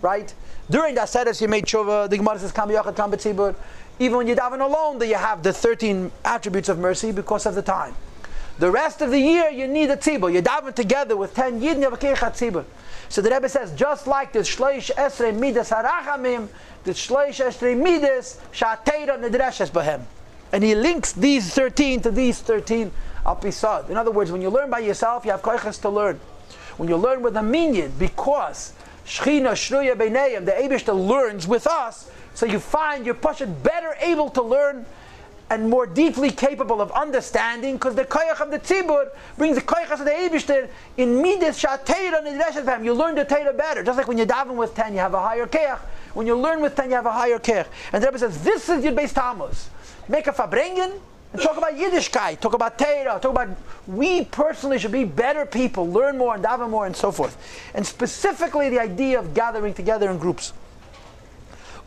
Right? 0.00 0.32
During 0.70 0.94
that 0.94 1.08
Sedus, 1.08 1.40
you 1.40 1.48
made 1.48 1.66
Shova, 1.66 2.08
the 2.08 2.16
Gemara 2.16 2.38
says, 2.38 2.52
Kam 2.52 2.68
Yachad 2.68 2.96
Kam. 2.96 3.56
Even 3.98 4.16
when 4.16 4.26
you 4.28 4.34
daven 4.34 4.60
alone, 4.60 4.98
that 4.98 5.08
you 5.08 5.16
have 5.16 5.42
the 5.42 5.52
13 5.52 6.10
attributes 6.24 6.68
of 6.68 6.78
mercy 6.78 7.12
because 7.12 7.46
of 7.46 7.54
the 7.54 7.62
time. 7.62 7.94
The 8.62 8.70
rest 8.70 9.02
of 9.02 9.10
the 9.10 9.18
year, 9.18 9.50
you 9.50 9.66
need 9.66 9.90
a 9.90 9.96
tzibur. 9.96 10.32
You 10.32 10.40
daven 10.40 10.72
together 10.72 11.16
with 11.16 11.34
10 11.34 11.60
Yidden, 11.60 11.78
you 11.78 11.82
have 11.82 11.94
a 11.94 11.96
tzibur. 11.96 12.64
So 13.08 13.20
the 13.20 13.28
Rebbe 13.28 13.48
says, 13.48 13.72
just 13.72 14.06
like 14.06 14.32
the 14.32 14.38
Shleish 14.38 14.94
Esrei 14.94 15.36
Midas 15.36 15.70
Harachamim, 15.70 16.46
the 16.84 16.92
Shleish 16.92 17.44
Esrei 17.44 17.76
Midas 17.76 18.38
Shateira 18.52 19.18
Nidreshes 19.20 19.68
Bahem. 19.72 20.02
And 20.52 20.62
he 20.62 20.76
links 20.76 21.10
these 21.10 21.52
13 21.52 22.02
to 22.02 22.12
these 22.12 22.40
13 22.40 22.92
apisad. 23.26 23.90
In 23.90 23.96
other 23.96 24.12
words, 24.12 24.30
when 24.30 24.40
you 24.40 24.48
learn 24.48 24.70
by 24.70 24.78
yourself, 24.78 25.24
you 25.24 25.32
have 25.32 25.42
koiches 25.42 25.80
to 25.80 25.88
learn. 25.88 26.20
When 26.76 26.88
you 26.88 26.96
learn 26.96 27.20
with 27.20 27.36
a 27.36 27.42
minyan, 27.42 27.92
because 27.98 28.74
Shechina 29.04 29.54
Shruya 29.54 29.96
Beineim, 29.96 30.44
the 30.44 30.52
Abishta 30.52 30.94
learns 30.94 31.48
with 31.48 31.66
us, 31.66 32.12
so 32.34 32.46
you 32.46 32.60
find 32.60 33.06
you're 33.06 33.14
better 33.16 33.96
able 34.00 34.30
to 34.30 34.40
learn 34.40 34.86
and 35.52 35.68
more 35.68 35.86
deeply 35.86 36.30
capable 36.30 36.80
of 36.80 36.90
understanding 36.92 37.74
because 37.74 37.94
the 37.94 38.06
koyach 38.06 38.40
of 38.40 38.50
the 38.50 38.58
tzibur 38.58 39.10
brings 39.36 39.54
the 39.54 39.60
koyach 39.60 39.90
of 39.90 39.98
the 39.98 40.10
Eibishter 40.10 40.66
in 40.96 41.20
midas 41.20 41.62
shatayra 41.62 42.24
nidreshet 42.24 42.82
You 42.82 42.94
learn 42.94 43.14
the 43.14 43.26
Torah 43.26 43.52
better. 43.52 43.82
Just 43.82 43.98
like 43.98 44.08
when 44.08 44.16
you 44.16 44.24
daven 44.24 44.56
with 44.56 44.74
10, 44.74 44.94
you 44.94 45.00
have 45.00 45.12
a 45.12 45.20
higher 45.20 45.46
koyach. 45.46 45.78
When 46.14 46.26
you 46.26 46.36
learn 46.38 46.62
with 46.62 46.74
10, 46.74 46.88
you 46.88 46.96
have 46.96 47.04
a 47.04 47.12
higher 47.12 47.38
koyach. 47.38 47.66
And 47.92 48.02
the 48.02 48.06
Rebbe 48.06 48.18
says, 48.18 48.42
this 48.42 48.70
is 48.70 48.82
Yud 48.82 48.96
Beis 48.96 49.12
Tammuz. 49.12 49.68
Make 50.08 50.26
a 50.26 50.32
fabrengen 50.32 50.98
and 51.34 51.42
talk 51.42 51.58
about 51.58 51.74
Yiddishkeit, 51.74 52.40
talk 52.40 52.54
about 52.54 52.78
Torah, 52.78 53.18
talk 53.20 53.32
about 53.32 53.50
we 53.86 54.24
personally 54.24 54.78
should 54.78 54.90
be 54.90 55.04
better 55.04 55.44
people, 55.44 55.86
learn 55.86 56.16
more 56.16 56.34
and 56.34 56.42
daven 56.42 56.70
more 56.70 56.86
and 56.86 56.96
so 56.96 57.12
forth. 57.12 57.36
And 57.74 57.86
specifically 57.86 58.70
the 58.70 58.80
idea 58.80 59.18
of 59.18 59.34
gathering 59.34 59.74
together 59.74 60.10
in 60.10 60.16
groups. 60.16 60.54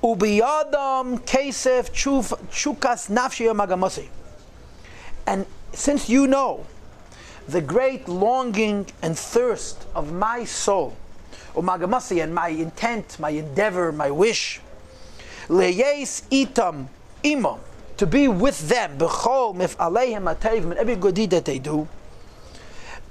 Ubiyadam 0.05 1.17
kesef 1.25 1.89
chukas 1.89 3.09
nafshi 3.09 3.51
magamosi. 3.55 4.07
And 5.25 5.47
since 5.73 6.07
you 6.07 6.27
know 6.27 6.67
the 7.47 7.59
great 7.59 8.07
longing 8.07 8.85
and 9.01 9.17
thirst 9.17 9.87
of 9.95 10.13
my 10.13 10.43
soul, 10.43 10.95
umagamasi, 11.55 12.21
and 12.21 12.35
my 12.35 12.49
intent, 12.49 13.17
my 13.19 13.31
endeavor, 13.31 13.91
my 13.91 14.11
wish, 14.11 14.61
leyes 15.49 16.21
itam 16.29 16.87
imam, 17.25 17.59
to 17.97 18.05
be 18.05 18.27
with 18.27 18.69
them, 18.69 18.99
b'chol 18.99 19.55
mif 19.55 19.75
aleihim 19.77 20.35
atayvim, 20.35 20.71
and 20.71 20.73
every 20.73 20.95
good 20.95 21.15
deed 21.15 21.31
that 21.31 21.45
they 21.45 21.57
do, 21.57 21.87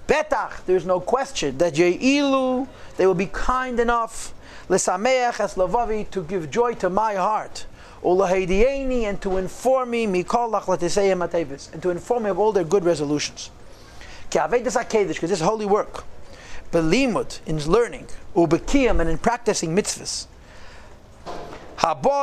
betach, 0.07 0.65
there's 0.67 0.85
no 0.85 1.01
question 1.01 1.57
that 1.59 1.77
Ye'ilu, 1.77 2.69
they 2.99 3.07
will 3.07 3.15
be 3.15 3.27
kind 3.27 3.81
enough 3.81 4.34
Es 4.71 4.87
lavavi, 4.87 6.11
to 6.11 6.23
give 6.23 6.51
joy 6.51 6.75
to 6.75 6.89
my 6.89 7.15
heart. 7.15 7.67
And 8.03 9.21
to 9.23 9.37
inform 9.39 9.91
me, 9.91 10.05
and 10.05 10.29
to 10.31 11.91
inform 11.91 12.23
me 12.23 12.31
of 12.31 12.39
all 12.39 12.53
their 12.53 12.65
good 12.65 12.85
resolutions. 12.85 13.51
Because 14.31 14.75
this 15.21 15.41
holy 15.41 15.65
work, 15.65 16.05
belimud, 16.71 17.41
in 17.47 17.59
learning, 17.71 18.09
ubekiyam, 18.35 19.01
and 19.01 19.09
in 19.09 19.17
practicing 19.19 19.75
mitzvahs. 19.75 20.27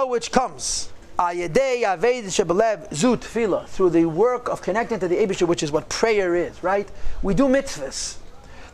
Which 0.09 0.31
comes, 0.31 0.89
ayedei 1.17 1.81
shebelev 1.81 3.67
through 3.69 3.89
the 3.89 4.05
work 4.05 4.49
of 4.49 4.61
connecting 4.61 4.99
to 4.99 5.07
the 5.07 5.15
Abishah, 5.15 5.47
which 5.47 5.63
is 5.63 5.71
what 5.71 5.89
prayer 5.89 6.35
is, 6.35 6.63
right? 6.63 6.89
We 7.23 7.33
do 7.33 7.45
mitzvahs. 7.45 8.17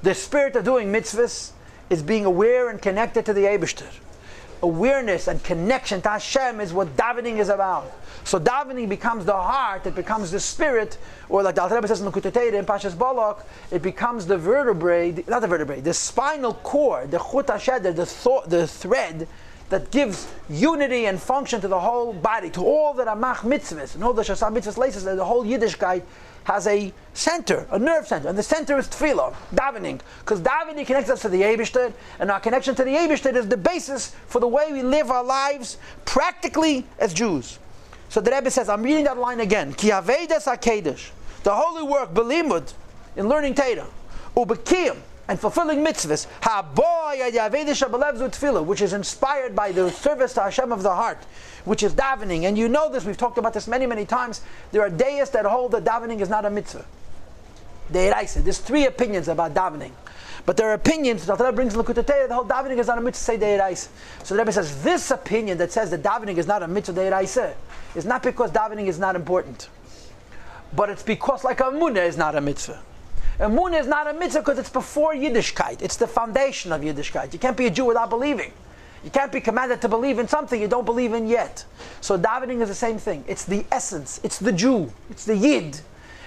The 0.04 0.14
spirit 0.14 0.56
of 0.56 0.66
doing 0.66 0.92
mitzvahs 0.92 1.52
is 1.90 2.02
being 2.02 2.26
aware 2.26 2.70
and 2.70 2.82
connected 2.82 3.26
to 3.26 3.34
the 3.34 3.42
Eibishter. 3.42 3.88
Awareness 4.62 5.28
and 5.28 5.44
connection 5.44 6.02
to 6.02 6.10
Hashem 6.10 6.60
is 6.60 6.74
what 6.74 6.96
davening 6.98 7.38
is 7.38 7.50
about. 7.50 7.92
So 8.24 8.40
davening 8.40 8.90
becomes 8.90 9.24
the 9.24 9.34
heart, 9.34 9.86
it 9.86 9.96
becomes 9.96 10.32
the 10.32 10.40
spirit, 10.40 10.98
or 11.30 11.44
like 11.44 11.56
the 11.56 11.62
Alter 11.62 11.76
Rebbe 11.76 11.88
says 11.88 12.02
in 12.02 12.12
Kutatei 12.12 12.52
in 12.54 12.66
Pashas 12.66 12.98
Balak, 12.98 13.46
it 13.72 13.82
becomes 13.82 14.26
the 14.26 14.38
vertebrae, 14.38 15.24
not 15.28 15.42
the 15.42 15.48
vertebrae, 15.48 15.80
the 15.80 15.94
spinal 15.94 16.56
cord, 16.56 17.12
the 17.12 17.20
chut 17.20 17.48
hasheder, 17.48 17.96
the, 17.96 18.06
th- 18.06 18.50
the 18.50 18.68
thread 18.68 19.28
that 19.70 19.92
gives 19.92 20.28
unity 20.50 21.06
and 21.06 21.22
function 21.22 21.62
to 21.62 21.68
the 21.68 21.80
whole 21.80 22.14
body, 22.14 22.50
to 22.50 22.66
all 22.66 22.94
the 22.94 23.04
Ramach 23.04 23.38
mitzvahs, 23.38 23.96
and 23.96 24.04
all 24.04 24.14
the 24.14 24.24
Shasam 24.24 24.58
mitzvahs 24.58 24.78
laces, 24.78 25.04
the 25.04 25.24
whole 25.24 25.46
Yiddishkeit 25.46 26.04
has 26.48 26.66
a 26.66 26.94
center, 27.14 27.68
a 27.72 27.78
nerve 27.78 28.08
center, 28.08 28.30
and 28.30 28.38
the 28.38 28.42
center 28.42 28.78
is 28.78 28.88
tefillah, 28.88 29.36
davening, 29.54 30.00
because 30.20 30.40
davening 30.40 30.88
connects 30.88 31.10
us 31.10 31.22
to 31.22 31.28
the 31.28 31.42
Eibushter, 31.42 31.92
and 32.22 32.32
our 32.32 32.40
connection 32.40 32.74
to 32.74 32.86
the 32.86 32.92
Eibushter 32.92 33.36
is 33.36 33.50
the 33.50 33.58
basis 33.58 34.16
for 34.28 34.40
the 34.40 34.48
way 34.48 34.72
we 34.72 34.82
live 34.82 35.12
our 35.12 35.26
lives 35.26 35.78
practically 36.06 36.86
as 37.00 37.14
Jews. 37.14 37.60
So 38.08 38.22
the 38.22 38.32
Rebbe 38.32 38.50
says, 38.50 38.70
I'm 38.70 38.82
reading 38.82 39.04
that 39.04 39.18
line 39.18 39.42
again, 39.42 39.74
Ki 39.74 39.90
HaKedesh, 39.90 41.10
the 41.44 41.54
holy 41.54 41.84
work, 41.84 42.14
Belimud, 42.14 42.74
in 43.18 43.28
learning 43.28 43.56
Torah, 43.56 43.88
Ubekiyim, 44.38 44.96
and 45.28 45.38
fulfilling 45.38 45.80
mitzvahs, 45.84 46.28
ha 46.42 46.62
which 48.62 48.82
is 48.82 48.94
inspired 48.94 49.54
by 49.54 49.74
the 49.74 49.92
service 49.92 50.34
to 50.36 50.44
Hashem 50.44 50.72
of 50.72 50.82
the 50.82 50.96
heart, 50.96 51.18
which 51.68 51.84
is 51.84 51.94
davening. 51.94 52.44
And 52.44 52.58
you 52.58 52.68
know 52.68 52.90
this, 52.90 53.06
we've 53.06 53.18
talked 53.18 53.38
about 53.38 53.54
this 53.54 53.68
many, 53.68 53.86
many 53.86 54.06
times. 54.06 54.42
There 54.72 54.82
are 54.82 54.90
deists 54.90 55.34
that 55.34 55.46
hold 55.46 55.74
that 55.74 55.84
davening 55.84 56.22
is 56.22 56.30
not 56.30 56.46
a 56.46 56.50
mitzvah. 56.50 56.86
Deiraisa. 57.92 58.44
There's 58.44 58.60
three 58.60 58.86
opinions 58.86 59.28
about 59.28 59.54
davening. 59.54 59.92
But 60.46 60.56
there 60.56 60.70
are 60.70 60.74
opinions, 60.74 61.26
the 61.26 61.36
Rebbe 61.36 61.52
brings 61.52 61.74
Lakota 61.74 62.06
the 62.06 62.34
whole 62.34 62.46
davening 62.46 62.78
is 62.78 62.88
not 62.88 62.98
a 62.98 63.02
mitzvah, 63.02 63.24
say 63.24 63.38
Deiraisa. 63.38 63.90
So 64.24 64.34
the 64.34 64.40
Rebbe 64.40 64.54
says, 64.54 64.82
this 64.82 65.12
opinion 65.12 65.58
that 65.58 65.72
says 65.72 65.92
that 65.92 66.04
davening 66.04 66.38
is 66.38 66.48
not 66.48 66.64
a 66.64 66.68
mitzvah, 66.68 66.94
Deiraisa, 66.94 67.54
is 67.96 68.06
not 68.06 68.24
because 68.24 68.52
davening 68.52 68.88
is 68.88 68.98
not 68.98 69.16
important. 69.16 69.70
But 70.74 70.90
it's 70.90 71.04
because 71.04 71.44
like 71.44 71.60
a 71.60 71.66
munah 71.66 72.08
is 72.08 72.18
not 72.18 72.36
a 72.36 72.42
mitzvah. 72.42 72.82
Emunah 73.40 73.80
is 73.80 73.88
not 73.88 74.08
a 74.08 74.14
mitzvah 74.14 74.40
because 74.40 74.58
it's 74.58 74.70
before 74.70 75.14
Yiddishkeit. 75.14 75.82
It's 75.82 75.98
the 75.98 76.08
foundation 76.08 76.72
of 76.72 76.82
Yiddishkeit. 76.82 77.34
You 77.34 77.40
can't 77.40 77.56
be 77.56 77.68
a 77.68 77.70
Jew 77.70 77.86
without 77.86 78.10
believing. 78.10 78.52
You 79.04 79.10
can't 79.12 79.32
be 79.32 79.42
commanded 79.42 79.82
to 79.82 79.88
believe 79.88 80.20
in 80.20 80.28
something 80.28 80.60
you 80.60 80.68
don't 80.68 80.86
believe 80.86 81.14
in 81.14 81.28
yet. 81.28 81.64
So 82.02 82.18
davening 82.18 82.62
is 82.62 82.70
the 82.70 82.76
same 82.76 82.98
thing. 82.98 83.24
It's 83.28 83.46
the 83.46 83.66
essence. 83.72 84.20
It's 84.24 84.40
the 84.40 84.52
Jew. 84.52 84.92
It's 85.10 85.26
the 85.26 85.36
Yid. 85.36 85.80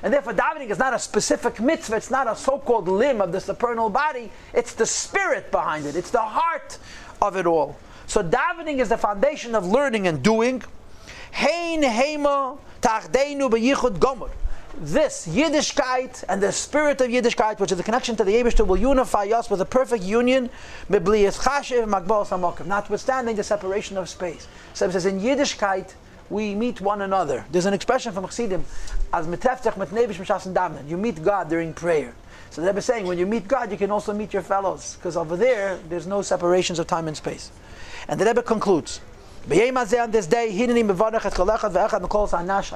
And 0.02 0.14
therefore, 0.14 0.32
davening 0.32 0.70
is 0.70 0.78
not 0.78 0.94
a 0.94 0.98
specific 0.98 1.60
mitzvah. 1.60 1.96
It's 1.96 2.10
not 2.10 2.26
a 2.26 2.34
so-called 2.34 2.88
limb 2.88 3.20
of 3.20 3.32
the 3.32 3.40
supernal 3.40 3.90
body. 3.90 4.30
It's 4.54 4.72
the 4.72 4.86
spirit 4.86 5.50
behind 5.50 5.84
it. 5.84 5.94
It's 5.94 6.10
the 6.10 6.22
heart 6.22 6.78
of 7.20 7.36
it 7.36 7.46
all. 7.46 7.76
So 8.06 8.22
davening 8.22 8.78
is 8.78 8.88
the 8.88 8.96
foundation 8.96 9.54
of 9.54 9.66
learning 9.66 10.06
and 10.06 10.22
doing. 10.22 10.62
This 14.78 15.26
Yiddishkeit 15.26 16.22
and 16.28 16.42
the 16.42 16.52
spirit 16.52 17.00
of 17.00 17.08
Yiddishkeit, 17.08 17.58
which 17.60 17.72
is 17.72 17.78
the 17.78 17.84
connection 17.84 18.16
to 18.16 18.24
the 18.24 18.34
Abishter, 18.34 18.66
will 18.66 18.76
unify 18.76 19.26
us 19.26 19.48
with 19.50 19.60
a 19.60 19.64
perfect 19.64 20.04
union, 20.04 20.50
notwithstanding 20.88 23.36
the 23.36 23.44
separation 23.44 23.96
of 23.96 24.08
space. 24.08 24.48
So 24.74 24.86
it 24.86 24.92
says 24.92 25.06
in 25.06 25.20
Yiddishkeit, 25.20 25.94
we 26.30 26.54
meet 26.54 26.80
one 26.80 27.02
another. 27.02 27.44
There's 27.50 27.66
an 27.66 27.74
expression 27.74 28.12
from 28.12 28.24
Chassidim, 28.24 28.64
as 29.12 29.26
miteftech 29.26 29.76
mit 29.76 29.90
nevish 29.90 30.88
You 30.88 30.96
meet 30.96 31.20
God 31.22 31.48
during 31.48 31.74
prayer. 31.74 32.14
So 32.50 32.60
the 32.60 32.68
Rebbe 32.68 32.78
is 32.78 32.84
saying, 32.84 33.06
when 33.06 33.18
you 33.18 33.26
meet 33.26 33.48
God, 33.48 33.70
you 33.70 33.76
can 33.76 33.90
also 33.90 34.12
meet 34.12 34.32
your 34.32 34.42
fellows, 34.42 34.96
because 34.96 35.16
over 35.16 35.36
there, 35.36 35.78
there's 35.88 36.06
no 36.06 36.22
separations 36.22 36.78
of 36.78 36.86
time 36.86 37.08
and 37.08 37.16
space. 37.16 37.50
And 38.08 38.20
the 38.20 38.24
Rebbe 38.24 38.42
concludes, 38.42 39.00
on 39.50 40.10
this 40.10 40.26
day, 40.26 40.50
I 40.50 40.66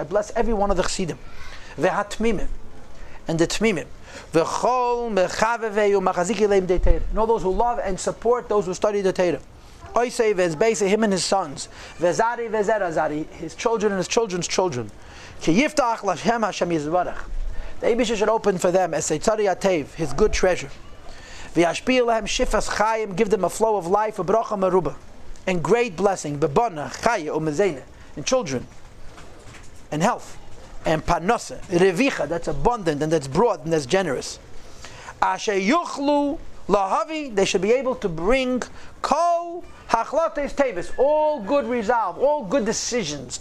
bless 0.08 0.32
every 0.34 0.54
one 0.54 0.70
of 0.70 0.76
the 0.76 0.82
Chassidim 0.82 1.18
Vehatmimim. 1.78 2.48
And 3.26 3.38
the 3.38 3.46
Tmimim. 3.46 3.86
And 7.10 7.18
all 7.18 7.26
those 7.26 7.42
who 7.42 7.50
love 7.50 7.80
and 7.82 7.98
support 7.98 8.48
those 8.48 8.66
who 8.66 8.74
study 8.74 9.00
the 9.00 9.12
Torah. 9.12 9.40
Oisei 9.94 10.34
Vezbeise, 10.34 10.86
him 10.86 11.04
and 11.04 11.12
his 11.12 11.24
sons. 11.24 11.68
Vezari 11.98 12.50
Vezerazari, 12.50 13.28
his 13.30 13.54
children 13.54 13.92
and 13.92 13.98
his 13.98 14.08
children's 14.08 14.48
children. 14.48 14.90
Ki 15.40 15.62
Yiftach 15.62 16.18
Hashem 16.18 16.70
Yizvarach. 16.70 17.24
The 17.80 17.86
Abishah 17.86 18.16
should 18.16 18.28
open 18.28 18.58
for 18.58 18.70
them 18.70 18.94
as 18.94 19.08
Seitzari 19.08 19.52
Atev, 19.52 19.94
his 19.94 20.12
good 20.12 20.32
treasure. 20.32 20.70
V'yashpil 21.54 22.06
shifas 22.24 22.70
chayim, 22.70 23.14
give 23.14 23.30
them 23.30 23.44
a 23.44 23.50
flow 23.50 23.76
of 23.76 23.86
life, 23.86 24.16
v'bracha 24.16 24.58
meruba, 24.58 24.96
and 25.46 25.62
great 25.62 25.96
blessing, 25.96 26.38
b'bona 26.38 26.92
chaya, 27.02 27.36
umezena, 27.36 27.82
and 28.16 28.26
children, 28.26 28.66
and 29.92 30.02
health 30.02 30.38
and 30.84 31.04
panosa, 31.04 31.60
revicha, 31.66 32.28
that's 32.28 32.48
abundant 32.48 33.02
and 33.02 33.12
that's 33.12 33.28
broad 33.28 33.64
and 33.64 33.72
that's 33.72 33.86
generous. 33.86 34.38
Asher 35.22 35.54
yuchlu 35.54 36.38
lahavi, 36.68 37.34
they 37.34 37.44
should 37.44 37.62
be 37.62 37.72
able 37.72 37.94
to 37.96 38.08
bring 38.08 38.62
kol 39.02 39.64
hachlates 39.88 40.54
tevis, 40.54 40.92
all 40.98 41.40
good 41.42 41.66
resolve, 41.66 42.18
all 42.18 42.44
good 42.44 42.64
decisions, 42.64 43.40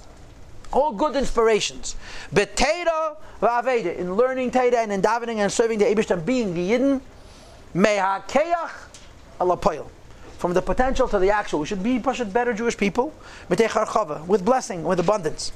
all 0.72 0.94
good 0.94 1.16
inspirations. 1.16 1.96
Beteda 2.34 3.16
v'aveda, 3.42 3.98
in 3.98 4.16
learning 4.16 4.52
Teda 4.52 4.76
and 4.76 4.92
in 4.92 5.02
davening 5.02 5.38
and 5.38 5.52
serving 5.52 5.80
the 5.80 5.86
Abish 5.86 6.10
and 6.12 6.26
being 6.26 6.54
the 6.54 6.72
Yidden, 6.72 7.02
mehakeach 7.76 8.70
alapoil. 9.40 9.88
From 10.38 10.54
the 10.54 10.62
potential 10.62 11.08
to 11.08 11.20
the 11.20 11.30
actual, 11.30 11.60
we 11.62 11.66
should 11.66 11.82
be 11.82 12.00
better 12.00 12.54
Jewish 12.54 12.76
people, 12.76 13.14
with 13.48 14.44
blessing, 14.44 14.84
with 14.84 15.00
abundance. 15.00 15.54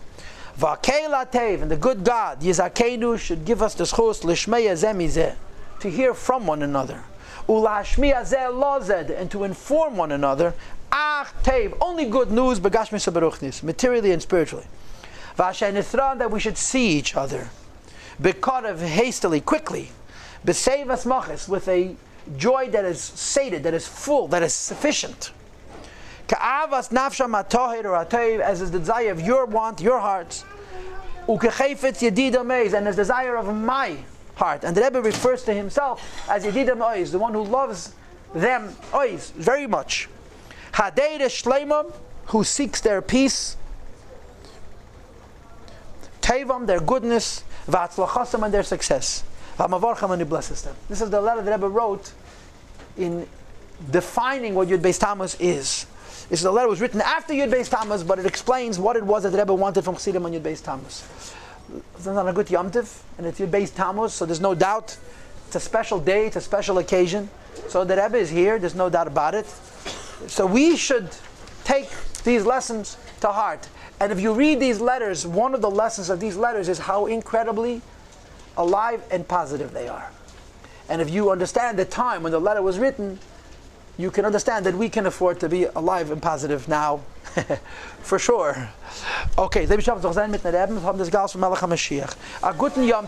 V'akei 0.57 1.61
and 1.61 1.69
the 1.69 1.75
good 1.75 2.03
God, 2.03 2.41
Yizakenu, 2.41 3.19
should 3.19 3.45
give 3.45 3.61
us 3.61 3.75
the 3.75 3.83
schus 3.83 4.23
l'shmeya 4.23 4.71
zemizeh, 4.71 5.35
to 5.79 5.89
hear 5.89 6.15
from 6.15 6.47
one 6.47 6.63
another. 6.63 7.03
Ulashmiya 7.47 8.23
zeh 8.23 9.19
and 9.19 9.29
to 9.29 9.43
inform 9.43 9.97
one 9.97 10.11
another. 10.11 10.55
Ach 10.91 11.27
tev, 11.43 11.77
only 11.79 12.05
good 12.05 12.31
news, 12.31 12.59
begashmi 12.59 12.97
sabaruchnis, 12.97 13.61
materially 13.61 14.11
and 14.11 14.21
spiritually. 14.21 14.65
V'ashen 15.37 16.17
that 16.17 16.31
we 16.31 16.39
should 16.39 16.57
see 16.57 16.87
each 16.97 17.15
other. 17.15 17.49
Bekorev 18.19 18.79
hastily, 18.79 19.41
quickly. 19.41 19.91
Besevas 20.43 21.05
machis, 21.05 21.47
with 21.47 21.67
a 21.67 21.95
joy 22.35 22.67
that 22.71 22.83
is 22.83 22.99
sated, 22.99 23.61
that 23.61 23.75
is 23.75 23.87
full, 23.87 24.27
that 24.29 24.41
is 24.41 24.53
sufficient. 24.53 25.31
Ka'avas 26.27 26.89
nafsha 26.89 27.27
matohir 27.27 27.85
or 27.85 28.41
as 28.43 28.61
is 28.61 28.71
the 28.71 28.79
desire 28.79 29.11
of 29.11 29.21
your 29.21 29.45
want, 29.45 29.81
your 29.81 29.99
hearts. 29.99 30.43
Ukechefetz 31.27 32.01
yedida 32.09 32.45
meiz, 32.45 32.73
and 32.73 32.87
as 32.87 32.95
desire 32.95 33.35
of 33.35 33.53
my 33.53 33.97
heart. 34.35 34.63
And 34.63 34.75
the 34.75 34.81
Rebbe 34.81 35.01
refers 35.01 35.43
to 35.43 35.53
himself 35.53 36.01
as 36.29 36.45
yedida 36.45 36.77
meiz, 36.77 37.11
the 37.11 37.19
one 37.19 37.33
who 37.33 37.43
loves 37.43 37.93
them 38.33 38.75
oiz 38.93 39.31
very 39.31 39.67
much. 39.67 40.09
Hadeir 40.73 41.21
shleimam, 41.21 41.93
who 42.27 42.43
seeks 42.43 42.81
their 42.81 43.01
peace. 43.01 43.55
Tevam, 46.21 46.67
their 46.67 46.79
goodness. 46.79 47.43
Vatzlachasam, 47.67 48.43
and 48.43 48.53
their 48.53 48.63
success. 48.63 49.23
Vamavarcham, 49.57 50.11
and 50.11 50.21
he 50.21 50.25
blesses 50.25 50.61
them. 50.61 50.75
This 50.89 51.01
is 51.01 51.09
the 51.09 51.21
letter 51.21 51.41
the 51.41 51.51
Rebbe 51.51 51.67
wrote 51.67 52.11
in 52.97 53.27
defining 53.91 54.55
what 54.55 54.67
Yud 54.67 54.79
Beis 54.79 54.99
Tammuz 54.99 55.35
is. 55.39 55.85
This 56.29 56.41
is 56.41 56.45
a 56.45 56.51
letter 56.51 56.67
was 56.67 56.81
written 56.81 56.99
after 56.99 57.33
Yud 57.33 57.51
Beis 57.51 57.69
Tammuz, 57.69 58.03
but 58.03 58.19
it 58.19 58.25
explains 58.25 58.77
what 58.77 58.97
it 58.97 59.03
was 59.03 59.23
that 59.23 59.29
the 59.29 59.37
Rebbe 59.37 59.53
wanted 59.53 59.83
from 59.83 59.95
Chassidim 59.95 60.25
on 60.25 60.33
Yud 60.33 60.41
Beis 60.41 60.61
Tammuz. 60.61 61.03
It's 61.95 62.05
not 62.05 62.27
a 62.27 62.33
good 62.33 62.49
Yom 62.49 62.69
Tiv, 62.69 63.01
and 63.17 63.25
it's 63.25 63.39
Yud 63.39 63.49
Beis 63.49 63.73
Tammuz, 63.73 64.13
so 64.13 64.25
there's 64.25 64.41
no 64.41 64.53
doubt. 64.53 64.97
It's 65.47 65.55
a 65.55 65.59
special 65.61 65.99
day, 65.99 66.27
it's 66.27 66.35
a 66.35 66.41
special 66.41 66.79
occasion. 66.79 67.29
So 67.69 67.85
the 67.85 67.95
Rebbe 67.95 68.17
is 68.17 68.29
here, 68.29 68.59
there's 68.59 68.75
no 68.75 68.89
doubt 68.89 69.07
about 69.07 69.35
it. 69.35 69.45
So 70.27 70.45
we 70.45 70.75
should 70.75 71.09
take 71.63 71.89
these 72.23 72.45
lessons 72.45 72.97
to 73.21 73.29
heart. 73.29 73.69
And 74.01 74.11
if 74.11 74.19
you 74.19 74.33
read 74.33 74.59
these 74.59 74.81
letters, 74.81 75.25
one 75.25 75.53
of 75.53 75.61
the 75.61 75.71
lessons 75.71 76.09
of 76.09 76.19
these 76.19 76.35
letters 76.35 76.67
is 76.67 76.77
how 76.77 77.05
incredibly 77.05 77.81
alive 78.57 79.01
and 79.11 79.25
positive 79.25 79.71
they 79.71 79.87
are. 79.87 80.11
And 80.89 81.01
if 81.01 81.09
you 81.09 81.31
understand 81.31 81.79
the 81.79 81.85
time 81.85 82.23
when 82.23 82.33
the 82.33 82.39
letter 82.39 82.61
was 82.61 82.79
written, 82.79 83.19
you 83.97 84.11
can 84.11 84.25
understand 84.25 84.65
that 84.65 84.75
we 84.75 84.89
can 84.89 85.05
afford 85.05 85.39
to 85.39 85.49
be 85.49 85.65
alive 85.65 86.11
and 86.11 86.21
positive 86.21 86.67
now, 86.67 87.01
for 88.01 88.19
sure. 88.19 88.69
Okay, 89.37 89.65
Zayn 89.65 90.29
mit 90.29 90.41
von 90.41 90.97
Melech 91.39 91.59
HaMashiach. 91.59 92.15
A 92.43 92.53
guten 92.53 92.83
Yom. 92.83 93.07